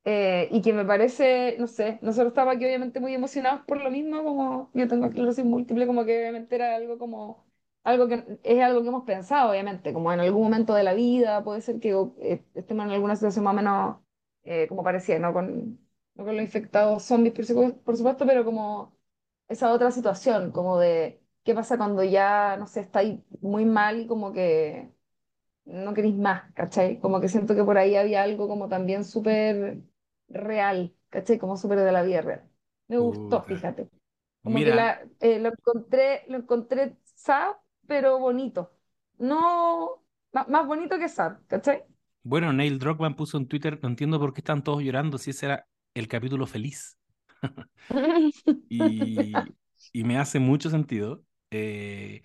eh, 0.05 0.49
y 0.51 0.61
que 0.61 0.73
me 0.73 0.85
parece, 0.85 1.57
no 1.59 1.67
sé, 1.67 1.99
nosotros 2.03 2.29
estábamos 2.31 2.55
aquí 2.57 2.65
obviamente 2.65 2.99
muy 3.01 3.13
emocionados 3.15 3.61
por 3.67 3.81
lo 3.83 3.91
mismo, 3.91 4.23
como 4.23 4.71
yo 4.73 4.87
tengo 4.87 5.07
esclerosis 5.07 5.45
múltiple, 5.45 5.87
como 5.87 6.05
que 6.05 6.19
obviamente 6.19 6.55
era 6.55 6.75
algo 6.75 6.97
como, 6.99 7.45
algo 7.83 8.07
que 8.09 8.39
es 8.43 8.61
algo 8.63 8.81
que 8.83 8.89
hemos 8.89 9.05
pensado, 9.05 9.51
obviamente, 9.51 9.93
como 9.93 10.11
en 10.13 10.21
algún 10.21 10.43
momento 10.43 10.73
de 10.75 10.83
la 10.83 10.93
vida, 10.95 11.43
puede 11.43 11.61
ser 11.61 11.79
que 11.79 11.91
eh, 12.21 12.45
estemos 12.55 12.85
en 12.87 12.91
alguna 12.93 13.15
situación 13.15 13.45
más 13.45 13.53
o 13.53 13.57
menos 13.57 13.97
eh, 14.43 14.67
como 14.67 14.83
parecía, 14.83 15.19
¿no? 15.19 15.33
Con, 15.33 15.79
no 16.17 16.25
con 16.25 16.35
los 16.35 16.43
infectados 16.45 17.03
zombies, 17.03 17.35
por 17.35 17.45
supuesto, 17.45 17.81
por 17.83 17.97
supuesto, 17.97 18.25
pero 18.27 18.45
como 18.45 18.97
esa 19.47 19.71
otra 19.73 19.91
situación, 19.91 20.51
como 20.51 20.79
de 20.79 21.21
qué 21.43 21.55
pasa 21.55 21.77
cuando 21.77 22.03
ya, 22.03 22.57
no 22.57 22.67
sé, 22.67 22.81
estáis 22.81 23.19
muy 23.41 23.65
mal 23.65 24.01
y 24.01 24.07
como 24.07 24.33
que 24.33 24.91
no 25.65 25.93
queréis 25.93 26.15
más, 26.15 26.51
¿cachai? 26.53 26.99
Como 26.99 27.19
que 27.21 27.29
siento 27.29 27.55
que 27.55 27.63
por 27.63 27.77
ahí 27.77 27.95
había 27.95 28.23
algo 28.23 28.47
como 28.47 28.69
también 28.69 29.03
súper 29.05 29.81
real, 30.29 30.95
¿cachai? 31.09 31.37
Como 31.39 31.57
súper 31.57 31.79
de 31.79 31.91
la 31.91 32.03
vida 32.03 32.21
real. 32.21 32.49
Me 32.87 32.97
gustó, 32.99 33.43
Puta. 33.45 33.45
fíjate. 33.45 33.89
Como 34.43 34.63
que 34.63 34.71
Mira, 34.71 34.75
la, 34.75 35.01
eh, 35.19 35.39
lo 35.39 35.49
encontré, 35.49 36.23
lo 36.29 36.37
encontré 36.37 36.97
sad, 37.15 37.55
pero 37.87 38.19
bonito. 38.19 38.71
No, 39.17 40.03
má- 40.31 40.45
más 40.49 40.67
bonito 40.67 40.97
que 40.99 41.09
sad, 41.09 41.39
¿cachai? 41.47 41.83
bueno, 42.23 42.51
Neil 42.53 42.77
Druckmann 42.79 43.15
puso 43.15 43.37
en 43.37 43.47
Twitter, 43.47 43.79
no 43.81 43.89
entiendo 43.89 44.19
por 44.19 44.33
qué 44.33 44.41
están 44.41 44.63
todos 44.63 44.81
llorando 44.83 45.17
si 45.17 45.31
ese 45.31 45.45
era 45.47 45.67
el 45.93 46.07
capítulo 46.07 46.47
feliz. 46.47 46.97
Y, 48.69 49.49
y 49.93 50.03
me 50.03 50.17
hace 50.17 50.39
mucho 50.39 50.69
sentido. 50.69 51.23
Eh, 51.51 52.23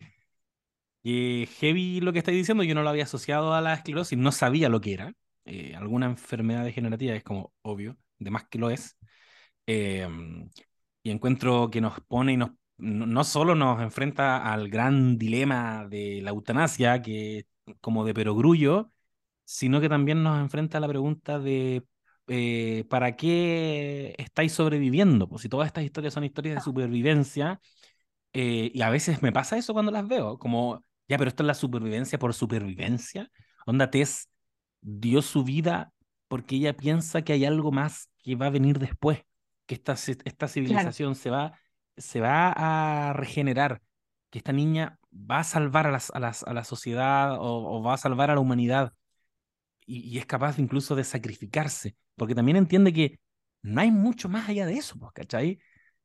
y 1.03 1.47
heavy 1.59 2.01
lo 2.01 2.13
que 2.13 2.21
estáis 2.21 2.37
diciendo, 2.39 2.63
yo 2.65 2.75
no 2.75 2.83
lo 2.83 2.91
había 2.91 3.05
asociado 3.05 3.55
a 3.55 3.61
la 3.61 3.75
esclerosis, 3.75 4.19
no 4.19 4.33
sabía 4.33 4.69
lo 4.69 4.81
que 4.81 4.95
era. 4.95 5.13
Eh, 5.45 5.75
alguna 5.77 6.07
enfermedad 6.07 6.65
degenerativa 6.65 7.15
es 7.15 7.25
como 7.25 7.53
obvio, 7.63 7.97
de 8.19 8.31
más 8.31 8.45
que 8.49 8.59
lo 8.59 8.71
es. 8.71 8.97
Eh, 9.67 10.07
y 11.03 11.11
encuentro 11.11 11.71
que 11.71 11.81
nos 11.81 12.01
pone 12.03 12.33
y 12.33 12.37
nos, 12.37 12.51
no, 12.79 13.07
no 13.07 13.25
solo 13.25 13.55
nos 13.55 13.81
enfrenta 13.83 14.53
al 14.53 14.69
gran 14.69 15.19
dilema 15.19 15.87
de 15.89 16.21
la 16.23 16.31
eutanasia, 16.31 17.03
que 17.03 17.47
como 17.81 18.05
de 18.05 18.15
perogrullo, 18.15 18.93
sino 19.45 19.81
que 19.81 19.89
también 19.89 20.23
nos 20.23 20.41
enfrenta 20.41 20.79
a 20.79 20.81
la 20.81 20.89
pregunta 20.89 21.39
de 21.39 21.85
eh, 22.33 22.85
¿para 22.91 23.17
qué 23.17 24.15
estáis 24.19 24.53
sobreviviendo? 24.53 25.29
Pues 25.29 25.43
si 25.43 25.49
todas 25.51 25.67
estas 25.69 25.85
historias 25.85 26.15
son 26.15 26.25
historias 26.25 26.57
de 26.57 26.61
supervivencia, 26.63 27.61
eh, 28.33 28.71
y 28.75 28.83
a 28.83 28.91
veces 28.91 29.23
me 29.23 29.33
pasa 29.33 29.57
eso 29.59 29.73
cuando 29.75 29.93
las 29.93 30.07
veo, 30.09 30.39
como, 30.39 30.85
ya, 31.09 31.19
pero 31.19 31.29
esto 31.31 31.43
es 31.43 31.47
la 31.47 31.55
supervivencia 31.55 32.19
por 32.19 32.35
supervivencia. 32.35 33.31
Onda 33.67 33.91
Tess 33.91 34.29
dio 34.81 35.23
su 35.23 35.45
vida 35.45 35.93
porque 36.29 36.57
ella 36.57 36.75
piensa 36.77 37.23
que 37.23 37.33
hay 37.35 37.45
algo 37.45 37.73
más 37.73 38.11
que 38.23 38.37
va 38.37 38.47
a 38.47 38.51
venir 38.51 38.79
después, 38.79 39.21
que 39.67 39.75
esta, 39.75 39.95
esta 40.25 40.49
Claro, 40.63 40.97
civilización 40.97 41.15
se 41.15 41.31
va, 41.31 41.59
se 41.97 42.21
va 42.21 42.53
a 43.11 43.13
regenerar, 43.13 43.83
que 44.31 44.39
esta 44.39 44.53
niña 44.53 44.99
va 45.13 45.41
a 45.41 45.45
salvar 45.45 45.87
a, 45.87 45.91
las, 45.93 46.11
a, 46.13 46.21
las, 46.21 46.43
a 46.45 46.55
la 46.55 46.65
sociedad 46.65 47.37
o, 47.39 47.79
o 47.79 47.83
va 47.83 47.95
a 47.95 47.99
salvar 47.99 48.31
a 48.31 48.35
la 48.35 48.41
humanidad 48.41 48.95
y, 49.87 50.01
y 50.09 50.19
es 50.19 50.27
capaz 50.27 50.59
incluso 50.59 50.95
de 50.97 51.05
sacrificarse, 51.05 51.97
porque 52.17 52.35
también 52.35 52.57
entiende 52.57 52.93
que 52.93 53.19
no 53.63 53.81
hay 53.81 53.91
mucho 53.91 54.29
más 54.29 54.49
allá 54.49 54.67
de 54.67 54.75
eso, 54.75 54.99
pues, 54.99 55.13
¿cachai? 55.13 55.59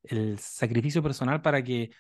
El 0.04 0.40
sacrificio 0.40 1.04
personal 1.04 1.42
para 1.42 1.64
que 1.64 1.92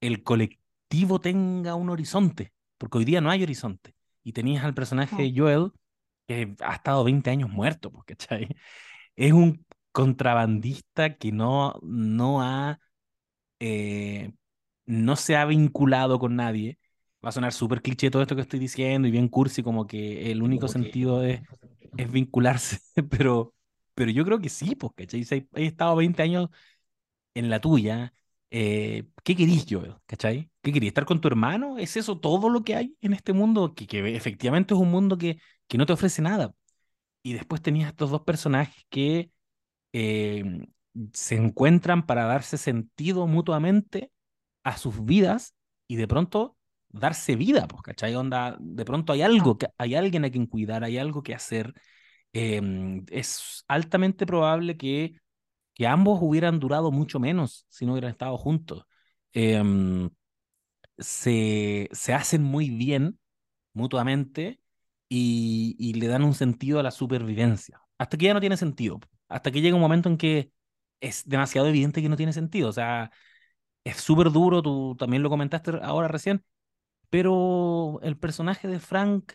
el 0.00 0.22
colectivo 0.22 1.20
tenga 1.20 1.74
un 1.74 1.90
horizonte, 1.90 2.52
porque 2.78 2.98
hoy 2.98 3.04
día 3.04 3.20
no 3.20 3.30
hay 3.30 3.42
horizonte. 3.42 3.94
Y 4.22 4.32
tenías 4.32 4.64
al 4.64 4.74
personaje 4.74 5.22
de 5.22 5.32
Joel, 5.36 5.70
que 6.26 6.54
ha 6.60 6.74
estado 6.74 7.04
20 7.04 7.30
años 7.30 7.50
muerto, 7.50 7.90
pues, 7.90 8.04
¿cachai? 8.06 8.48
Es 9.16 9.32
un 9.32 9.64
contrabandista 9.92 11.16
que 11.16 11.30
no, 11.30 11.78
no 11.82 12.42
ha, 12.42 12.80
eh, 13.60 14.32
no 14.86 15.16
se 15.16 15.36
ha 15.36 15.44
vinculado 15.44 16.18
con 16.18 16.36
nadie. 16.36 16.78
Va 17.24 17.28
a 17.30 17.32
sonar 17.32 17.52
súper 17.52 17.80
cliché 17.80 18.10
todo 18.10 18.22
esto 18.22 18.34
que 18.34 18.42
estoy 18.42 18.58
diciendo 18.58 19.08
y 19.08 19.10
bien 19.10 19.28
cursi, 19.28 19.62
como 19.62 19.86
que 19.86 20.30
el 20.30 20.42
único 20.42 20.68
sentido 20.68 21.22
es, 21.24 21.40
es 21.96 22.10
vincularse, 22.10 22.78
pero, 23.10 23.54
pero 23.94 24.10
yo 24.10 24.24
creo 24.24 24.40
que 24.40 24.48
sí, 24.48 24.74
pues, 24.76 24.92
¿cachai? 24.96 25.24
Si 25.24 25.48
he 25.54 25.66
estado 25.66 25.96
20 25.96 26.22
años 26.22 26.48
en 27.34 27.50
la 27.50 27.60
tuya, 27.60 28.14
eh, 28.50 29.04
¿qué 29.24 29.36
querís, 29.36 29.66
Joel? 29.68 29.96
¿Cachai? 30.06 30.50
¿Qué 30.62 30.72
querís? 30.72 30.88
¿Estar 30.88 31.04
con 31.06 31.20
tu 31.20 31.28
hermano? 31.28 31.78
¿Es 31.78 31.96
eso 31.96 32.18
todo 32.20 32.48
lo 32.50 32.62
que 32.64 32.76
hay 32.76 32.96
en 33.00 33.12
este 33.14 33.32
mundo? 33.32 33.74
Que, 33.74 33.86
que 33.86 34.16
efectivamente 34.16 34.74
es 34.74 34.80
un 34.80 34.90
mundo 34.90 35.18
que, 35.18 35.38
que 35.68 35.78
no 35.78 35.86
te 35.86 35.92
ofrece 35.92 36.22
nada. 36.22 36.54
Y 37.22 37.32
después 37.34 37.62
tenías 37.62 37.88
estos 37.90 38.10
dos 38.10 38.22
personajes 38.22 38.84
que 38.90 39.30
eh, 39.92 40.44
se 41.12 41.36
encuentran 41.36 42.06
para 42.06 42.24
darse 42.26 42.58
sentido 42.58 43.26
mutuamente 43.26 44.12
a 44.64 44.76
sus 44.78 45.04
vidas 45.04 45.54
y 45.88 45.96
de 45.96 46.08
pronto 46.08 46.56
darse 47.00 47.36
vida, 47.36 47.66
pues, 47.68 47.82
¿cachai? 47.82 48.14
Onda, 48.14 48.56
de 48.60 48.84
pronto 48.84 49.12
hay 49.12 49.22
algo, 49.22 49.58
que, 49.58 49.68
hay 49.78 49.94
alguien 49.94 50.24
a 50.24 50.30
quien 50.30 50.46
cuidar, 50.46 50.84
hay 50.84 50.98
algo 50.98 51.22
que 51.22 51.34
hacer. 51.34 51.74
Eh, 52.32 52.60
es 53.10 53.64
altamente 53.68 54.26
probable 54.26 54.76
que 54.76 55.14
que 55.74 55.86
ambos 55.86 56.20
hubieran 56.22 56.60
durado 56.60 56.90
mucho 56.92 57.20
menos 57.20 57.66
si 57.68 57.84
no 57.86 57.92
hubieran 57.92 58.12
estado 58.12 58.38
juntos. 58.38 58.84
Em, 59.32 60.10
se, 60.98 61.88
se 61.92 62.14
hacen 62.14 62.42
muy 62.42 62.70
bien 62.70 63.18
mutuamente 63.74 64.60
y, 65.08 65.76
y 65.78 65.94
le 65.94 66.08
dan 66.08 66.24
un 66.24 66.34
sentido 66.34 66.80
a 66.80 66.82
la 66.84 66.90
supervivencia. 66.92 67.80
Hasta 67.98 68.16
que 68.18 68.26
ya 68.26 68.34
no 68.34 68.40
tiene 68.40 68.56
sentido. 68.56 69.00
Hasta 69.28 69.50
que 69.50 69.60
llega 69.60 69.76
un 69.76 69.82
momento 69.82 70.08
en 70.08 70.18
que 70.18 70.52
es 71.00 71.24
demasiado 71.28 71.68
evidente 71.68 72.02
que 72.02 72.08
no 72.08 72.16
tiene 72.16 72.32
sentido. 72.32 72.68
O 72.70 72.72
sea, 72.72 73.10
es 73.84 73.98
súper 73.98 74.30
duro, 74.32 74.62
tú 74.62 74.96
también 74.98 75.22
lo 75.22 75.30
comentaste 75.30 75.72
ahora 75.82 76.08
recién, 76.08 76.44
pero 77.14 78.00
el 78.02 78.16
personaje 78.16 78.66
de 78.66 78.80
Frank, 78.80 79.34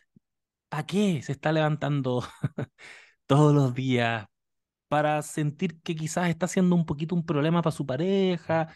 ¿para 0.68 0.86
qué 0.86 1.22
se 1.22 1.32
está 1.32 1.54
levantando 1.54 2.22
todos 3.26 3.56
los 3.56 3.74
días? 3.74 4.26
Para 4.90 5.22
sentir 5.22 5.80
que 5.82 5.96
quizás 5.96 6.28
está 6.28 6.50
siendo 6.50 6.76
un 6.76 6.86
poquito 6.86 7.16
un 7.16 7.26
problema 7.26 7.62
para 7.62 7.74
su 7.74 7.86
pareja, 7.86 8.76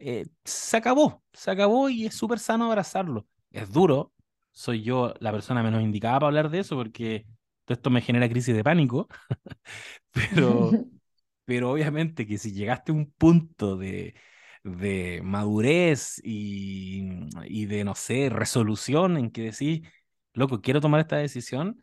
eh, 0.00 0.26
se 0.44 0.76
acabó, 0.76 1.22
se 1.32 1.52
acabó 1.52 1.90
y 1.90 2.06
es 2.06 2.14
súper 2.16 2.40
sano 2.40 2.64
abrazarlo. 2.64 3.28
Es 3.52 3.70
duro, 3.72 4.12
soy 4.50 4.82
yo 4.82 5.14
la 5.20 5.30
persona 5.30 5.62
menos 5.62 5.80
indicada 5.80 6.18
para 6.18 6.26
hablar 6.26 6.50
de 6.50 6.58
eso 6.58 6.74
porque 6.74 7.26
todo 7.64 7.76
esto 7.76 7.90
me 7.90 8.00
genera 8.00 8.28
crisis 8.28 8.56
de 8.56 8.64
pánico, 8.64 9.06
pero, 10.10 10.72
pero 11.44 11.70
obviamente 11.70 12.26
que 12.26 12.36
si 12.36 12.52
llegaste 12.52 12.90
a 12.90 12.96
un 12.96 13.12
punto 13.12 13.76
de, 13.76 14.16
de 14.64 15.20
madurez 15.24 16.20
y, 16.24 17.08
y 17.44 17.66
de, 17.66 17.84
no 17.84 17.94
sé, 17.94 18.28
resolución 18.30 19.16
en 19.16 19.30
que 19.30 19.42
decís, 19.42 19.82
loco, 20.34 20.60
quiero 20.60 20.80
tomar 20.80 21.00
esta 21.00 21.16
decisión, 21.16 21.82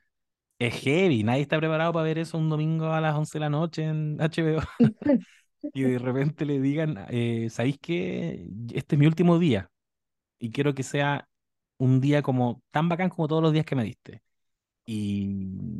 es 0.60 0.76
heavy, 0.82 1.24
nadie 1.24 1.42
está 1.44 1.58
preparado 1.60 1.94
para 1.94 2.06
ver 2.06 2.20
eso 2.20 2.38
un 2.38 2.50
domingo 2.50 2.88
a 2.94 3.02
las 3.02 3.16
11 3.16 3.38
de 3.38 3.42
la 3.42 3.50
noche 3.50 3.84
en 3.86 4.22
HBO 4.22 4.62
y 5.74 5.84
de 5.84 6.00
repente 6.00 6.46
le 6.46 6.60
digan, 6.60 7.06
eh, 7.10 7.50
¿sabéis 7.50 7.78
qué? 7.82 8.48
Este 8.74 8.96
es 8.96 9.00
mi 9.00 9.08
último 9.08 9.40
día 9.40 9.70
y 10.40 10.52
quiero 10.52 10.74
que 10.76 10.84
sea 10.84 11.28
un 11.78 12.02
día 12.02 12.22
como 12.22 12.62
tan 12.72 12.90
bacán 12.90 13.10
como 13.10 13.28
todos 13.28 13.42
los 13.44 13.54
días 13.54 13.66
que 13.66 13.76
me 13.76 13.84
diste. 13.84 14.22
Y, 14.86 15.26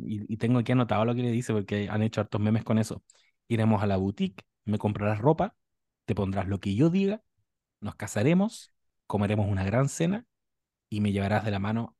y, 0.06 0.34
y 0.34 0.36
tengo 0.38 0.60
aquí 0.60 0.72
anotado 0.72 1.04
lo 1.06 1.14
que 1.14 1.22
le 1.22 1.32
dice 1.32 1.52
porque 1.54 1.88
han 1.90 2.02
hecho 2.02 2.20
hartos 2.22 2.40
memes 2.40 2.64
con 2.64 2.78
eso. 2.78 3.04
Iremos 3.48 3.82
a 3.82 3.88
la 3.88 3.98
boutique, 3.98 4.44
me 4.66 4.78
comprarás 4.78 5.20
ropa, 5.20 5.56
te 6.08 6.14
pondrás 6.14 6.48
lo 6.48 6.58
que 6.58 6.74
yo 6.74 6.88
diga, 6.88 7.22
nos 7.82 7.94
casaremos, 7.94 8.72
comeremos 9.06 9.46
una 9.46 9.62
gran 9.62 9.90
cena 9.90 10.24
y 10.88 11.02
me 11.02 11.12
llevarás 11.12 11.44
de 11.44 11.50
la 11.50 11.58
mano 11.58 11.98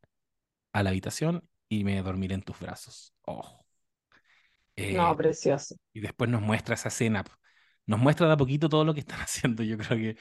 a 0.72 0.82
la 0.82 0.88
habitación 0.88 1.46
y 1.68 1.84
me 1.84 2.00
dormiré 2.00 2.34
en 2.34 2.40
tus 2.40 2.58
brazos. 2.58 3.12
Oh, 3.26 3.66
No, 4.78 5.14
precioso. 5.14 5.76
Y 5.92 6.00
después 6.00 6.30
nos 6.30 6.40
muestra 6.40 6.74
esa 6.74 6.88
escena. 6.88 7.22
Nos 7.84 8.00
muestra 8.00 8.26
de 8.28 8.32
a 8.32 8.36
poquito 8.38 8.70
todo 8.70 8.82
lo 8.82 8.94
que 8.94 9.00
están 9.00 9.20
haciendo. 9.20 9.62
Yo 9.62 9.76
creo 9.76 9.98
que. 9.98 10.16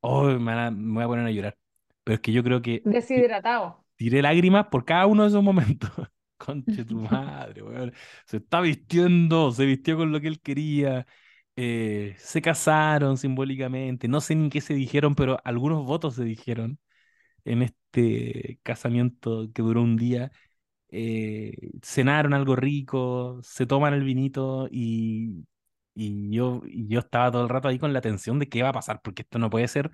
Oh, 0.00 0.24
me, 0.24 0.70
voy 0.70 1.04
a 1.04 1.06
poner 1.06 1.26
a 1.26 1.30
llorar. 1.30 1.58
Pero 2.04 2.14
es 2.14 2.20
que 2.22 2.32
yo 2.32 2.42
creo 2.42 2.62
que. 2.62 2.80
Deshidratado. 2.86 3.84
Tiré 3.96 4.22
lágrimas 4.22 4.68
por 4.68 4.86
cada 4.86 5.06
uno 5.06 5.24
de 5.24 5.28
esos 5.28 5.42
momentos. 5.42 5.90
Conche 6.38 6.86
tu 6.86 7.00
madre, 7.02 7.62
weón. 7.62 7.92
Se 8.24 8.38
está 8.38 8.62
vistiendo, 8.62 9.52
se 9.52 9.66
vistió 9.66 9.98
con 9.98 10.10
lo 10.10 10.22
que 10.22 10.28
él 10.28 10.40
quería. 10.40 11.06
Eh, 11.58 12.14
se 12.18 12.42
casaron 12.42 13.16
simbólicamente. 13.16 14.08
No 14.08 14.20
sé 14.20 14.34
ni 14.34 14.50
qué 14.50 14.60
se 14.60 14.74
dijeron, 14.74 15.14
pero 15.14 15.38
algunos 15.44 15.84
votos 15.86 16.14
se 16.16 16.24
dijeron 16.24 16.78
en 17.44 17.62
este 17.62 18.60
casamiento 18.62 19.48
que 19.54 19.62
duró 19.62 19.82
un 19.82 19.96
día. 19.96 20.32
Eh, 20.90 21.70
cenaron 21.82 22.34
algo 22.34 22.56
rico, 22.56 23.40
se 23.42 23.66
toman 23.66 23.94
el 23.94 24.04
vinito 24.04 24.68
y, 24.70 25.46
y 25.94 26.30
yo, 26.32 26.62
y 26.66 26.88
yo 26.88 27.00
estaba 27.00 27.30
todo 27.32 27.42
el 27.44 27.48
rato 27.50 27.68
ahí 27.68 27.78
con 27.78 27.92
la 27.94 28.00
tensión 28.02 28.38
de 28.40 28.48
qué 28.48 28.62
va 28.62 28.70
a 28.70 28.72
pasar, 28.74 29.02
porque 29.02 29.22
esto 29.22 29.38
no 29.38 29.50
puede 29.50 29.68
ser, 29.68 29.92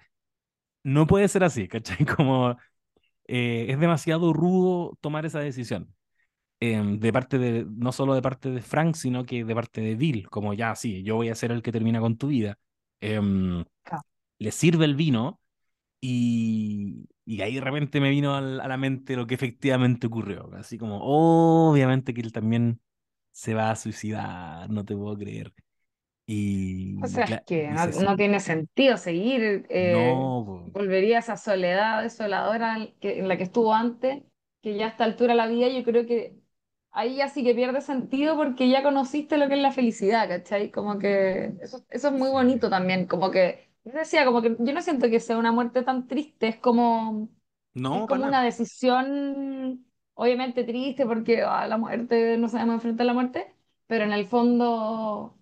no 0.85 1.07
puede 1.07 1.29
ser 1.29 1.45
así, 1.45 1.69
¿cachai? 1.69 2.07
Como 2.17 2.53
eh, 3.29 3.67
es 3.71 3.81
demasiado 3.81 4.33
rudo 4.35 4.99
tomar 5.03 5.27
esa 5.27 5.41
decisión. 5.41 5.95
Em, 6.65 7.01
de 7.01 7.13
parte 7.13 7.39
de, 7.39 7.67
no 7.69 7.91
solo 7.91 8.15
de 8.15 8.23
parte 8.23 8.49
de 8.49 8.63
Frank, 8.63 8.95
sino 8.95 9.27
que 9.27 9.45
de 9.45 9.53
parte 9.53 9.81
de 9.81 9.97
Bill, 9.97 10.29
como 10.31 10.55
ya, 10.55 10.77
sí, 10.77 11.03
yo 11.03 11.17
voy 11.17 11.29
a 11.29 11.35
ser 11.35 11.51
el 11.51 11.61
que 11.61 11.73
termina 11.73 11.99
con 11.99 12.17
tu 12.17 12.29
vida. 12.29 12.57
Em, 13.01 13.65
le 14.39 14.53
sirve 14.53 14.85
el 14.85 14.95
vino 14.95 15.41
y, 16.01 17.09
y 17.25 17.41
ahí 17.41 17.57
de 17.57 17.63
repente 17.63 18.01
me 18.01 18.11
vino 18.11 18.37
a 18.37 18.41
la 18.41 18.77
mente 18.77 19.17
lo 19.17 19.27
que 19.27 19.35
efectivamente 19.35 20.07
ocurrió. 20.07 20.51
Así 20.55 20.79
como, 20.79 21.01
obviamente 21.03 22.15
que 22.15 22.21
él 22.21 22.31
también 22.31 22.81
se 23.33 23.55
va 23.55 23.73
a 23.73 23.75
suicidar, 23.75 24.71
no 24.71 24.85
te 24.85 24.95
puedo 24.95 25.19
creer. 25.19 25.53
Y, 26.27 27.03
o 27.03 27.09
sea, 27.09 27.25
es 27.25 27.41
que 27.45 27.71
no, 28.05 28.15
tiene 28.15 28.39
sentido 28.39 28.99
seguir. 28.99 29.67
Eh, 29.69 30.15
volvería 30.15 31.17
a 31.17 31.21
esa 31.21 31.37
soledad 31.37 32.05
desoladora 32.05 32.89
en 33.01 33.27
la 33.27 33.37
que 33.37 33.43
estuvo 33.43 33.75
antes, 33.75 34.23
que 34.63 34.77
ya 34.77 34.87
a 34.87 34.89
esta 34.91 35.03
altura 35.03 35.33
de 35.33 35.39
la 35.39 35.49
vida 35.49 35.67
yo 35.67 35.83
creo 35.83 36.07
que 36.07 36.41
ahí 36.93 37.17
ya 37.17 37.29
sí 37.29 37.43
que 37.45 37.55
pierde 37.55 37.81
sentido 37.81 38.37
porque 38.37 38.69
ya 38.69 38.83
conociste 38.83 39.39
lo 39.39 39.49
que 39.49 39.55
es 39.55 39.61
la 39.61 39.73
felicidad, 39.73 40.29
¿cachai? 40.29 40.71
Como 40.71 40.99
que 40.99 41.55
eso, 41.61 41.85
eso 41.91 42.09
es 42.09 42.15
muy 42.15 42.31
bonito 42.31 42.71
también, 42.71 43.07
como 43.07 43.31
que, 43.31 43.71
yo 43.85 43.93
decía, 43.93 44.25
como 44.25 44.43
que 44.43 44.57
yo 44.59 44.73
no 44.73 44.83
siento 44.83 45.09
que 45.11 45.21
sea 45.21 45.39
una 45.39 45.53
muerte 45.53 45.83
tan 45.83 46.07
triste, 46.07 46.49
es 46.49 46.57
como, 46.59 47.29
no, 47.75 48.03
es 48.03 48.07
como 48.07 48.25
una 48.25 48.43
decisión 48.43 49.87
obviamente 50.15 50.65
triste 50.65 51.07
porque 51.07 51.43
a 51.43 51.61
ah, 51.63 51.67
la 51.69 51.79
muerte 51.79 52.37
no 52.39 52.49
sabemos 52.49 52.75
enfrentar 52.77 53.05
a 53.05 53.09
la 53.09 53.15
muerte, 53.15 53.55
pero 53.87 54.05
en 54.05 54.13
el 54.13 54.27
fondo 54.27 55.39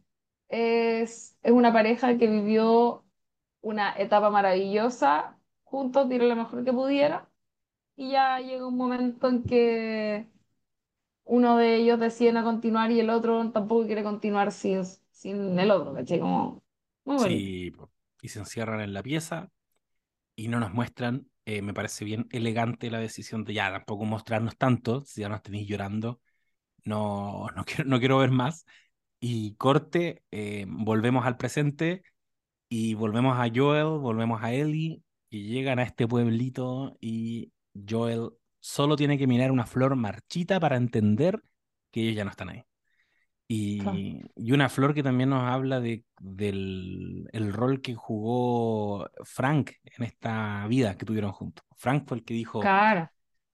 es, 0.49 1.37
es 1.43 1.53
una 1.53 1.73
pareja 1.73 2.17
que 2.19 2.29
vivió 2.29 3.05
una 3.61 3.95
etapa 3.99 4.31
maravillosa 4.31 5.39
juntos, 5.65 6.09
dieron 6.09 6.29
lo 6.29 6.37
mejor 6.37 6.65
que 6.65 6.73
pudieron 6.73 7.23
y 7.97 8.13
ya 8.13 8.41
llega 8.41 8.67
un 8.67 8.77
momento 8.77 9.29
en 9.29 9.43
que 9.45 10.29
uno 11.31 11.57
de 11.57 11.77
ellos 11.77 12.01
decide 12.01 12.33
no 12.33 12.43
continuar 12.43 12.91
y 12.91 12.99
el 12.99 13.09
otro 13.09 13.51
tampoco 13.53 13.87
quiere 13.87 14.03
continuar 14.03 14.51
sin, 14.51 14.85
sin 15.13 15.59
el 15.59 15.71
otro, 15.71 15.95
¿cachai? 15.95 16.19
Como 16.19 16.61
muy 17.05 17.17
bonito. 17.17 17.29
Sí, 17.29 17.73
y 18.23 18.29
se 18.29 18.41
encierran 18.41 18.81
en 18.81 18.93
la 18.93 19.03
pieza 19.03 19.51
y 20.35 20.49
no 20.49 20.59
nos 20.59 20.73
muestran. 20.73 21.29
Eh, 21.45 21.63
me 21.63 21.73
parece 21.73 22.05
bien 22.05 22.27
elegante 22.33 22.91
la 22.91 22.99
decisión 22.99 23.45
de 23.45 23.55
ya 23.55 23.71
tampoco 23.71 24.05
mostrarnos 24.05 24.57
tanto, 24.57 25.05
si 25.05 25.21
ya 25.21 25.29
nos 25.29 25.43
tenéis 25.43 25.69
llorando, 25.69 26.21
no, 26.85 27.47
no, 27.55 27.65
quiero, 27.65 27.85
no 27.85 27.99
quiero 28.01 28.19
ver 28.19 28.31
más. 28.33 28.67
Y 29.21 29.55
corte, 29.55 30.25
eh, 30.33 30.67
volvemos 30.69 31.27
al 31.27 31.37
presente 31.37 32.03
y 32.69 32.95
volvemos 32.95 33.39
a 33.39 33.49
Joel, 33.55 34.01
volvemos 34.01 34.43
a 34.43 34.53
Ellie 34.53 35.03
y 35.29 35.45
llegan 35.45 35.79
a 35.79 35.85
este 35.85 36.09
pueblito 36.09 36.97
y 37.01 37.53
Joel 37.89 38.31
solo 38.61 38.97
tiene 38.97 39.19
que 39.19 39.27
mirar 39.27 39.51
una 39.53 39.67
flor 39.67 39.97
marchita 39.97 40.61
para 40.61 40.77
entender 40.77 41.43
que 41.91 42.03
ellos 42.03 42.17
ya 42.17 42.25
no 42.25 42.31
están 42.31 42.51
ahí. 42.51 42.65
Y, 43.49 44.23
y 44.37 44.53
una 44.53 44.69
flor 44.69 44.95
que 44.95 45.03
también 45.03 45.31
nos 45.31 45.43
habla 45.51 45.81
de, 45.81 46.05
del 46.21 47.29
el 47.33 47.53
rol 47.53 47.83
que 47.83 47.95
jugó 47.97 49.09
Frank 49.25 49.73
en 49.85 50.05
esta 50.05 50.67
vida 50.69 50.97
que 50.97 51.05
tuvieron 51.07 51.33
juntos. 51.33 51.65
Frank 51.77 52.07
fue 52.09 52.19
el 52.19 52.25
que 52.25 52.35
dijo, 52.35 52.73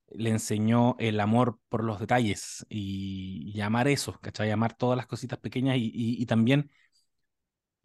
le 0.09 0.31
enseñó 0.31 0.97
el 0.99 1.21
amor 1.21 1.61
por 1.69 1.85
los 1.85 2.01
detalles 2.01 2.65
y, 2.69 3.53
y 3.55 3.61
amar 3.61 3.89
eso, 3.89 4.19
¿cachai? 4.21 4.51
Amar 4.51 4.77
todas 4.77 4.97
las 4.97 5.07
cositas 5.07 5.39
pequeñas 5.39 5.77
y, 5.79 5.91
y 5.95 6.27
también 6.27 6.71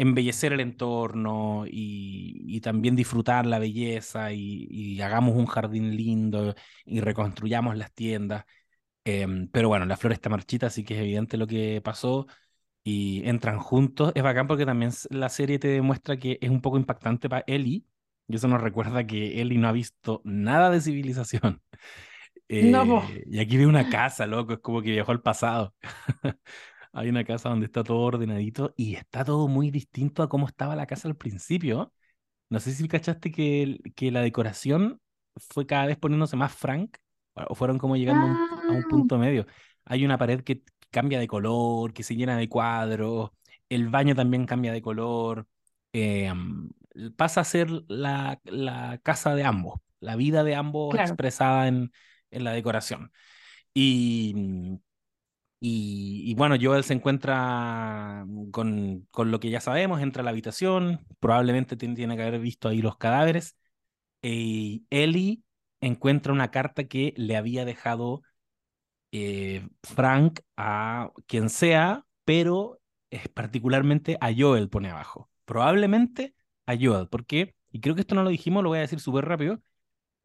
embellecer 0.02 0.54
el 0.54 0.62
entorno 0.62 1.66
y, 1.68 2.60
también 2.62 2.96
disfrutar 2.96 3.46
la 3.46 3.60
belleza 3.60 4.32
y, 4.34 5.00
hagamos 5.02 5.36
un 5.36 5.46
jardín 5.46 5.96
lindo 5.96 6.56
y 6.86 7.02
reconstruyamos 7.02 7.78
las 7.78 7.94
tiendas. 7.94 8.46
Em, 9.04 9.48
pero 9.50 9.68
bueno, 9.70 9.86
la 9.86 9.98
flor 9.98 10.14
está 10.14 10.30
marchita, 10.30 10.68
así 10.68 10.84
que 10.84 10.96
es 10.96 11.02
evidente 11.02 11.38
lo 11.38 11.48
que 11.48 11.82
pasó 11.84 12.28
y 12.84 13.28
entran 13.28 13.60
juntos. 13.60 14.12
Es 14.16 14.24
bacán 14.24 14.48
porque 14.48 14.66
también 14.66 14.92
la 15.10 15.30
serie 15.30 15.60
te 15.60 15.68
demuestra 15.70 16.18
que 16.18 16.38
es 16.42 16.50
un 16.50 16.62
poco 16.62 16.78
impactante 16.78 17.30
para 17.30 17.44
Ellie. 17.48 17.86
Y 18.28 18.36
eso 18.36 18.48
nos 18.48 18.62
recuerda 18.62 19.06
que 19.06 19.42
Ellie 19.42 19.58
no 19.60 19.68
ha 19.68 19.72
visto 19.72 20.22
nada 20.24 20.70
de 20.72 20.82
civilización. 20.82 21.62
Eh, 22.54 22.74
y 23.28 23.40
aquí 23.40 23.58
ve 23.58 23.66
una 23.66 23.90
casa, 23.90 24.28
loco, 24.28 24.54
es 24.54 24.60
como 24.60 24.82
que 24.82 24.92
viajó 24.92 25.12
al 25.12 25.22
pasado. 25.22 25.74
hay 26.94 27.10
una 27.10 27.24
casa 27.24 27.50
donde 27.50 27.66
está 27.68 27.84
todo 27.84 28.00
ordenadito 28.00 28.74
y 28.76 28.96
está 28.96 29.24
todo 29.24 29.48
muy 29.48 29.72
distinto 29.72 30.24
a 30.24 30.30
cómo 30.30 30.48
estaba 30.48 30.76
la 30.76 30.86
casa 30.86 31.08
al 31.08 31.16
principio. 31.16 31.94
No 32.50 32.60
sé 32.60 32.72
si 32.74 32.88
cachaste 32.88 33.32
que, 33.32 33.80
que 33.96 34.12
la 34.12 34.22
decoración 34.22 35.00
fue 35.38 35.66
cada 35.66 35.86
vez 35.86 35.98
poniéndose 35.98 36.36
más 36.36 36.54
frank 36.54 36.98
o 37.34 37.56
fueron 37.56 37.78
como 37.78 37.96
llegando 37.96 38.28
a, 38.28 38.72
un, 38.72 38.84
punto 38.90 39.16
ah. 39.16 39.20
medio. 39.20 39.46
Hay 39.86 40.04
una 40.06 40.18
pared 40.18 40.42
que 40.42 40.64
cambia 40.90 41.20
de 41.20 41.28
color, 41.28 41.94
que 41.94 42.04
se 42.04 42.16
llena 42.16 42.38
de 42.38 42.50
cuadros, 42.50 43.32
el 43.70 43.88
baño 43.88 44.16
también 44.16 44.46
cambia 44.46 44.74
de 44.74 44.82
color. 44.82 45.48
Em, 45.94 46.70
pasa 47.16 47.42
a 47.42 47.46
ser 47.46 47.70
la, 47.88 48.40
la, 48.44 49.00
casa 49.02 49.34
de 49.34 49.46
ambos, 49.46 49.80
la 50.02 50.18
vida 50.18 50.44
de 50.44 50.56
ambos 50.56 50.96
expresada 50.96 51.68
en, 51.70 51.92
en 52.32 52.44
la 52.44 52.52
decoración. 52.52 53.12
Y 53.74 54.80
y, 55.64 56.34
bueno, 56.36 56.56
Joel 56.60 56.84
se 56.84 56.94
encuentra 56.94 58.26
con, 58.52 59.08
con, 59.12 59.30
lo 59.32 59.40
que 59.40 59.52
ya 59.52 59.62
sabemos, 59.62 60.02
entra 60.02 60.22
a 60.22 60.24
la 60.24 60.32
habitación, 60.32 61.06
probablemente 61.20 61.78
tiene, 61.78 62.16
que 62.16 62.24
haber 62.24 62.40
visto 62.42 62.68
ahí 62.68 62.82
los 62.82 62.98
cadáveres. 62.98 63.56
Y 64.24 64.86
Ellie 64.90 65.44
encuentra 65.82 66.34
una 66.34 66.52
carta 66.52 66.86
que 66.86 67.14
le 67.18 67.38
había 67.38 67.66
dejado 67.66 68.24
eh, 69.12 69.68
Frank 69.84 70.42
a 70.58 71.12
quien 71.28 71.50
sea, 71.50 72.06
pero 72.26 72.82
es 73.12 73.28
particularmente 73.30 74.18
a 74.22 74.32
Joel 74.36 74.70
pone 74.70 74.90
abajo. 74.90 75.30
Probablemente 75.46 76.36
a 76.66 76.76
Joel, 76.80 77.08
porque, 77.10 77.56
y 77.72 77.82
creo 77.82 77.96
que 77.96 78.02
esto 78.02 78.16
no 78.16 78.24
lo 78.24 78.30
dijimos, 78.32 78.64
lo 78.64 78.70
voy 78.70 78.80
a 78.80 78.82
decir 78.82 79.00
súper 79.00 79.26
rápido, 79.26 79.62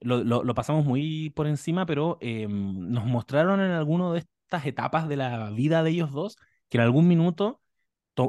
lo, 0.00 0.24
lo, 0.24 0.54
pasamos 0.54 0.84
muy 0.84 1.30
por 1.30 1.46
encima, 1.46 1.86
pero 1.86 2.18
em, 2.20 2.90
nos 2.90 3.06
mostraron 3.06 3.60
en 3.60 3.70
alguno 3.72 4.12
de 4.12 4.20
estas 4.46 4.66
etapas 4.66 5.08
de 5.08 5.16
la 5.16 5.50
vida 5.50 5.82
de 5.82 5.90
ellos 5.90 6.12
dos 6.12 6.36
que 6.68 6.78
en 6.78 6.84
algún 6.84 7.08
minuto 7.08 7.60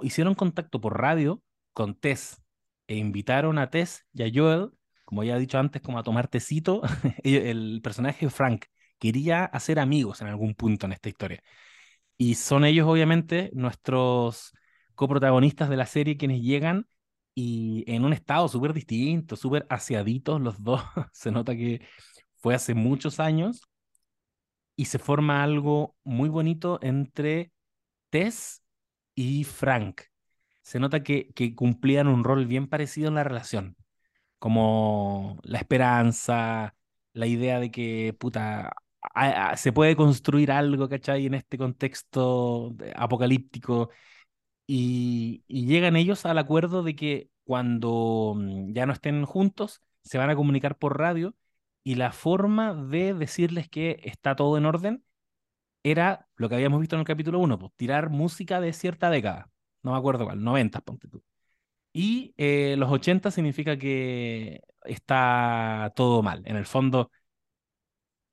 hicieron 0.02 0.36
contacto 0.36 0.82
por 0.82 1.00
radio 1.00 1.42
con 1.74 1.96
Tess 1.96 2.42
e 2.88 2.98
invitaron 2.98 3.58
a 3.60 3.70
Tess 3.70 4.06
y 4.14 4.24
a 4.24 4.32
Joel, 4.34 4.72
como 5.06 5.24
ya 5.24 5.38
he 5.38 5.40
dicho 5.40 5.60
antes, 5.60 5.82
como 5.82 6.00
a 6.00 6.04
tomar 6.04 6.28
tecito. 6.28 6.82
el 7.24 7.82
personaje 7.84 8.30
Frank 8.30 8.66
quería 9.00 9.46
hacer 9.46 9.80
amigos 9.80 10.22
en 10.22 10.28
algún 10.28 10.56
punto 10.56 10.88
en 10.88 10.94
esta 10.94 11.10
historia. 11.10 11.42
Y 12.18 12.36
son 12.36 12.66
ellos, 12.66 12.88
obviamente, 12.88 13.52
nuestros 13.54 14.54
coprotagonistas 14.96 15.70
de 15.70 15.78
la 15.78 15.86
serie 15.86 16.18
quienes 16.18 16.42
llegan 16.42 16.88
y 17.36 17.84
en 17.88 18.06
un 18.06 18.14
estado 18.14 18.48
súper 18.48 18.74
distinto, 18.74 19.36
súper 19.36 19.68
aseaditos 19.70 20.42
los 20.42 20.64
dos. 20.64 20.82
Se 21.14 21.32
nota 21.32 21.56
que 21.56 21.82
fue 22.38 22.56
hace 22.56 22.74
muchos 22.74 23.20
años 23.20 23.62
y 24.78 24.86
se 24.86 25.00
forma 25.00 25.44
algo 25.44 25.96
muy 26.06 26.30
bonito 26.30 26.80
entre 26.84 27.52
Tess 28.12 28.64
y 29.16 29.44
Frank. 29.44 30.04
Se 30.62 30.80
nota 30.80 31.04
que, 31.04 31.34
cumplían 31.56 32.08
un 32.08 32.24
rol 32.24 32.46
bien 32.48 32.68
parecido 32.68 33.10
en 33.10 33.16
la 33.16 33.24
relación, 33.24 33.78
como 34.40 35.40
la 35.44 35.60
esperanza, 35.60 36.76
la 37.14 37.28
idea 37.28 37.60
de 37.60 37.72
que, 37.72 38.16
puta, 38.20 38.74
se 39.56 39.74
puede 39.74 39.96
construir 39.96 40.52
algo, 40.52 40.90
¿cachai? 40.90 41.26
En 41.28 41.34
este 41.36 41.58
contexto 41.58 42.76
apocalíptico. 42.96 43.90
Y, 44.68 45.44
y, 45.48 45.66
llegan 45.68 45.96
ellos 45.96 46.26
al 46.26 46.38
acuerdo 46.38 46.84
de 46.84 46.96
que 46.96 47.30
cuando 47.46 48.36
mm, 48.38 48.74
ya 48.74 48.86
no 48.86 48.94
estén 48.94 49.26
juntos, 49.26 49.82
se 50.04 50.18
van 50.18 50.30
a 50.30 50.36
comunicar 50.36 50.78
por 50.78 51.00
radio 51.00 51.36
y 51.88 51.96
la 51.96 52.12
forma 52.12 52.74
de 52.74 53.14
decirles 53.14 53.70
que 53.70 54.02
está 54.04 54.36
todo 54.36 54.58
en 54.58 54.66
orden 54.66 55.06
era 55.84 56.28
lo 56.38 56.50
que 56.50 56.56
habíamos 56.56 56.82
visto 56.82 56.96
en 56.96 57.02
el 57.02 57.08
capítulo 57.08 57.40
1, 57.40 57.60
pues 57.60 57.74
tirar 57.78 58.10
música 58.10 58.62
de 58.62 58.74
cierta 58.74 59.10
década. 59.10 59.52
No 59.84 59.94
me 59.94 59.98
acuerdo 59.98 60.26
cuál, 60.26 60.44
90, 60.44 60.82
ponte 60.82 61.08
tú. 61.08 61.24
Y 61.94 62.34
eh, 62.38 62.76
los 62.78 62.92
80 62.92 63.32
significa 63.32 63.78
que 63.78 64.62
está 64.86 65.94
todo 65.96 66.24
mal. 66.24 66.44
En 66.46 66.58
el 66.58 66.66
fondo, 66.66 67.12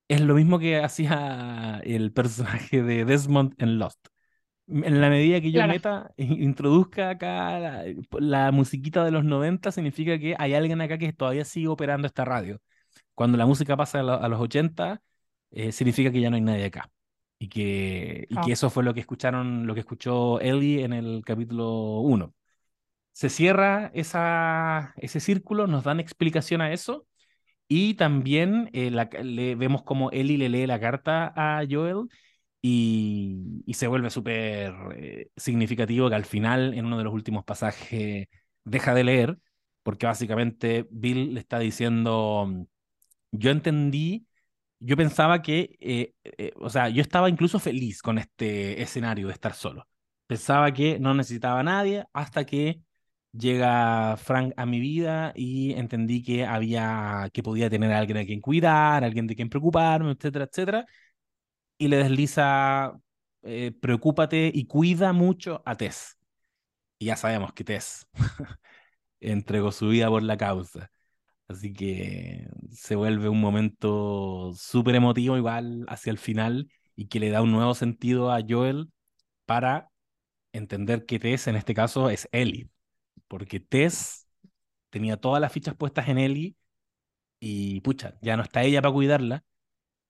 es 0.09 0.20
lo 0.20 0.34
mismo 0.34 0.59
que 0.59 0.78
hacía 0.82 1.80
el 1.84 2.12
personaje 2.12 2.82
de 2.82 3.05
Desmond 3.05 3.55
en 3.59 3.78
Lost. 3.78 4.07
En 4.68 5.00
la 5.00 5.11
medida 5.11 5.40
que 5.40 5.52
yo 5.52 5.61
Claro. 5.61 5.72
meta, 5.74 6.12
introduzca 6.16 7.11
acá 7.11 7.59
la, 7.61 7.84
la 8.20 8.52
musiquita 8.52 9.05
de 9.05 9.11
los 9.12 9.24
90, 9.24 9.72
significa 9.72 10.18
que 10.18 10.36
hay 10.38 10.55
alguien 10.55 10.80
acá 10.80 10.98
que 10.98 11.12
todavía 11.12 11.44
sigue 11.44 11.68
operando 11.68 12.07
esta 12.07 12.24
radio. 12.24 12.61
Cuando 13.14 13.38
la 13.38 13.46
música 13.46 13.76
pasa 13.76 14.00
a, 14.00 14.02
lo- 14.02 14.22
a 14.22 14.28
los 14.28 14.40
80, 14.40 15.02
eh, 15.50 15.72
significa 15.72 16.10
que 16.12 16.20
ya 16.20 16.30
no 16.30 16.36
hay 16.36 16.42
nadie 16.42 16.64
acá. 16.66 16.90
Y 17.38 17.48
que, 17.48 18.26
y 18.30 18.34
que 18.40 18.50
Ah. 18.50 18.52
eso 18.52 18.70
fue 18.70 18.84
lo 18.84 18.94
que 18.94 19.00
escucharon, 19.00 19.66
lo 19.66 19.74
que 19.74 19.80
escuchó 19.80 20.40
Ellie 20.40 20.84
en 20.84 20.92
el 20.92 21.22
capítulo 21.24 22.00
1. 22.00 22.34
Se 23.12 23.28
cierra 23.30 23.90
esa, 23.94 24.94
ese 24.96 25.20
círculo, 25.20 25.66
nos 25.68 25.84
dan 25.84 26.00
explicación 26.00 26.60
a 26.60 26.72
eso. 26.72 27.06
Y 27.68 27.94
también 27.94 28.70
eh, 28.72 28.90
la- 28.90 29.08
le, 29.22 29.54
vemos 29.56 29.82
como 29.84 30.10
Ellie 30.12 30.38
le 30.38 30.48
lee 30.50 30.66
la 30.66 30.80
carta 30.80 31.32
a 31.36 31.64
Joel 31.70 32.08
y, 32.62 33.62
y 33.66 33.74
se 33.74 33.86
vuelve 33.88 34.10
súper 34.10 34.74
eh, 34.96 35.30
significativo 35.36 36.08
que 36.08 36.14
al 36.16 36.24
final, 36.24 36.74
en 36.74 36.86
uno 36.86 36.98
de 36.98 37.04
los 37.04 37.12
últimos 37.14 37.44
pasajes, 37.44 38.28
deja 38.64 38.94
de 38.94 39.04
leer, 39.04 39.38
porque 39.82 40.06
básicamente 40.06 40.86
Bill 40.90 41.34
le 41.34 41.40
está 41.40 41.58
diciendo, 41.58 42.66
yo 43.39 43.51
entendí, 43.51 44.26
yo 44.80 44.97
pensaba 44.97 45.43
que, 45.43 45.76
eh, 45.80 46.14
eh, 46.24 46.53
o 46.57 46.70
sea, 46.70 46.89
yo 46.89 47.03
estaba 47.03 47.28
incluso 47.30 47.59
feliz 47.59 48.03
con 48.03 48.18
este 48.18 48.82
escenario 48.82 49.28
de 49.28 49.35
estar 49.35 49.55
solo. 49.55 49.89
Pensaba 50.26 50.72
que 50.72 50.99
no 50.99 51.14
necesitaba 51.14 51.61
a 51.61 51.62
nadie 51.62 52.05
hasta 52.12 52.45
que 52.47 52.80
llega 53.32 54.16
Frank 54.16 54.55
a 54.57 54.66
mi 54.66 54.80
vida 54.80 55.32
y 55.37 55.72
entendí 55.74 56.22
que 56.22 56.45
había, 56.47 57.28
que 57.32 57.43
podía 57.43 57.70
tener 57.70 57.93
a 57.93 57.99
alguien 57.99 58.18
a 58.18 58.24
quien 58.24 58.41
cuidar, 58.41 59.05
alguien 59.05 59.26
de 59.26 59.37
quien 59.37 59.49
preocuparme, 59.51 60.12
etcétera, 60.12 60.47
etcétera. 60.47 60.87
Y 61.78 61.89
le 61.89 61.99
desliza, 61.99 62.93
eh, 63.43 63.72
preocúpate 63.80 64.51
y 64.55 64.66
cuida 64.66 65.12
mucho 65.12 65.62
a 65.66 65.76
Tess. 65.76 66.16
Y 66.99 67.07
ya 67.07 67.16
sabemos 67.16 67.53
que 67.55 67.64
Tess 67.64 68.09
entregó 69.20 69.72
su 69.72 69.89
vida 69.89 70.09
por 70.09 70.22
la 70.22 70.37
causa. 70.37 70.91
Así 71.49 71.72
que 71.72 72.49
se 72.72 72.97
vuelve 72.97 73.28
un 73.28 73.40
momento 73.40 74.53
súper 74.55 74.95
emotivo 74.95 75.36
igual 75.36 75.84
hacia 75.88 76.11
el 76.11 76.18
final 76.18 76.68
y 76.97 77.09
que 77.09 77.20
le 77.20 77.30
da 77.30 77.42
un 77.42 77.53
nuevo 77.53 77.74
sentido 77.74 78.32
a 78.32 78.40
Joel 78.49 78.90
para 79.47 79.90
entender 80.53 81.07
que 81.07 81.18
Tess 81.18 81.49
en 81.49 81.57
este 81.57 81.74
caso 81.74 82.11
es 82.11 82.28
Ellie, 82.32 82.70
porque 83.28 83.61
Tess 83.61 84.26
tenía 84.90 85.18
todas 85.18 85.40
las 85.40 85.53
fichas 85.53 85.74
puestas 85.76 86.09
en 86.09 86.18
Ellie 86.18 86.57
y 87.40 87.80
pucha, 87.82 88.16
ya 88.22 88.36
no 88.36 88.42
está 88.42 88.62
ella 88.62 88.82
para 88.82 88.95
cuidarla, 88.95 89.45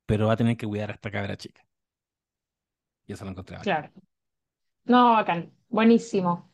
pero 0.06 0.28
va 0.28 0.34
a 0.34 0.36
tener 0.36 0.56
que 0.56 0.66
cuidar 0.66 0.90
a 0.90 0.94
esta 0.94 1.10
cabra 1.10 1.36
chica. 1.36 1.62
Y 3.06 3.12
eso 3.12 3.24
lo 3.24 3.30
encontré. 3.32 3.58
Claro. 3.58 3.90
No, 4.84 5.12
bacán. 5.14 5.52
Buenísimo. 5.68 6.50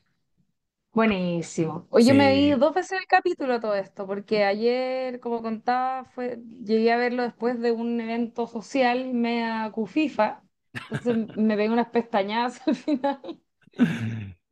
Buenísimo. 0.93 1.87
Hoy 1.91 2.05
yo 2.05 2.15
me 2.17 2.33
vi 2.33 2.51
Sí, 2.51 2.59
dos 2.59 2.75
veces 2.75 2.99
el 3.01 3.07
capítulo 3.07 3.53
de 3.55 3.61
todo 3.61 3.75
esto, 3.77 4.07
porque 4.09 4.45
ayer, 4.45 5.21
como 5.21 5.41
contaba, 5.41 6.05
fue, 6.05 6.43
llegué 6.65 6.91
a 6.93 6.97
verlo 6.97 7.23
después 7.23 7.61
de 7.61 7.71
un 7.73 8.01
evento 8.01 8.47
social 8.49 9.15
mea 9.15 9.71
cufifa. 9.73 10.43
Entonces 10.89 11.29
me 11.37 11.57
pegué 11.57 11.71
unas 11.71 11.91
pestañadas 11.91 12.61
al 12.67 12.75
final. 12.75 13.41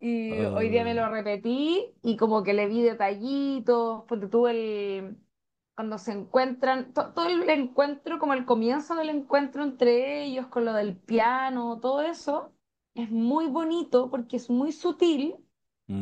Y 0.00 0.44
hoy 0.54 0.68
día 0.70 0.84
me 0.84 0.94
lo 0.94 1.08
repetí 1.10 1.92
y 2.02 2.16
como 2.16 2.42
que 2.44 2.54
le 2.54 2.66
vi 2.68 2.82
detallitos, 2.82 4.04
porque 4.08 4.28
tuve 4.28 4.50
el... 4.52 5.18
Cuando 5.74 5.98
se 5.98 6.12
encuentran, 6.12 6.92
to- 6.92 7.12
todo 7.14 7.26
el 7.28 7.48
encuentro, 7.50 8.18
como 8.18 8.34
el 8.34 8.44
comienzo 8.44 8.94
del 8.96 9.10
encuentro 9.10 9.62
entre 9.64 10.24
ellos, 10.24 10.46
con 10.48 10.64
lo 10.64 10.72
del 10.72 10.96
piano, 10.96 11.78
todo 11.80 12.02
eso, 12.02 12.52
es 12.94 13.10
muy 13.10 13.46
bonito 13.48 14.10
porque 14.10 14.36
es 14.36 14.50
muy 14.50 14.72
sutil 14.72 15.36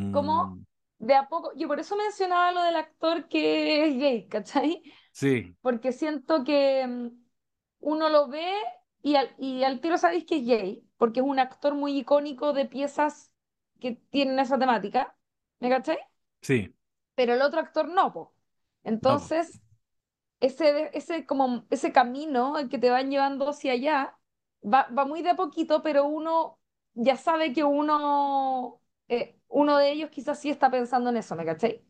como 0.09 0.45
mm, 0.45 0.65
de 0.99 1.15
a 1.15 1.27
poco, 1.29 1.51
yo 1.55 1.67
por 1.67 1.79
eso 1.79 1.95
mencionaba 1.97 2.51
lo 2.51 2.63
del 2.63 2.75
actor 2.75 3.27
que 3.29 3.87
es 3.87 3.97
gay, 3.97 4.27
¿cachai? 4.27 4.83
sí, 5.11 5.57
Porque 5.61 5.91
siento 5.93 6.43
que 6.43 6.85
mm, 6.87 7.09
uno 7.81 8.09
lo 8.09 8.27
ve 8.29 8.53
y 9.03 9.15
al, 9.15 9.35
y 9.39 9.63
al 9.63 9.81
tiro 9.81 9.97
sabéis 9.97 10.25
que 10.25 10.37
es 10.37 10.45
gay, 10.47 10.89
porque 10.97 11.19
es 11.21 11.25
un 11.25 11.39
actor 11.39 11.75
muy 11.75 11.97
icónico 11.99 12.53
de 12.53 12.65
piezas 12.65 13.31
que 13.79 13.93
tienen 14.11 14.39
esa 14.39 14.59
temática, 14.59 15.17
¿me 15.59 15.69
cachai? 15.69 15.97
sí, 16.41 16.73
Pero 17.15 17.33
el 17.33 17.41
otro 17.41 17.59
actor 17.59 17.87
no, 17.89 18.13
po. 18.13 18.35
no, 19.01 19.19
po, 19.19 19.31
Entonces, 19.31 19.61
ese, 20.41 20.91
ese, 20.97 21.25
como, 21.27 21.67
ese 21.71 21.93
camino 21.93 22.55
que 22.71 22.79
te 22.79 22.91
van 22.91 23.11
llevando 23.11 23.49
hacia 23.49 23.73
allá 23.73 24.19
va, 24.63 24.87
va 24.97 25.05
muy 25.05 25.23
de 25.23 25.31
a 25.31 25.35
poquito, 25.37 25.83
pero 25.83 26.05
uno 26.07 26.59
ya 26.95 27.17
sabe 27.17 27.53
que 27.53 27.63
uno, 27.65 28.81
eh, 29.09 29.36
uno 29.49 29.77
de 29.77 29.91
ellos 29.91 30.09
quizás 30.11 30.39
sí 30.39 30.49
está 30.49 30.71
pensando 30.71 31.09
en 31.09 31.17
eso, 31.17 31.35
¿me 31.35 31.45
cachai? 31.45 31.83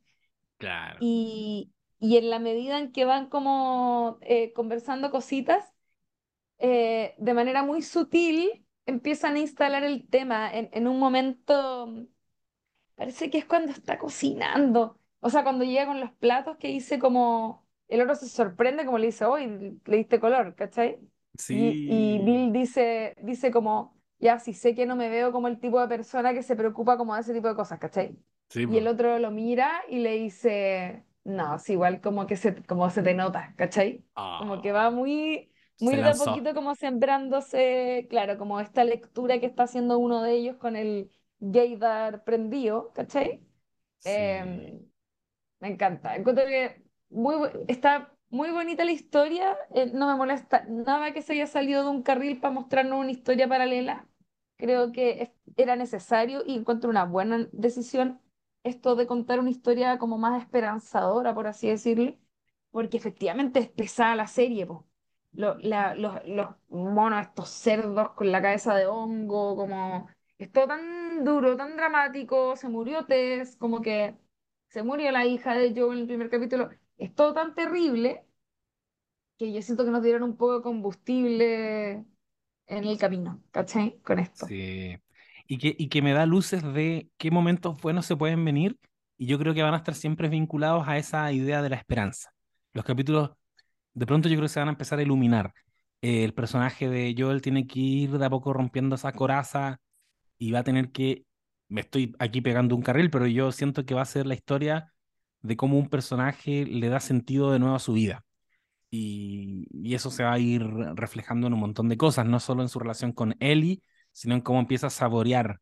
claro, 0.58 1.00
Y, 1.00 1.74
y 2.00 2.18
en 2.18 2.30
la 2.30 2.40
medida 2.40 2.80
en 2.80 2.92
que 2.92 3.06
van 3.06 3.30
como 3.30 4.18
eh, 4.22 4.54
conversando 4.54 5.12
cositas, 5.12 5.74
eh, 6.60 7.16
de 7.20 7.36
manera 7.36 7.64
muy 7.64 7.84
sutil 7.84 8.66
empiezan 8.86 9.36
a 9.36 9.40
instalar 9.40 9.84
el 9.84 10.08
tema 10.10 10.52
en, 10.54 10.70
en 10.74 10.88
un 10.88 11.00
momento 11.00 12.08
Parece 12.96 13.30
que 13.30 13.38
es 13.40 13.46
cuando 13.46 13.72
está 13.72 13.98
cocinando. 14.00 15.00
O 15.20 15.30
sea, 15.30 15.44
cuando 15.44 15.66
llega 15.66 15.86
con 15.88 16.00
los 16.02 16.12
platos 16.14 16.58
que 16.58 16.68
dice 16.70 17.00
como... 17.00 17.68
El 17.88 18.02
otro 18.02 18.16
se 18.16 18.30
sorprende 18.30 18.86
como 18.86 18.98
le 19.00 19.08
dice, 19.08 19.26
hoy 19.26 19.80
le 19.86 19.98
diste 19.98 20.20
color, 20.20 20.56
¿cachai? 20.56 21.00
Y, 21.50 21.82
y 21.86 22.20
sí, 22.20 22.24
Bill 22.24 22.52
dice, 22.54 23.16
dice 23.24 23.52
como, 23.52 23.97
ya, 24.20 24.40
si 24.40 24.54
sé 24.54 24.76
que 24.76 24.86
no 24.86 24.96
me 24.96 25.10
veo 25.10 25.32
como 25.32 25.48
el 25.48 25.60
tipo 25.60 25.80
de 25.82 25.88
persona 25.88 26.34
que 26.34 26.44
se 26.44 26.56
preocupa 26.56 26.98
como 26.98 27.16
de 27.16 27.22
ese 27.22 27.34
tipo 27.34 27.48
de 27.48 27.56
cosas, 27.56 27.80
¿cachai? 27.80 28.18
sí, 28.50 28.66
Y 28.66 28.78
el 28.78 28.88
otro 28.88 29.18
lo 29.20 29.32
mira 29.32 29.82
y 29.90 30.00
le 30.00 30.14
dice, 30.14 31.06
no, 31.24 31.56
es 31.56 31.70
igual 31.70 32.02
como 32.02 32.28
que 32.28 32.36
se, 32.36 32.64
como 32.66 32.90
se 32.90 33.04
te 33.04 33.14
nota, 33.14 33.54
¿cachai? 33.58 34.06
Como 34.36 34.62
que 34.62 34.72
Ah, 34.72 34.74
va 34.74 34.92
muy, 34.92 35.52
muy 35.80 36.02
de 36.04 36.10
a 36.10 36.18
poquito 36.18 36.54
como 36.54 36.76
sembrándose, 36.76 38.08
claro, 38.10 38.38
como 38.38 38.60
esta 38.60 38.84
lectura 38.84 39.40
que 39.40 39.46
está 39.46 39.64
haciendo 39.64 39.98
uno 40.00 40.22
de 40.24 40.34
ellos 40.34 40.58
con 40.58 40.76
el 40.76 41.12
gaydar 41.40 42.24
prendido, 42.24 42.92
¿cachai? 42.94 43.42
sí, 44.00 44.24
Eh, 44.24 44.82
me 45.60 45.68
encanta. 45.70 46.16
Encuentro 46.16 46.46
que 46.46 46.84
muy, 47.10 47.36
está 47.68 48.17
muy 48.30 48.52
bonita 48.52 48.84
la 48.86 48.92
historia. 48.92 49.58
eh, 49.74 49.92
no 49.94 50.08
me 50.08 50.16
molesta 50.16 50.66
nada 50.68 51.14
que 51.14 51.22
se 51.22 51.34
haya 51.34 51.48
salido 51.48 51.84
de 51.84 51.90
un 51.90 52.04
carril 52.04 52.40
para 52.40 52.54
mostrarnos 52.54 53.00
una 53.00 53.12
historia 53.12 53.48
paralela. 53.48 54.08
Creo 54.58 54.92
que 54.92 55.34
era 55.56 55.76
necesario 55.76 56.44
y 56.46 56.56
encuentro 56.56 56.90
una 56.90 57.06
buena 57.06 57.48
decisión 57.52 58.22
esto 58.64 58.96
de 58.96 59.08
contar 59.08 59.40
una 59.40 59.50
historia 59.50 59.98
como 59.98 60.18
más 60.18 60.42
esperanzadora, 60.42 61.34
por 61.34 61.48
así 61.48 61.70
decirlo, 61.70 62.18
porque 62.72 62.98
efectivamente 62.98 63.60
es 63.60 63.70
pesada 63.70 64.16
la 64.16 64.28
serie, 64.28 64.66
po. 64.66 64.88
Lo- 65.32 65.56
los, 65.60 66.26
los 66.26 66.48
monos, 66.70 67.22
estos 67.22 67.50
cerdos 67.50 68.12
con 68.14 68.32
la 68.32 68.42
cabeza 68.42 68.74
de 68.76 68.88
hongo, 68.88 69.56
como 69.56 70.08
es 70.38 70.52
todo 70.52 70.68
tan 70.68 71.24
duro, 71.24 71.56
tan 71.56 71.78
dramático, 71.78 72.56
se 72.56 72.68
murió 72.70 73.06
Tess, 73.06 73.56
como 73.58 73.82
que 73.82 74.18
se 74.70 74.84
murió 74.84 75.12
la 75.12 75.26
hija 75.26 75.54
de 75.56 75.74
Joe 75.76 75.94
en 75.94 76.00
el 76.02 76.08
primer 76.08 76.30
capítulo, 76.30 76.70
es 76.98 77.14
todo 77.14 77.34
tan 77.34 77.54
terrible 77.54 78.26
que 79.38 79.54
yo 79.54 79.62
siento 79.62 79.86
que 79.86 79.92
nos 79.92 80.04
dieron 80.04 80.24
un 80.24 80.36
poco 80.36 80.58
de 80.58 80.64
combustible 80.64 81.92
en 82.68 82.84
el 82.84 82.98
camino, 82.98 83.42
¿cachai? 83.52 84.00
Con 84.02 84.20
esto. 84.20 84.48
sí. 84.48 84.98
Y 85.50 85.60
que, 85.60 85.74
y 85.78 85.88
que 85.88 86.02
me 86.02 86.12
da 86.12 86.26
luces 86.26 86.62
de 86.62 87.10
qué 87.18 87.32
momentos 87.32 87.80
buenos 87.82 88.06
se 88.06 88.18
pueden 88.18 88.44
venir 88.44 88.78
y 89.18 89.28
yo 89.28 89.40
creo 89.40 89.54
que 89.54 89.64
van 89.64 89.74
a 89.74 89.78
estar 89.78 89.96
siempre 89.96 90.28
vinculados 90.28 90.86
a 90.90 90.98
esa 90.98 91.32
idea 91.32 91.62
de 91.62 91.70
la 91.70 91.78
esperanza. 91.78 92.34
Los 92.74 92.84
capítulos, 92.84 93.32
de 93.94 94.06
pronto 94.06 94.28
yo 94.28 94.36
creo 94.36 94.44
que 94.44 94.54
se 94.54 94.60
van 94.60 94.68
a 94.68 94.72
empezar 94.72 95.00
a 95.00 95.04
iluminar. 95.04 95.54
Eh, 96.02 96.26
el 96.26 96.34
personaje 96.34 96.90
de 96.90 97.16
Joel 97.18 97.42
tiene 97.42 97.66
que 97.66 97.80
ir 97.80 98.18
de 98.18 98.26
a 98.26 98.30
poco 98.30 98.52
rompiendo 98.52 98.96
esa 98.96 99.14
coraza 99.14 99.80
y 100.38 100.52
va 100.52 100.60
a 100.60 100.64
tener 100.64 100.92
que, 100.92 101.24
me 101.70 101.82
estoy 101.82 102.14
aquí 102.20 102.42
pegando 102.42 102.76
un 102.76 102.82
carril, 102.82 103.10
pero 103.10 103.26
yo 103.26 103.54
siento 103.54 103.86
que 103.86 103.96
va 103.96 104.02
a 104.02 104.06
ser 104.06 104.28
la 104.28 104.36
historia 104.36 104.94
de 105.42 105.58
cómo 105.58 105.78
un 105.78 105.90
personaje 105.90 106.66
le 106.66 106.90
da 106.90 107.00
sentido 107.00 107.52
de 107.52 107.60
nuevo 107.60 107.76
a 107.76 107.80
su 107.80 107.94
vida. 107.94 108.26
Y, 108.90 109.68
y 109.72 109.96
eso 109.96 110.12
se 110.12 110.24
va 110.24 110.34
a 110.34 110.40
ir 110.40 110.64
reflejando 110.96 111.48
en 111.48 111.54
un 111.54 111.60
montón 111.60 111.90
de 111.90 111.98
cosas, 111.98 112.26
no 112.26 112.40
solo 112.40 112.62
en 112.64 112.70
su 112.70 112.80
relación 112.80 113.12
con 113.14 113.36
Ellie, 113.40 113.82
sino 114.12 114.36
en 114.36 114.42
cómo 114.42 114.60
empieza 114.60 114.88
a 114.88 114.90
saborear 114.92 115.60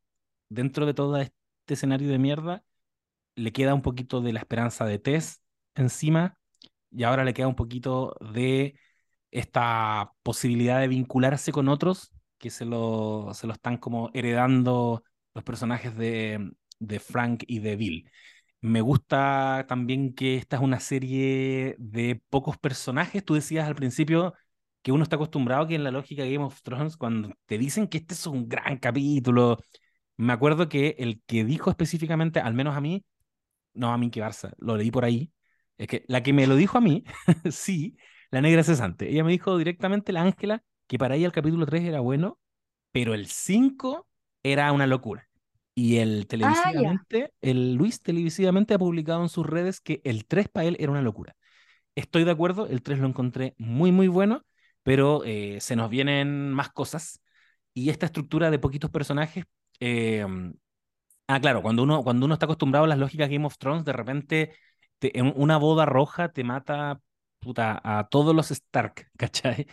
dentro 0.49 0.85
de 0.85 0.93
todo 0.93 1.17
este 1.17 1.33
escenario 1.67 2.09
de 2.09 2.19
mierda, 2.19 2.63
le 3.35 3.51
queda 3.51 3.73
un 3.73 3.81
poquito 3.81 4.21
de 4.21 4.33
la 4.33 4.39
esperanza 4.39 4.85
de 4.85 4.99
Tess 4.99 5.41
encima 5.75 6.37
y 6.91 7.03
ahora 7.03 7.25
le 7.25 7.33
queda 7.33 7.47
un 7.47 7.55
poquito 7.55 8.15
de 8.33 8.79
esta 9.31 10.11
posibilidad 10.23 10.79
de 10.79 10.87
vincularse 10.87 11.51
con 11.51 11.67
otros 11.69 12.11
que 12.37 12.49
se 12.49 12.65
lo, 12.65 13.31
se 13.33 13.47
lo 13.47 13.53
están 13.53 13.77
como 13.77 14.09
heredando 14.13 15.03
los 15.33 15.43
personajes 15.43 15.95
de, 15.97 16.51
de 16.79 16.99
Frank 16.99 17.43
y 17.47 17.59
de 17.59 17.75
Bill. 17.75 18.11
Me 18.65 18.81
gusta 18.81 19.65
también 19.69 20.15
que 20.15 20.37
esta 20.37 20.55
es 20.55 20.61
una 20.63 20.79
serie 20.79 21.75
de 21.77 22.19
pocos 22.29 22.57
personajes. 22.57 23.23
Tú 23.23 23.35
decías 23.35 23.67
al 23.67 23.75
principio 23.75 24.33
que 24.81 24.91
uno 24.91 25.03
está 25.03 25.17
acostumbrado 25.17 25.67
que 25.67 25.75
en 25.75 25.83
la 25.83 25.91
lógica 25.91 26.23
de 26.23 26.33
Game 26.33 26.45
of 26.45 26.63
Thrones, 26.63 26.97
cuando 26.97 27.31
te 27.45 27.59
dicen 27.59 27.87
que 27.87 27.99
este 27.99 28.15
es 28.15 28.25
un 28.25 28.49
gran 28.49 28.79
capítulo, 28.79 29.59
me 30.17 30.33
acuerdo 30.33 30.67
que 30.67 30.95
el 30.99 31.21
que 31.27 31.45
dijo 31.45 31.69
específicamente, 31.69 32.39
al 32.39 32.55
menos 32.55 32.75
a 32.75 32.81
mí, 32.81 33.05
no 33.73 33.93
a 33.93 33.97
mí 33.99 34.11
que 34.11 34.21
Barça, 34.23 34.53
lo 34.59 34.77
leí 34.77 34.91
por 34.91 35.05
ahí, 35.05 35.31
es 35.77 35.87
que 35.87 36.05
la 36.07 36.23
que 36.23 36.33
me 36.33 36.47
lo 36.47 36.55
dijo 36.55 36.77
a 36.79 36.81
mí, 36.81 37.03
sí, 37.51 37.97
la 38.31 38.41
negra 38.41 38.63
cesante. 38.63 39.09
Ella 39.11 39.23
me 39.23 39.31
dijo 39.31 39.57
directamente, 39.57 40.13
la 40.13 40.23
Ángela, 40.23 40.63
que 40.87 40.97
para 40.99 41.15
ella 41.15 41.27
el 41.27 41.33
capítulo 41.33 41.65
3 41.67 41.83
era 41.83 41.99
bueno, 42.01 42.39
pero 42.91 43.13
el 43.13 43.27
5 43.27 44.07
era 44.43 44.71
una 44.71 44.87
locura. 44.87 45.24
Y 45.75 45.97
el 45.97 46.27
Ah, 46.41 46.95
televisivamente, 47.05 47.33
el 47.41 47.75
Luis 47.75 48.01
televisivamente 48.01 48.73
ha 48.73 48.79
publicado 48.79 49.21
en 49.23 49.29
sus 49.29 49.45
redes 49.45 49.81
que 49.81 50.01
el 50.05 50.25
3 50.25 50.47
para 50.49 50.67
él 50.67 50.77
era 50.79 50.91
una 50.91 51.01
locura. 51.01 51.35
Estoy 51.95 52.23
de 52.25 52.31
acuerdo, 52.31 52.67
el 52.67 52.83
3 52.83 52.99
lo 52.99 53.07
encontré 53.07 53.55
muy, 53.57 53.91
muy 53.91 54.07
bueno, 54.09 54.43
pero 54.83 55.23
eh, 55.25 55.59
se 55.61 55.75
nos 55.77 55.89
vienen 55.89 56.53
más 56.53 56.71
cosas. 56.71 57.21
Y 57.73 57.89
esta 57.91 58.07
estructura 58.07 58.51
de 58.51 58.59
poquitos 58.59 58.91
personajes. 58.91 59.45
eh, 59.81 60.25
ah, 61.27 61.39
claro, 61.39 61.61
cuando 61.61 61.83
uno, 61.83 62.03
cuando 62.03 62.25
uno 62.25 62.33
está 62.35 62.45
acostumbrado 62.45 62.85
a 62.85 62.87
las 62.87 62.97
lógicas 62.99 63.29
Game 63.29 63.45
of 63.45 63.57
Thrones, 63.57 63.85
de 63.85 63.93
repente 63.93 64.53
te- 64.99 65.17
en 65.19 65.33
una 65.35 65.57
boda 65.57 65.85
roja 65.85 66.29
te 66.29 66.43
mata 66.43 66.99
puta, 67.39 67.79
a 67.83 68.07
todos 68.09 68.35
los 68.35 68.51
Stark, 68.51 69.09
¿cachai? 69.17 69.67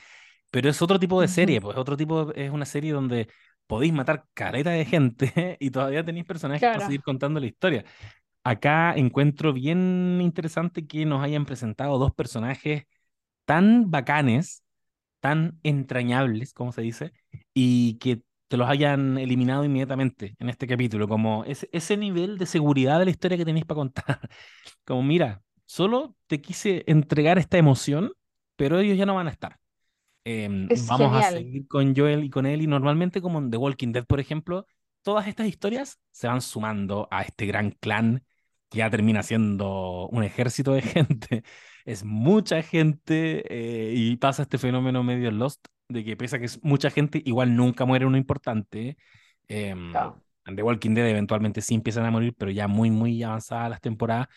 Pero 0.50 0.70
es 0.70 0.82
otro 0.82 0.98
tipo 1.00 1.20
de 1.20 1.28
serie, 1.28 1.60
pues 1.60 1.76
otro 1.78 1.96
tipo, 1.96 2.32
es 2.34 2.50
una 2.50 2.66
serie 2.66 2.92
donde 2.92 3.28
podéis 3.72 3.92
matar 3.92 4.26
careta 4.34 4.70
de 4.70 4.84
gente 4.84 5.32
y 5.60 5.70
todavía 5.70 6.04
tenéis 6.04 6.26
personajes 6.26 6.68
para 6.70 6.80
Claro. 6.80 6.86
seguir 6.86 7.02
contando 7.02 7.40
la 7.40 7.46
historia. 7.46 7.84
Acá 8.44 8.94
encuentro 8.96 9.52
bien 9.52 10.20
interesante 10.22 10.86
que 10.86 11.06
nos 11.06 11.22
hayan 11.22 11.46
presentado 11.46 11.98
dos 11.98 12.12
personajes 12.14 12.84
tan 13.46 13.90
bacanes, 13.90 14.64
tan 15.20 15.58
entrañables, 15.62 16.54
como 16.54 16.72
se 16.72 16.82
dice, 16.82 17.12
y 17.54 17.94
que 17.98 18.22
te 18.48 18.56
los 18.58 18.68
hayan 18.68 19.18
eliminado 19.18 19.64
inmediatamente 19.64 20.36
en 20.38 20.48
este 20.50 20.66
capítulo, 20.66 21.08
como 21.08 21.44
ese, 21.44 21.68
ese 21.72 21.96
nivel 21.96 22.38
de 22.38 22.46
seguridad 22.46 22.98
de 22.98 23.06
la 23.06 23.10
historia 23.12 23.38
que 23.38 23.44
tenéis 23.46 23.66
para 23.66 23.76
contar. 23.78 24.20
Como, 24.86 25.02
mira, 25.04 25.42
solo 25.66 26.16
te 26.28 26.40
quise 26.42 26.84
entregar 26.86 27.38
esta 27.38 27.58
emoción, 27.58 28.12
pero 28.56 28.78
ellos 28.80 28.98
ya 28.98 29.06
no 29.06 29.16
van 29.16 29.28
a 29.28 29.32
estar. 29.32 29.58
Es 30.24 30.86
vamos 30.86 31.12
a 31.14 31.22
genial. 31.22 31.34
seguir 31.34 31.68
con 31.68 31.94
Joel 31.96 32.24
y 32.24 32.30
con 32.30 32.46
y 32.46 32.66
normalmente, 32.66 33.20
como 33.20 33.38
en 33.38 33.50
The 33.50 33.56
Walking 33.56 33.92
Dead, 33.92 34.04
por 34.06 34.20
ejemplo, 34.20 34.66
todas 35.02 35.26
estas 35.26 35.46
historias 35.48 35.98
se 36.10 36.28
van 36.28 36.40
sumando 36.40 37.08
a 37.10 37.22
este 37.22 37.46
gran 37.46 37.72
clan 37.72 38.24
que 38.70 38.78
ya 38.78 38.90
termina 38.90 39.22
siendo 39.22 40.08
un 40.08 40.22
ejército 40.24 40.72
de 40.72 40.82
gente. 40.82 41.44
Es 41.84 42.04
mucha 42.04 42.62
gente 42.62 43.42
eh, 43.48 43.92
y 43.94 44.16
pasa 44.16 44.42
este 44.42 44.58
fenómeno 44.58 45.02
medio 45.02 45.30
Lost, 45.30 45.66
de 45.88 46.04
que 46.04 46.16
pese 46.16 46.36
a 46.36 46.38
que 46.38 46.46
es 46.46 46.62
mucha 46.62 46.90
gente, 46.90 47.20
igual 47.24 47.56
nunca 47.56 47.84
muere 47.84 48.06
uno 48.06 48.16
importante. 48.16 48.96
Claro. 49.90 50.22
en 50.46 50.56
The 50.56 50.62
Walking 50.62 50.94
Dead 50.94 51.08
eventualmente 51.08 51.60
sí 51.60 51.74
empiezan 51.74 52.04
a 52.06 52.10
morir, 52.10 52.34
pero 52.36 52.50
ya 52.50 52.68
muy, 52.68 52.90
muy 52.90 53.22
avanzadas 53.22 53.70
las 53.70 53.80
temporadas. 53.80 54.28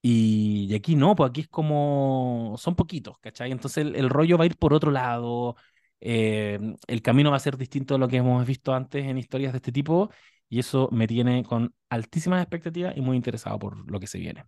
Y, 0.00 0.74
aquí 0.74 0.94
no, 0.96 1.16
pues 1.16 1.30
aquí 1.30 1.42
es 1.42 1.48
como, 1.48 2.54
son 2.58 2.76
poquitos, 2.76 3.18
¿cachai? 3.18 3.50
Entonces 3.50 3.78
el, 3.78 3.96
el 3.96 4.08
rollo 4.10 4.38
va 4.38 4.44
a 4.44 4.46
ir 4.46 4.56
por 4.56 4.72
otro 4.72 4.90
lado, 4.90 5.56
eh, 6.00 6.58
el 6.86 7.02
camino 7.02 7.30
va 7.30 7.36
a 7.36 7.40
ser 7.40 7.56
distinto 7.56 7.96
a 7.96 7.98
lo 7.98 8.08
que 8.08 8.18
hemos 8.18 8.46
visto 8.46 8.72
antes 8.74 9.04
en 9.04 9.18
historias 9.18 9.52
de 9.52 9.58
este 9.58 9.72
tipo, 9.72 10.10
y 10.48 10.60
eso 10.60 10.88
me 10.92 11.06
tiene 11.06 11.44
con 11.44 11.74
altísimas 11.90 12.42
expectativas 12.42 12.96
y 12.96 13.00
muy 13.00 13.16
interesado 13.16 13.58
por 13.58 13.90
lo 13.90 14.00
que 14.00 14.06
se 14.06 14.18
viene. 14.18 14.44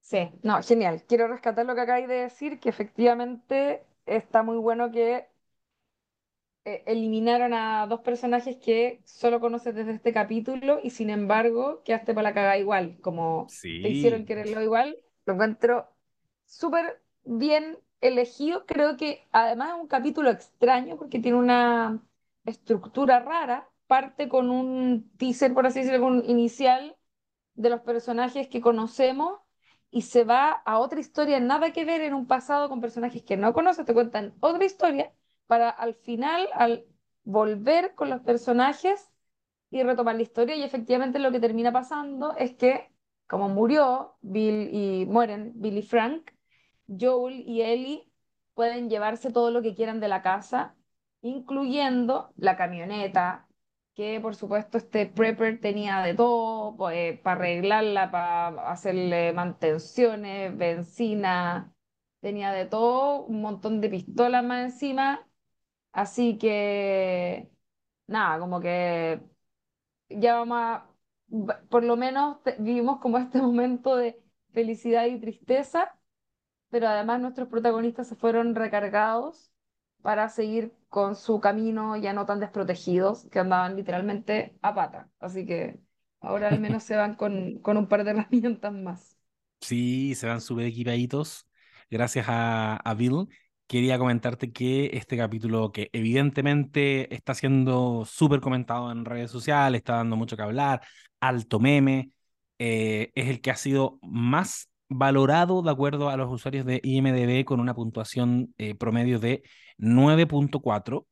Sí, 0.00 0.30
no, 0.42 0.62
genial. 0.62 1.02
Quiero 1.08 1.26
rescatar 1.26 1.66
lo 1.66 1.74
que 1.74 1.80
acabáis 1.80 2.06
de 2.06 2.14
decir, 2.14 2.60
que 2.60 2.68
efectivamente 2.68 3.84
está 4.06 4.44
muy 4.44 4.56
bueno 4.56 4.92
que 4.92 5.26
eh, 6.66 6.82
eliminaron 6.86 7.54
a 7.54 7.86
dos 7.86 8.00
personajes 8.00 8.56
que 8.56 9.00
solo 9.04 9.40
conoces 9.40 9.74
desde 9.74 9.92
este 9.92 10.12
capítulo 10.12 10.80
y 10.82 10.90
sin 10.90 11.10
embargo 11.10 11.82
quedaste 11.84 12.12
para 12.12 12.30
la 12.30 12.34
cagada 12.34 12.58
igual, 12.58 12.98
como 13.00 13.54
te 13.80 13.88
hicieron 13.90 14.22
Sí, 14.22 14.26
quererlo 14.26 14.60
igual. 14.62 14.96
Lo 15.26 15.34
encuentro 15.34 15.88
súper 16.44 17.00
bien 17.24 17.78
elegido. 18.00 18.66
Creo 18.66 18.96
que 18.96 19.28
además 19.32 19.70
es 19.76 19.80
un 19.82 19.86
capítulo 19.88 20.30
extraño 20.30 20.96
porque 20.96 21.20
tiene 21.20 21.38
una 21.38 22.02
estructura 22.44 23.20
rara. 23.20 23.70
Parte 23.86 24.28
con 24.28 24.50
un 24.50 25.12
teaser, 25.18 25.54
por 25.54 25.66
así 25.66 25.80
decirlo, 25.82 26.06
un 26.06 26.24
inicial 26.28 26.96
de 27.54 27.70
los 27.70 27.80
personajes 27.82 28.48
que 28.48 28.60
conocemos 28.60 29.40
y 29.90 30.02
se 30.02 30.24
va 30.24 30.50
a 30.52 30.78
otra 30.78 31.00
historia, 31.00 31.40
nada 31.40 31.72
que 31.72 31.84
ver 31.84 32.00
en 32.02 32.14
un 32.14 32.26
pasado 32.26 32.68
con 32.68 32.80
personajes 32.80 33.22
que 33.22 33.36
no 33.36 33.52
conoces, 33.54 33.86
te 33.86 33.94
cuentan 33.94 34.34
otra 34.40 34.64
historia 34.64 35.12
para 35.46 35.70
al 35.70 35.94
final, 35.94 36.48
al 36.54 36.86
volver 37.24 37.94
con 37.94 38.10
los 38.10 38.20
personajes 38.22 39.10
y 39.70 39.82
retomar 39.82 40.16
la 40.16 40.22
historia. 40.22 40.56
Y 40.56 40.62
efectivamente 40.62 41.18
lo 41.18 41.32
que 41.32 41.40
termina 41.40 41.72
pasando 41.72 42.36
es 42.36 42.54
que 42.54 42.90
como 43.26 43.48
murió 43.48 44.16
Bill 44.22 44.70
y 44.72 45.06
mueren 45.06 45.52
Bill 45.56 45.78
y 45.78 45.82
Frank, 45.82 46.30
Joel 46.88 47.40
y 47.46 47.62
Ellie 47.62 48.10
pueden 48.54 48.88
llevarse 48.88 49.32
todo 49.32 49.50
lo 49.50 49.62
que 49.62 49.74
quieran 49.74 50.00
de 50.00 50.08
la 50.08 50.22
casa, 50.22 50.76
incluyendo 51.22 52.32
la 52.36 52.56
camioneta, 52.56 53.48
que 53.94 54.20
por 54.20 54.34
supuesto 54.36 54.78
este 54.78 55.06
prepper 55.06 55.60
tenía 55.60 56.00
de 56.02 56.14
todo, 56.14 56.76
pues, 56.76 57.18
para 57.20 57.36
arreglarla, 57.40 58.10
para 58.10 58.70
hacerle 58.70 59.32
mantenciones, 59.32 60.56
benzina, 60.56 61.74
tenía 62.20 62.52
de 62.52 62.66
todo, 62.66 63.24
un 63.24 63.40
montón 63.42 63.80
de 63.80 63.88
pistolas 63.90 64.44
más 64.44 64.64
encima, 64.72 65.25
así 65.96 66.38
que 66.38 67.50
nada, 68.06 68.38
como 68.40 68.60
que 68.60 69.22
ya 70.08 70.36
vamos 70.36 70.58
a, 70.60 70.90
por 71.70 71.84
lo 71.84 71.96
menos 71.96 72.38
vivimos 72.58 73.00
como 73.00 73.18
este 73.18 73.40
momento 73.42 73.96
de 73.96 74.20
felicidad 74.52 75.06
y 75.06 75.20
tristeza, 75.20 75.98
pero 76.70 76.88
además 76.88 77.20
nuestros 77.20 77.48
protagonistas 77.48 78.08
se 78.08 78.16
fueron 78.16 78.54
recargados 78.54 79.52
para 80.02 80.28
seguir 80.28 80.74
con 80.90 81.16
su 81.16 81.40
camino 81.40 81.96
ya 81.96 82.12
no 82.14 82.26
tan 82.26 82.40
desprotegidos, 82.40 83.28
que 83.30 83.40
andaban 83.40 83.76
literalmente 83.76 84.58
a 84.62 84.74
pata. 84.74 85.10
Así 85.20 85.46
que 85.46 85.80
ahora 86.20 86.48
al 86.50 86.60
menos 86.60 86.84
se 86.84 86.96
van 86.96 87.16
con, 87.16 87.60
con 87.60 87.76
un 87.78 87.88
par 87.88 88.04
de 88.04 88.10
herramientas 88.12 88.72
más. 88.74 89.18
sí, 89.60 90.14
se 90.14 90.26
van 90.26 90.40
súper 90.40 90.66
equipaditos. 90.66 91.46
Gracias 91.90 92.26
a, 92.28 92.76
a 92.76 92.94
Bill. 92.94 93.28
Quería 93.66 93.98
comentarte 93.98 94.52
que 94.52 94.90
este 94.92 95.16
capítulo, 95.16 95.72
que 95.72 95.90
evidentemente 95.92 97.12
está 97.12 97.34
siendo 97.34 98.04
súper 98.04 98.40
comentado 98.40 98.92
en 98.92 99.04
redes 99.04 99.30
sociales, 99.30 99.80
está 99.80 99.96
dando 99.96 100.16
mucho 100.16 100.36
que 100.36 100.42
hablar, 100.42 100.82
alto 101.20 101.58
meme, 101.58 102.12
eh, 102.58 103.10
es 103.14 103.28
el 103.28 103.40
que 103.40 103.50
ha 103.50 103.56
sido 103.56 103.98
más 104.02 104.70
valorado 104.88 105.62
de 105.62 105.70
acuerdo 105.72 106.10
a 106.10 106.16
los 106.16 106.32
usuarios 106.32 106.64
de 106.64 106.80
IMDb 106.84 107.44
con 107.44 107.58
una 107.58 107.74
puntuación 107.74 108.54
eh, 108.58 108.76
promedio 108.76 109.18
de 109.18 109.42
9.4. 109.78 111.08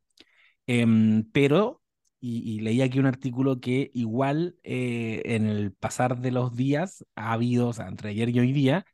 Em, 0.66 1.24
pero, 1.32 1.82
y, 2.20 2.56
y 2.56 2.60
leí 2.60 2.82
aquí 2.82 2.98
un 2.98 3.06
artículo 3.06 3.60
que 3.60 3.90
igual 3.94 4.56
eh, 4.62 5.22
en 5.26 5.46
el 5.46 5.72
pasar 5.72 6.20
de 6.20 6.30
los 6.30 6.54
días 6.56 7.04
ha 7.16 7.32
habido, 7.32 7.68
o 7.68 7.72
sea, 7.72 7.88
entre 7.88 8.10
ayer 8.10 8.28
y 8.30 8.40
hoy 8.40 8.52
día, 8.52 8.86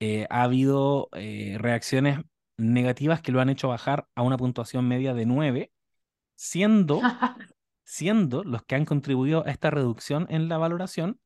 eh, 0.00 0.26
ha 0.30 0.42
habido 0.44 1.08
eh, 1.12 1.56
reacciones 1.58 2.18
negativas 2.56 3.22
que 3.22 3.32
lo 3.32 3.40
han 3.40 3.48
hecho 3.50 3.68
bajar 3.68 4.08
a 4.14 4.22
una 4.22 4.36
puntuación 4.38 4.86
media 4.88 5.14
de 5.14 5.26
9, 5.26 5.72
siendo, 6.36 7.10
siendo 7.84 8.44
los 8.44 8.64
que 8.64 8.76
han 8.76 8.86
contribuido 8.86 9.46
a 9.46 9.50
esta 9.50 9.70
reducción 9.70 10.26
en 10.30 10.48
la 10.48 10.58
valoración 10.58 11.20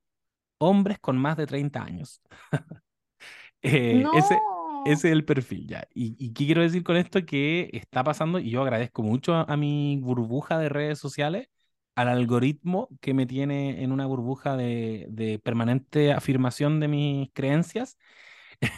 hombres 0.59 0.99
con 1.01 1.18
más 1.18 1.37
de 1.39 1.47
30 1.47 1.83
años. 1.85 2.22
Eh, 3.62 4.09
ese, 4.12 4.35
No. 4.35 4.83
ese 4.85 5.09
es 5.09 5.12
el 5.12 5.24
perfil 5.24 5.66
ya. 5.68 5.89
¿Y, 5.95 6.16
y 6.18 6.33
qué 6.33 6.47
quiero 6.47 6.62
decir 6.62 6.83
con 6.85 6.97
esto? 6.97 7.24
Que 7.27 7.70
está 7.72 8.05
pasando, 8.05 8.39
y 8.39 8.51
yo 8.51 8.62
agradezco 8.62 9.03
mucho 9.03 9.35
a, 9.35 9.43
a 9.43 9.57
mi 9.57 9.99
burbuja 10.03 10.59
de 10.59 10.68
redes 10.68 10.99
sociales, 10.99 11.49
al 11.95 12.09
algoritmo 12.09 12.89
que 13.01 13.14
me 13.14 13.27
tiene 13.27 13.83
en 13.83 13.93
una 13.93 14.07
burbuja 14.07 14.57
de, 14.57 15.07
de 15.11 15.39
permanente 15.39 16.12
afirmación 16.12 16.79
de 16.81 16.89
mis 16.89 17.31
creencias 17.33 17.97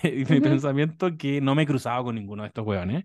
y 0.03 0.25
mi 0.33 0.41
Ujú. 0.41 0.41
pensamiento 0.41 1.17
que 1.17 1.41
no 1.41 1.55
me 1.55 1.63
he 1.63 1.67
cruzado 1.67 2.05
con 2.05 2.15
ninguno 2.17 2.43
de 2.43 2.49
estos 2.49 2.67
hueones, 2.67 3.05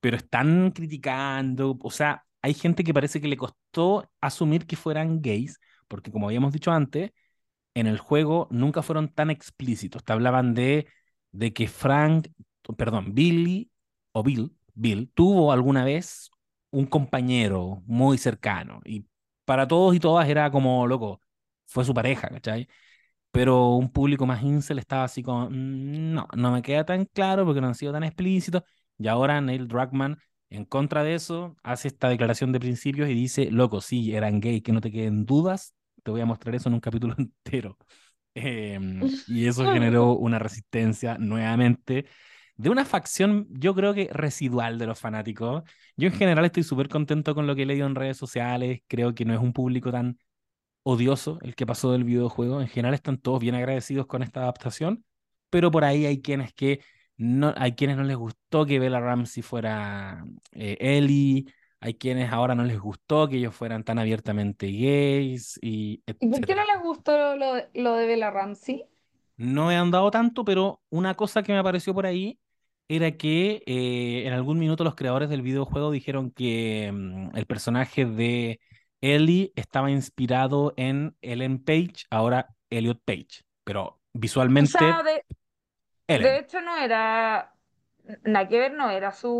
pero 0.00 0.16
están 0.16 0.70
criticando, 0.72 1.76
o 1.82 1.90
sea, 1.90 2.24
hay 2.42 2.54
gente 2.54 2.84
que 2.84 2.94
parece 2.94 3.20
que 3.20 3.28
le 3.28 3.36
costó 3.36 4.10
asumir 4.20 4.66
que 4.66 4.76
fueran 4.76 5.20
gays, 5.22 5.58
porque 5.88 6.10
como 6.12 6.26
habíamos 6.28 6.52
dicho 6.52 6.70
antes, 6.72 7.10
en 7.74 7.86
el 7.86 7.98
juego 7.98 8.48
nunca 8.50 8.82
fueron 8.82 9.08
tan 9.08 9.30
explícitos. 9.30 10.04
Te 10.04 10.12
hablaban 10.12 10.54
de, 10.54 10.86
de 11.32 11.52
que 11.52 11.68
Frank, 11.68 12.28
perdón, 12.76 13.14
Billy 13.14 13.70
o 14.12 14.22
Bill, 14.22 14.56
Bill, 14.74 15.10
tuvo 15.14 15.52
alguna 15.52 15.84
vez 15.84 16.30
un 16.70 16.86
compañero 16.86 17.82
muy 17.86 18.18
cercano. 18.18 18.80
Y 18.84 19.06
para 19.44 19.66
todos 19.68 19.94
y 19.94 20.00
todas 20.00 20.28
era 20.28 20.50
como, 20.50 20.86
loco, 20.86 21.20
fue 21.66 21.84
su 21.84 21.94
pareja, 21.94 22.28
¿cachai? 22.28 22.68
Pero 23.34 23.70
un 23.76 23.90
público 23.92 24.26
más 24.26 24.42
incel 24.44 24.78
estaba 24.80 25.04
así 25.04 25.22
como, 25.22 25.50
"Mm, 25.50 26.12
no, 26.14 26.28
no 26.36 26.52
me 26.52 26.62
queda 26.62 26.84
tan 26.86 27.04
claro 27.06 27.44
porque 27.44 27.60
no 27.60 27.68
han 27.68 27.74
sido 27.76 27.92
tan 27.92 28.04
explícitos. 28.04 28.62
Y 28.98 29.08
ahora 29.08 29.40
Neil 29.42 29.68
Druckmann, 29.68 30.18
en 30.50 30.64
contra 30.66 31.02
de 31.04 31.14
eso, 31.16 31.56
hace 31.64 31.88
esta 31.88 32.08
declaración 32.08 32.52
de 32.52 32.60
principios 32.60 33.08
y 33.10 33.14
dice, 33.14 33.50
loco, 33.50 33.80
sí, 33.80 34.14
eran 34.14 34.40
gay, 34.40 34.60
que 34.62 34.72
no 34.72 34.80
te 34.80 34.92
queden 34.92 35.26
dudas, 35.26 35.74
te 36.04 36.10
voy 36.12 36.20
a 36.22 36.26
mostrar 36.26 36.54
eso 36.56 36.68
en 36.68 36.74
un 36.76 36.80
capítulo 36.80 37.14
entero. 37.18 37.78
Em, 38.34 39.12
y 39.26 39.46
eso 39.46 39.66
generó 39.68 40.12
una 40.16 40.38
resistencia 40.40 41.16
nuevamente 41.18 42.06
de 42.56 42.70
una 42.70 42.84
facción, 42.84 43.46
yo 43.50 43.74
creo 43.74 43.94
que 43.94 44.08
residual 44.12 44.78
de 44.78 44.86
los 44.86 45.00
fanáticos. 45.00 45.62
Yo 45.96 46.08
en 46.08 46.14
general 46.14 46.44
estoy 46.44 46.62
súper 46.64 46.88
contento 46.88 47.34
con 47.34 47.46
lo 47.46 47.54
que 47.56 47.62
he 47.62 47.66
leído 47.66 47.86
en 47.86 47.94
redes 47.94 48.16
sociales, 48.16 48.80
creo 48.88 49.14
que 49.14 49.24
no 49.24 49.34
es 49.34 49.40
un 49.40 49.52
público 49.52 49.90
tan 49.92 50.18
odioso 50.84 51.38
el 51.42 51.56
que 51.56 51.66
pasó 51.66 51.92
del 51.92 52.04
videojuego. 52.04 52.62
En 52.62 52.68
general 52.68 52.94
están 52.94 53.18
todos 53.18 53.40
bien 53.40 53.56
agradecidos 53.56 54.06
con 54.08 54.22
esta 54.24 54.42
adaptación, 54.42 55.04
pero 55.50 55.70
por 55.72 55.84
ahí 55.84 56.06
hay 56.06 56.22
quienes 56.22 56.54
que 56.54 56.82
no, 57.18 57.54
hay 57.56 57.74
quienes 57.74 57.96
no 57.98 58.04
les 58.04 58.16
gustó 58.18 58.66
que 58.66 58.80
Bella 58.80 59.00
Ramsey 59.00 59.42
fuera 59.44 60.24
eh, 60.52 60.76
Ellie, 60.80 61.46
hay 61.80 61.94
quienes 61.96 62.32
ahora 62.32 62.54
no 62.56 62.64
les 62.64 62.80
gustó 62.80 63.28
que 63.28 63.38
ellos 63.38 63.54
fueran 63.56 63.84
tan 63.84 63.98
abiertamente 64.00 64.68
gays 64.72 65.58
y 65.62 66.02
¿Y 66.18 66.28
por 66.28 66.44
qué 66.44 66.54
no 66.56 66.64
etcétera. 66.64 66.64
les 66.64 66.82
gustó 66.82 67.36
lo, 67.36 67.54
lo 67.74 67.94
de 67.96 68.06
Bella 68.06 68.30
Ramsey? 68.32 68.84
No 69.36 69.70
he 69.72 69.76
andado 69.76 70.10
tanto, 70.10 70.44
pero 70.44 70.80
una 70.90 71.14
cosa 71.16 71.42
que 71.42 71.52
me 71.52 71.58
apareció 71.58 71.92
por 71.94 72.06
ahí 72.06 72.38
era 72.88 73.16
que 73.16 73.62
eh, 73.66 74.26
en 74.26 74.32
algún 74.32 74.58
minuto 74.58 74.84
los 74.84 74.94
creadores 74.94 75.28
del 75.28 75.42
videojuego 75.42 75.90
dijeron 75.90 76.30
que 76.30 76.90
mm, 76.92 77.36
el 77.36 77.46
personaje 77.46 78.04
de 78.06 78.60
Ellie 79.04 79.52
estaba 79.56 79.90
inspirado 79.90 80.74
en 80.76 81.16
Ellen 81.22 81.62
Page, 81.62 82.06
ahora 82.10 82.56
Elliot 82.70 83.00
Page, 83.04 83.42
pero 83.64 84.00
O 84.56 84.64
visualmente 84.64 84.66
sea, 84.66 85.02
de, 85.02 85.24
de 86.16 86.38
hecho 86.38 86.60
no 86.60 86.76
era, 86.76 87.54
nada 88.24 88.48
que 88.48 88.58
ver, 88.58 88.74
no 88.74 88.90
era 88.90 89.12
su 89.12 89.30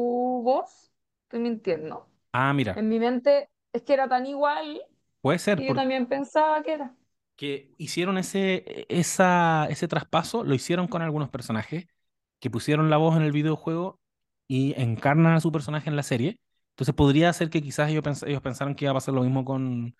voz, 0.44 0.92
estoy 1.24 1.40
mintiendo. 1.40 2.08
Ah, 2.32 2.52
mira, 2.52 2.76
En 2.76 2.88
mi 2.88 2.98
mente 3.00 3.50
es 3.72 3.82
que 3.84 3.94
era 3.94 4.08
tan 4.08 4.26
igual 4.26 4.82
puede 5.20 5.38
ser 5.38 5.64
que 5.64 5.66
yo 5.66 5.74
también 5.74 6.08
pensaba 6.08 6.62
que 6.62 6.74
era. 6.74 6.96
hicieron 7.78 8.18
ese, 8.18 8.86
esa, 8.88 9.66
ese 9.70 9.88
traspaso, 9.88 10.44
lo 10.44 10.54
hicieron 10.54 10.88
con 10.88 11.02
algunos 11.02 11.30
personajes 11.30 11.86
que 12.40 12.50
pusieron 12.50 12.90
la 12.90 12.96
voz 12.96 13.16
en 13.16 13.22
el 13.22 13.32
videojuego 13.32 14.00
y 14.48 14.74
encarnan 14.80 15.34
a 15.34 15.40
su 15.40 15.52
personaje 15.52 15.88
en 15.90 15.96
la 15.96 16.02
serie. 16.02 16.38
Entonces 16.74 16.94
podría 16.94 17.32
ser 17.32 17.50
que 17.50 17.62
quizás 17.62 17.90
ellos, 17.90 18.02
pens- 18.04 18.26
ellos 18.28 18.42
pensaron 18.42 18.74
que 18.74 18.84
iba 18.84 18.92
a 18.92 18.94
pasar 18.94 19.14
lo 19.14 19.22
mismo 19.22 19.44
con, 19.44 19.96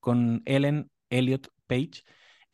con 0.00 0.42
Ellen 0.46 0.90
Elliot 1.10 1.48
Page. 1.68 2.04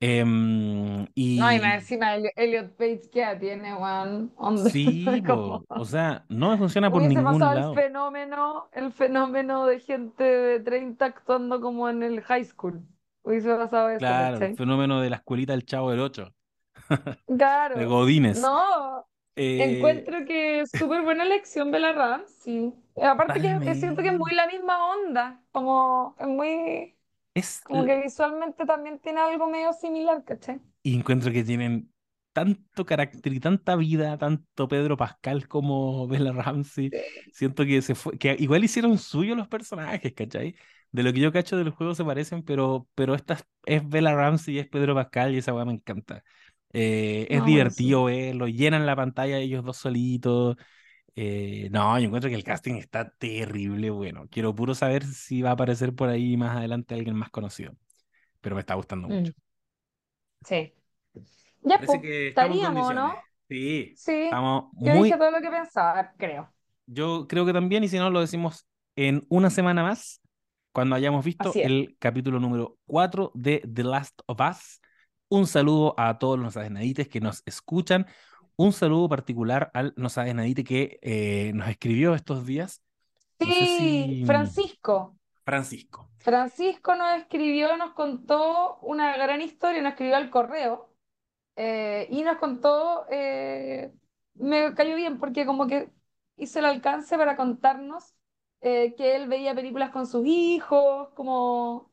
Em, 0.00 1.06
No, 1.34 1.52
y 1.52 1.60
más 1.60 1.74
y 1.74 1.82
encima 1.82 2.16
Elliot 2.16 2.76
Page 2.76 3.10
que 3.12 3.20
ya 3.20 3.38
tiene, 3.38 3.74
weón, 3.74 4.32
onda, 4.36 4.70
sí, 4.72 5.22
como... 5.26 5.64
o 5.72 5.84
sea, 5.84 6.24
no 6.28 6.56
funciona 6.58 6.90
por 6.92 7.02
Hubiese 7.02 7.04
ningún 7.04 7.24
pasado 7.24 7.52
el 7.52 7.54
lado. 7.54 7.72
fenómeno, 7.72 8.68
el 8.72 8.92
fenómeno 8.92 9.66
de 9.66 9.80
gente 9.80 10.24
de 10.24 10.60
30 10.60 11.06
actuando 11.06 11.60
como 11.60 11.88
en 11.88 12.02
el 12.02 12.22
high 12.22 12.44
school. 12.44 12.82
Hubiese 13.22 13.54
pasado 13.54 13.90
eso, 13.90 14.04
Claro, 14.04 14.38
el 14.38 14.52
fenómeno 14.52 15.00
de 15.00 15.10
la 15.10 15.16
escuelita 15.16 15.52
del 15.52 15.64
Chavo 15.66 15.90
del 15.90 16.00
Ocho, 16.00 16.34
de 17.72 17.84
Claro. 17.84 17.86
Godínez. 17.86 18.38
No, 18.40 19.06
Eh, 19.36 19.64
encuentro 19.64 20.24
que 20.26 20.60
es 20.62 20.70
súper 20.72 21.02
buena 21.02 21.24
elección 21.24 21.70
Bella 21.70 21.92
Ramsey. 21.92 22.66
Eh, 22.68 22.74
Aparte 23.02 23.40
que 23.40 23.48
eh, 23.60 23.74
siento 23.74 24.02
que 24.02 24.08
es 24.08 24.18
muy 24.18 24.34
la 24.34 24.46
misma 24.46 24.92
onda, 24.94 25.42
como 25.52 26.16
es 26.18 26.26
muy, 26.28 26.96
Es, 27.34 27.62
como 27.64 27.84
que 27.84 28.02
visualmente 28.02 28.66
también 28.66 29.00
tiene 29.00 29.20
algo 29.20 29.48
medio 29.48 29.72
similar, 29.74 30.24
¿cachai? 30.24 30.60
Y 30.82 30.94
encuentro 30.96 31.32
que 31.32 31.44
tienen 31.44 31.92
tanto 32.32 32.86
carácter 32.86 33.32
y 33.32 33.40
tanta 33.40 33.76
vida, 33.76 34.16
tanto 34.18 34.68
Pedro 34.68 34.96
Pascal 34.96 35.48
como 35.48 36.06
Bella 36.08 36.32
Ramsey. 36.32 36.92
Sí. 36.92 36.98
Siento 37.32 37.64
que 37.64 37.82
se 37.82 37.94
fue, 37.94 38.18
que 38.18 38.36
igual 38.38 38.64
hicieron 38.64 38.98
suyo 38.98 39.34
los 39.34 39.48
personajes, 39.48 40.12
¿cachai? 40.14 40.54
De 40.90 41.02
lo 41.02 41.12
que 41.12 41.20
yo 41.20 41.32
cacho 41.32 41.56
del 41.56 41.70
juego 41.70 41.94
se 41.94 42.04
parecen, 42.04 42.42
pero, 42.42 42.88
pero 42.94 43.14
esta 43.14 43.34
es, 43.34 43.44
es 43.66 43.88
Bella 43.88 44.14
Ramsey 44.14 44.54
y 44.56 44.58
es 44.60 44.68
Pedro 44.68 44.94
Pascal 44.94 45.34
y 45.34 45.38
esa 45.38 45.52
weá 45.54 45.64
me 45.64 45.72
encanta. 45.74 46.24
Eh, 46.72 47.26
es 47.30 47.44
No, 47.44 47.48
buenísimo. 47.50 47.94
divertido 47.94 48.04
verlo, 48.04 48.46
llenan 48.48 48.86
la 48.86 48.96
pantalla 48.96 49.38
ellos 49.38 49.64
dos 49.64 49.76
solitos. 49.78 50.56
Eh, 51.20 51.68
no, 51.72 51.98
yo 51.98 52.06
encuentro 52.06 52.30
que 52.30 52.36
el 52.36 52.44
casting 52.44 52.74
está 52.74 53.10
terrible, 53.10 53.90
bueno. 53.90 54.28
Quiero 54.30 54.54
puro 54.54 54.72
saber 54.72 55.04
si 55.04 55.42
va 55.42 55.50
a 55.50 55.52
aparecer 55.54 55.92
por 55.92 56.08
ahí 56.08 56.36
más 56.36 56.56
adelante 56.56 56.94
alguien 56.94 57.16
más 57.16 57.28
conocido, 57.28 57.72
pero 58.40 58.54
me 58.54 58.60
está 58.60 58.74
gustando 58.74 59.08
mucho. 59.08 59.32
Mm, 59.32 60.46
sí. 60.46 60.72
Ya, 61.62 61.74
Parece 61.74 61.98
pues, 61.98 62.10
estaríamos. 62.28 62.94
¿no? 62.94 63.14
Sí, 63.48 63.94
Sí, 63.96 64.12
estamos 64.12 64.66
yo 64.74 64.92
dije 64.92 64.96
muy. 64.96 65.10
todo 65.10 65.32
lo 65.32 65.40
que 65.40 65.50
pensaba, 65.50 66.12
creo. 66.16 66.54
Yo 66.86 67.26
creo 67.26 67.44
que 67.44 67.52
también, 67.52 67.82
y 67.82 67.88
si 67.88 67.98
no, 67.98 68.10
lo 68.10 68.20
decimos 68.20 68.64
en 68.94 69.26
una 69.28 69.50
semana 69.50 69.82
más, 69.82 70.20
cuando 70.70 70.94
hayamos 70.94 71.24
visto 71.24 71.50
el 71.52 71.96
capítulo 71.98 72.38
número 72.38 72.78
4 72.86 73.32
de 73.34 73.68
The 73.74 73.82
Last 73.82 74.20
of 74.26 74.38
Us. 74.40 74.80
Un 75.28 75.48
saludo 75.48 75.94
a 75.98 76.16
todos 76.20 76.38
los 76.38 76.56
adenadites 76.56 77.08
que 77.08 77.20
nos 77.20 77.42
escuchan. 77.44 78.06
Un 78.58 78.72
saludo 78.72 79.08
particular 79.08 79.70
al 79.74 79.94
no 79.96 80.10
sabes 80.10 80.34
nadite 80.34 80.64
que 80.64 80.98
eh, 81.02 81.52
nos 81.54 81.68
escribió 81.68 82.14
estos 82.14 82.44
días. 82.46 82.82
No 83.40 83.52
sé 83.52 83.66
Sí, 83.66 84.18
si 84.18 84.24
Francisco. 84.24 85.18
Francisco. 85.44 86.10
Francisco 86.18 86.96
nos 86.96 87.18
escribió, 87.18 87.76
nos 87.76 87.92
contó 87.94 88.78
una 88.82 89.16
gran 89.16 89.40
historia, 89.40 89.82
nos 89.82 89.92
escribió 89.92 90.16
al 90.16 90.30
correo 90.30 90.92
eh, 91.56 92.08
y 92.10 92.22
nos 92.24 92.38
contó, 92.38 93.06
eh, 93.10 93.92
me 94.34 94.74
cayó 94.74 94.96
bien 94.96 95.18
porque 95.18 95.46
como 95.46 95.66
que 95.68 95.92
hizo 96.36 96.60
el 96.60 96.66
alcance 96.66 97.16
para 97.18 97.36
contarnos 97.36 98.14
eh, 98.62 98.94
que 98.96 99.16
él 99.16 99.28
veía 99.28 99.54
películas 99.54 99.90
con 99.90 100.06
sus 100.06 100.26
hijos, 100.26 101.10
como 101.14 101.92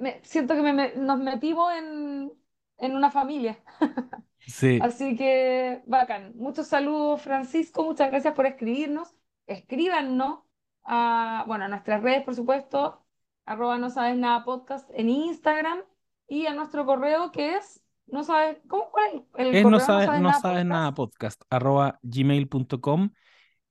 me- 0.00 0.20
siento 0.24 0.54
que 0.54 0.62
me- 0.62 0.72
me- 0.72 0.94
nos 0.96 1.18
metimos 1.20 1.72
en, 1.74 2.32
en 2.78 2.96
una 2.96 3.10
familia. 3.10 3.62
Sí, 4.46 4.78
Así 4.82 5.16
que 5.16 5.82
bacán. 5.86 6.32
Muchos 6.36 6.66
saludos, 6.66 7.22
Francisco. 7.22 7.84
Muchas 7.84 8.10
gracias 8.10 8.34
por 8.34 8.46
escribirnos. 8.46 9.14
Escríbanos 9.46 10.40
a, 10.84 11.44
bueno, 11.46 11.64
a 11.64 11.68
nuestras 11.68 12.02
redes, 12.02 12.24
por 12.24 12.34
supuesto, 12.34 13.04
arroba 13.44 13.78
no 13.78 13.90
sabes 13.90 14.16
nada 14.16 14.44
podcast 14.44 14.88
en 14.94 15.08
Instagram 15.08 15.80
y 16.28 16.46
a 16.46 16.54
nuestro 16.54 16.86
correo 16.86 17.30
que 17.30 17.56
es, 17.56 17.82
no 18.06 18.24
sabes, 18.24 18.58
¿cómo 18.68 18.90
cuál 18.90 19.06
es 19.06 19.46
el 19.46 19.54
es 19.54 19.62
correo? 19.62 19.70
No 19.70 19.80
sabes, 19.80 20.06
sabes 20.06 20.20
no 20.20 20.28
nada 20.28 20.40
sabes 20.40 20.64
nada 20.64 20.94
podcast. 20.94 21.40
podcast, 21.40 21.42
arroba 21.52 21.98
gmail.com. 22.02 23.04
Eso. 23.04 23.12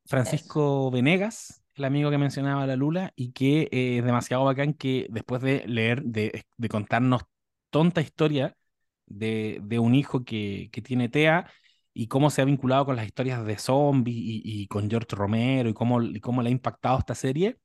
Francisco 0.05 0.91
Venegas, 0.91 1.63
el 1.75 1.85
amigo 1.85 2.09
que 2.09 2.17
mencionaba 2.17 2.65
la 2.65 2.75
Lula, 2.75 3.13
y 3.15 3.31
que 3.33 3.69
eh, 3.71 3.97
es 3.97 4.05
demasiado 4.05 4.45
bacán 4.45 4.73
que 4.73 5.07
después 5.09 5.41
de 5.41 5.63
leer, 5.67 6.03
de, 6.03 6.45
de 6.57 6.69
contarnos 6.69 7.23
tonta 7.69 8.01
historia 8.01 8.55
de, 9.13 9.59
de 9.63 9.79
un 9.79 9.95
hijo 9.95 10.23
que, 10.23 10.69
que 10.71 10.81
tiene 10.81 11.09
TEA 11.09 11.49
y 11.93 12.07
cómo 12.07 12.29
se 12.29 12.41
ha 12.41 12.45
vinculado 12.45 12.85
con 12.85 12.95
las 12.95 13.05
historias 13.05 13.45
de 13.45 13.57
zombies 13.57 14.17
y, 14.17 14.41
y 14.43 14.67
con 14.67 14.89
George 14.89 15.15
Romero 15.15 15.69
y 15.69 15.73
cómo, 15.73 15.99
cómo 16.21 16.41
le 16.41 16.49
ha 16.49 16.51
impactado 16.51 16.99
esta 16.99 17.15
serie, 17.15 17.57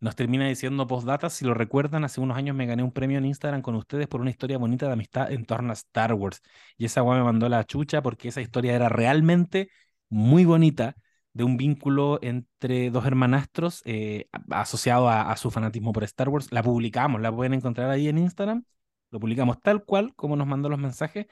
nos 0.00 0.16
termina 0.16 0.46
diciendo 0.46 0.86
postdata, 0.86 1.30
si 1.30 1.44
lo 1.44 1.54
recuerdan, 1.54 2.04
hace 2.04 2.20
unos 2.20 2.36
años 2.36 2.54
me 2.54 2.66
gané 2.66 2.82
un 2.82 2.92
premio 2.92 3.18
en 3.18 3.24
Instagram 3.24 3.62
con 3.62 3.74
ustedes 3.74 4.06
por 4.06 4.20
una 4.20 4.30
historia 4.30 4.58
bonita 4.58 4.86
de 4.86 4.92
amistad 4.92 5.32
en 5.32 5.46
torno 5.46 5.70
a 5.70 5.72
Star 5.74 6.12
Wars. 6.14 6.42
Y 6.76 6.84
esa 6.84 7.02
weá 7.02 7.18
me 7.18 7.24
mandó 7.24 7.48
la 7.48 7.64
chucha 7.64 8.02
porque 8.02 8.28
esa 8.28 8.40
historia 8.42 8.74
era 8.74 8.88
realmente 8.88 9.70
muy 10.10 10.44
bonita 10.44 10.94
de 11.32 11.44
un 11.44 11.56
vínculo 11.56 12.18
entre 12.22 12.90
dos 12.90 13.06
hermanastros 13.06 13.82
eh, 13.86 14.28
asociado 14.50 15.08
a, 15.08 15.32
a 15.32 15.36
su 15.36 15.50
fanatismo 15.50 15.92
por 15.92 16.04
Star 16.04 16.28
Wars. 16.28 16.52
La 16.52 16.62
publicamos, 16.62 17.20
la 17.20 17.32
pueden 17.34 17.54
encontrar 17.54 17.90
ahí 17.90 18.08
en 18.08 18.18
Instagram. 18.18 18.64
Lo 19.14 19.20
publicamos 19.20 19.60
tal 19.60 19.84
cual 19.84 20.12
como 20.16 20.34
nos 20.34 20.48
mandó 20.48 20.68
los 20.68 20.80
mensajes. 20.80 21.26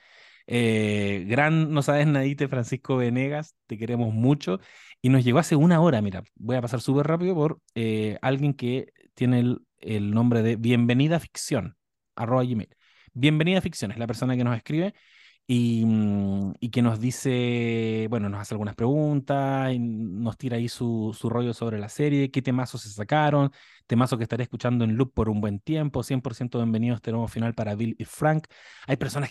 Eh, 0.47 1.25
gran, 1.27 1.73
no 1.73 1.83
sabes 1.83 2.07
nadite, 2.07 2.47
Francisco 2.47 2.97
Venegas, 2.97 3.57
te 3.67 3.77
queremos 3.77 4.15
mucho. 4.15 4.61
Y 5.01 5.09
nos 5.09 5.25
llegó 5.25 5.41
hace 5.41 5.57
una 5.57 5.81
hora, 5.81 6.01
mira, 6.01 6.23
voy 6.37 6.55
a 6.55 6.63
pasar 6.63 6.81
súper 6.81 7.09
rápido 7.09 7.35
por 7.35 7.59
eh, 7.75 8.19
alguien 8.23 8.55
que 8.55 8.93
tiene 9.15 9.41
el, 9.41 9.67
el 9.81 10.13
nombre 10.13 10.43
de 10.43 10.55
Bienvenida 10.55 11.19
Ficción, 11.19 11.77
arroba 12.15 12.45
Gmail. 12.45 12.69
Bienvenida 13.15 13.61
Ficción 13.61 13.91
es 13.91 13.99
la 13.99 14.07
persona 14.07 14.37
que 14.37 14.45
nos 14.45 14.57
escribe 14.57 14.95
y, 15.47 15.85
mm, 15.85 16.55
y 16.61 16.71
que 16.71 16.83
nos 16.83 17.01
dice, 17.01 18.07
bueno, 18.09 18.29
nos 18.29 18.41
hace 18.41 18.55
algunas 18.55 18.75
preguntas, 18.75 19.73
nos 19.79 20.37
tira 20.39 20.57
ahí 20.57 20.69
su, 20.69 21.17
rollo 21.23 21.53
sobre 21.53 21.79
la 21.79 21.89
serie, 21.89 22.31
qué 22.31 22.43
temazos 22.43 22.83
se 22.83 22.91
sacaron, 22.91 23.51
temazos 23.87 24.19
que 24.19 24.23
estaré 24.25 24.45
escuchando 24.45 24.85
en 24.85 24.97
loop 24.97 25.13
por 25.13 25.29
un 25.29 25.41
buen 25.41 25.61
tiempo, 25.61 26.03
100% 26.03 26.59
bienvenidos 26.59 26.97
este 26.97 27.11
nuevo 27.11 27.29
final 27.29 27.55
para 27.55 27.75
Bill 27.75 27.97
y 27.99 28.05
Frank. 28.05 28.47
Hay 28.87 28.97
personas 28.97 29.31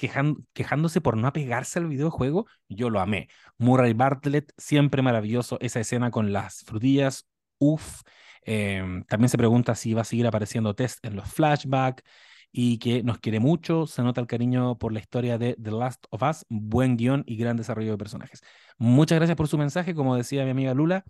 quejándose 0.53 1.01
por 1.01 1.17
no 1.17 1.27
apegarse 1.27 1.79
al 1.79 1.87
videojuego, 1.87 2.45
yo 2.67 2.89
lo 2.89 2.99
amé. 2.99 3.29
Murray 3.57 3.93
Bartlett, 3.93 4.51
siempre 4.57 5.01
maravilloso 5.01 5.57
esa 5.61 5.79
escena 5.79 6.11
con 6.11 6.33
las 6.33 6.63
frutillas, 6.63 7.27
uff. 7.57 8.01
Em, 8.43 9.03
también 9.05 9.29
se 9.29 9.37
pregunta 9.37 9.75
si 9.75 9.93
va 9.93 10.01
a 10.01 10.03
seguir 10.05 10.25
apareciendo 10.27 10.73
Test 10.75 11.05
en 11.05 11.15
los 11.15 11.31
flashbacks 11.31 12.03
y 12.51 12.79
que 12.79 13.03
nos 13.03 13.19
quiere 13.19 13.39
mucho. 13.39 13.87
Se 13.87 14.03
nota 14.03 14.21
el 14.21 14.27
cariño 14.27 14.77
por 14.77 14.93
la 14.93 14.99
historia 14.99 15.37
de 15.37 15.55
The 15.61 15.71
Last 15.71 16.05
of 16.09 16.21
Us, 16.23 16.45
buen 16.49 16.97
guion 16.97 17.23
y 17.25 17.37
gran 17.37 17.57
desarrollo 17.57 17.91
de 17.91 17.97
personajes. 17.97 18.41
Muchas 18.77 19.17
gracias 19.17 19.37
por 19.37 19.47
su 19.47 19.57
mensaje. 19.57 19.95
Como 19.95 20.15
decía 20.15 20.43
mi 20.43 20.51
amiga 20.51 20.73
Lula, 20.73 21.05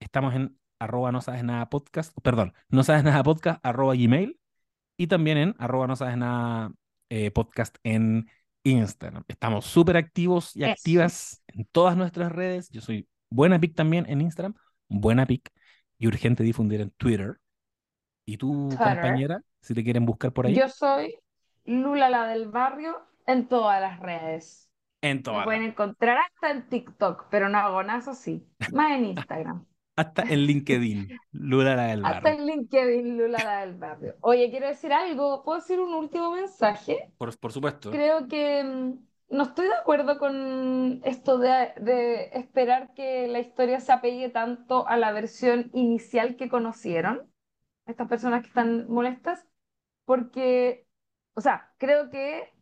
estamos 0.00 0.34
en 0.34 0.58
arroba 0.78 1.12
no 1.12 1.20
sabes 1.20 1.44
nada 1.44 1.68
podcast, 1.70 2.16
perdón, 2.22 2.52
no 2.68 2.82
sabes 2.84 3.04
nada 3.04 3.22
podcast 3.22 3.64
arroba 3.64 3.94
gmail 3.94 4.38
y 4.96 5.06
también 5.06 5.38
en 5.38 5.54
arroba 5.58 5.86
no 5.86 5.96
sabes 5.96 6.16
nada 6.16 6.72
eh, 7.08 7.30
podcast 7.30 7.76
en 7.82 8.28
Instagram. 8.64 9.24
Estamos 9.28 9.66
súper 9.66 9.96
activos 9.96 10.56
y 10.56 10.64
activas 10.64 11.42
en 11.48 11.64
todas 11.66 11.96
nuestras 11.96 12.32
redes. 12.32 12.68
Yo 12.70 12.80
soy 12.80 13.08
Buena 13.30 13.58
Pic 13.58 13.74
también 13.74 14.06
en 14.08 14.20
Instagram, 14.20 14.54
Buena 14.88 15.26
Pic 15.26 15.50
y 15.98 16.06
urgente 16.06 16.42
difundir 16.42 16.80
en 16.80 16.90
Twitter. 16.90 17.38
¿Y 18.26 18.38
tú, 18.38 18.70
compañera, 18.70 19.42
si 19.64 19.74
te 19.74 19.82
quieren 19.82 20.04
buscar 20.04 20.32
por 20.32 20.46
ahí? 20.46 20.54
Yo 20.54 20.68
soy 20.68 21.16
Lula 21.64 22.10
la 22.10 22.26
del 22.26 22.48
barrio 22.48 23.00
en 23.26 23.48
todas 23.48 23.80
las 23.80 23.98
redes. 23.98 24.70
En 25.00 25.22
todas. 25.22 25.40
Me 25.40 25.44
pueden 25.44 25.62
encontrar 25.62 26.18
hasta 26.18 26.50
en 26.50 26.68
TikTok, 26.68 27.26
pero 27.30 27.48
no 27.48 27.58
hago 27.58 27.82
nada, 27.82 27.98
eso 27.98 28.14
sí. 28.14 28.46
Más 28.72 28.92
en 28.92 29.06
Instagram. 29.06 29.66
hasta 29.96 30.22
en 30.22 30.40
LinkedIn, 30.40 31.08
Lula 31.32 31.76
la 31.76 31.86
del 31.86 32.02
barrio. 32.02 32.16
Hasta 32.16 32.32
en 32.32 32.46
LinkedIn, 32.46 33.16
Lula 33.16 33.38
la 33.42 33.60
del 33.60 33.74
barrio. 33.74 34.16
Oye, 34.20 34.50
quiero 34.50 34.68
decir 34.68 34.92
algo. 34.92 35.42
¿Puedo 35.44 35.60
decir 35.60 35.80
un 35.80 35.94
último 35.94 36.32
mensaje? 36.32 37.10
Por, 37.16 37.38
por 37.38 37.52
supuesto. 37.52 37.90
Creo 37.90 38.28
que 38.28 38.62
mm, 38.64 38.98
no 39.34 39.42
estoy 39.44 39.68
de 39.68 39.74
acuerdo 39.74 40.18
con 40.18 41.00
esto 41.04 41.38
de, 41.38 41.72
de, 41.80 42.30
esperar 42.34 42.92
que 42.94 43.28
la 43.28 43.40
historia 43.40 43.80
se 43.80 43.92
apegue 43.92 44.28
tanto 44.28 44.86
a 44.86 44.96
la 44.96 45.12
versión 45.12 45.70
inicial 45.72 46.36
que 46.36 46.48
conocieron, 46.48 47.30
estas 47.86 48.08
personas 48.08 48.42
que 48.42 48.48
están 48.48 48.86
molestas, 48.88 49.46
porque, 50.04 50.86
o 51.34 51.40
sea, 51.40 51.72
creo 51.78 52.10
que 52.10 52.52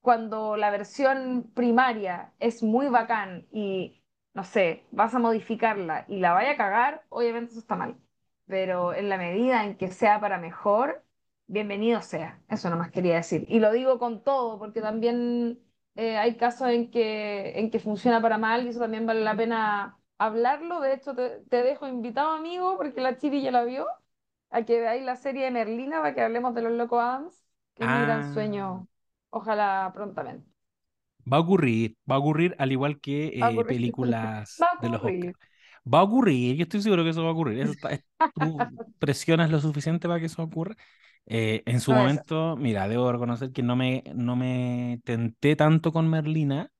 cuando 0.00 0.56
la 0.56 0.70
versión 0.70 1.50
primaria 1.54 2.32
es 2.38 2.62
muy 2.62 2.88
bacán 2.88 3.46
y, 3.52 4.02
no 4.34 4.44
sé, 4.44 4.86
vas 4.90 5.14
a 5.14 5.18
modificarla 5.18 6.04
y 6.08 6.18
la 6.20 6.32
vaya 6.32 6.52
a 6.52 6.56
cagar, 6.56 7.04
obviamente 7.08 7.50
eso 7.52 7.60
está 7.60 7.76
mal. 7.76 7.96
Pero 8.46 8.94
en 8.94 9.08
la 9.08 9.18
medida 9.18 9.64
en 9.64 9.76
que 9.76 9.88
sea 9.88 10.20
para 10.20 10.38
mejor, 10.38 11.04
bienvenido 11.46 12.00
sea. 12.02 12.40
Eso 12.48 12.70
nomás 12.70 12.90
quería 12.90 13.16
decir. 13.16 13.44
Y 13.48 13.60
lo 13.60 13.72
digo 13.72 13.98
con 13.98 14.22
todo, 14.22 14.58
porque 14.58 14.80
también 14.80 15.60
eh, 15.96 16.16
hay 16.16 16.36
casos 16.36 16.68
en 16.70 16.90
que, 16.90 17.58
en 17.58 17.70
que 17.70 17.80
funciona 17.80 18.22
para 18.22 18.38
mal 18.38 18.64
y 18.66 18.68
eso 18.70 18.80
también 18.80 19.06
vale 19.06 19.20
la 19.22 19.36
pena 19.36 19.98
hablarlo. 20.18 20.80
De 20.80 20.94
hecho, 20.94 21.14
te, 21.14 21.44
dejo 21.50 21.88
invitado, 21.88 22.30
amigo, 22.30 22.76
porque 22.76 23.00
la 23.00 23.18
Chiri 23.18 23.42
ya 23.42 23.50
la 23.50 23.64
vio, 23.64 23.86
a 24.50 24.62
que 24.64 24.80
veáis 24.80 25.04
la 25.04 25.16
serie 25.16 25.44
de 25.44 25.50
Merlina 25.50 26.00
para 26.00 26.14
que 26.14 26.22
hablemos 26.22 26.54
de 26.54 26.62
los 26.62 26.72
Loco 26.72 27.00
Adams, 27.00 27.44
que 27.74 27.84
es 27.84 27.90
mi 27.90 28.00
gran 28.00 28.22
ah. 28.22 28.32
sueño 28.34 28.88
Ojalá 29.30 29.90
prontamente. 29.94 30.48
Va 31.30 31.36
a 31.36 31.40
ocurrir, 31.40 31.96
va 32.10 32.14
a 32.14 32.18
ocurrir 32.18 32.54
al 32.58 32.72
igual 32.72 33.00
que 33.00 33.38
eh, 33.38 33.64
películas 33.66 34.56
de 34.80 34.88
los 34.88 35.02
Oscars. 35.02 35.38
Va 35.92 36.00
a 36.00 36.02
ocurrir, 36.02 36.56
yo 36.56 36.62
estoy 36.64 36.82
seguro 36.82 37.04
que 37.04 37.10
eso 37.10 37.22
va 37.22 37.30
a 37.30 37.32
ocurrir. 37.32 37.70
tú 38.34 38.58
presionas 38.98 39.50
lo 39.50 39.60
suficiente 39.60 40.08
para 40.08 40.20
que 40.20 40.26
eso 40.26 40.42
ocurra. 40.42 40.76
Eh, 41.26 41.62
en 41.66 41.80
su 41.80 41.92
momento, 41.92 42.56
mira, 42.56 42.88
debo 42.88 43.12
reconocer 43.12 43.52
que 43.52 43.62
no 43.62 43.76
me, 43.76 44.02
no 44.14 44.34
me 44.34 45.00
tenté 45.04 45.56
tanto 45.56 45.92
con 45.92 46.08
Merlina, 46.08 46.70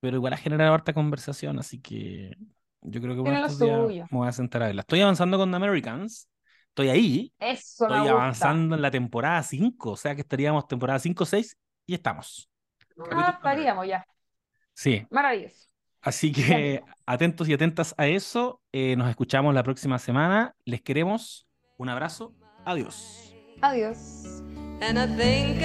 pero 0.00 0.16
igual 0.16 0.32
ha 0.32 0.38
generado 0.38 0.74
harta 0.74 0.92
conversación, 0.92 1.58
así 1.58 1.80
que 1.80 2.36
yo 2.82 3.00
creo 3.00 3.14
que 3.14 3.20
bueno, 3.20 3.46
me 3.48 4.06
voy 4.10 4.28
a 4.28 4.32
sentar 4.32 4.62
a 4.62 4.66
verla. 4.66 4.80
Estoy 4.80 5.00
avanzando 5.00 5.38
con 5.38 5.50
The 5.50 5.56
Americans, 5.56 6.28
estoy 6.76 6.90
ahí, 6.90 7.32
Eso 7.38 7.86
estoy 7.86 8.06
avanzando 8.06 8.76
en 8.76 8.82
la 8.82 8.90
temporada 8.90 9.42
5, 9.42 9.92
o 9.92 9.96
sea 9.96 10.14
que 10.14 10.20
estaríamos 10.20 10.68
temporada 10.68 10.98
5, 10.98 11.24
6 11.24 11.56
y 11.86 11.94
estamos. 11.94 12.50
Ah, 13.10 13.32
estaríamos 13.34 13.86
ya. 13.86 14.06
Sí. 14.74 15.06
Maravilloso. 15.10 15.68
Así 16.02 16.32
que 16.32 16.82
atentos 17.06 17.48
y 17.48 17.54
atentas 17.54 17.94
a 17.96 18.06
eso. 18.06 18.60
Eh, 18.72 18.94
nos 18.94 19.08
escuchamos 19.08 19.54
la 19.54 19.62
próxima 19.62 19.98
semana. 19.98 20.54
Les 20.66 20.82
queremos. 20.82 21.48
Un 21.78 21.88
abrazo. 21.88 22.34
Adiós. 22.66 23.34
Adiós. 23.62 24.42
And 24.82 24.98
I 24.98 25.06
think 25.16 25.62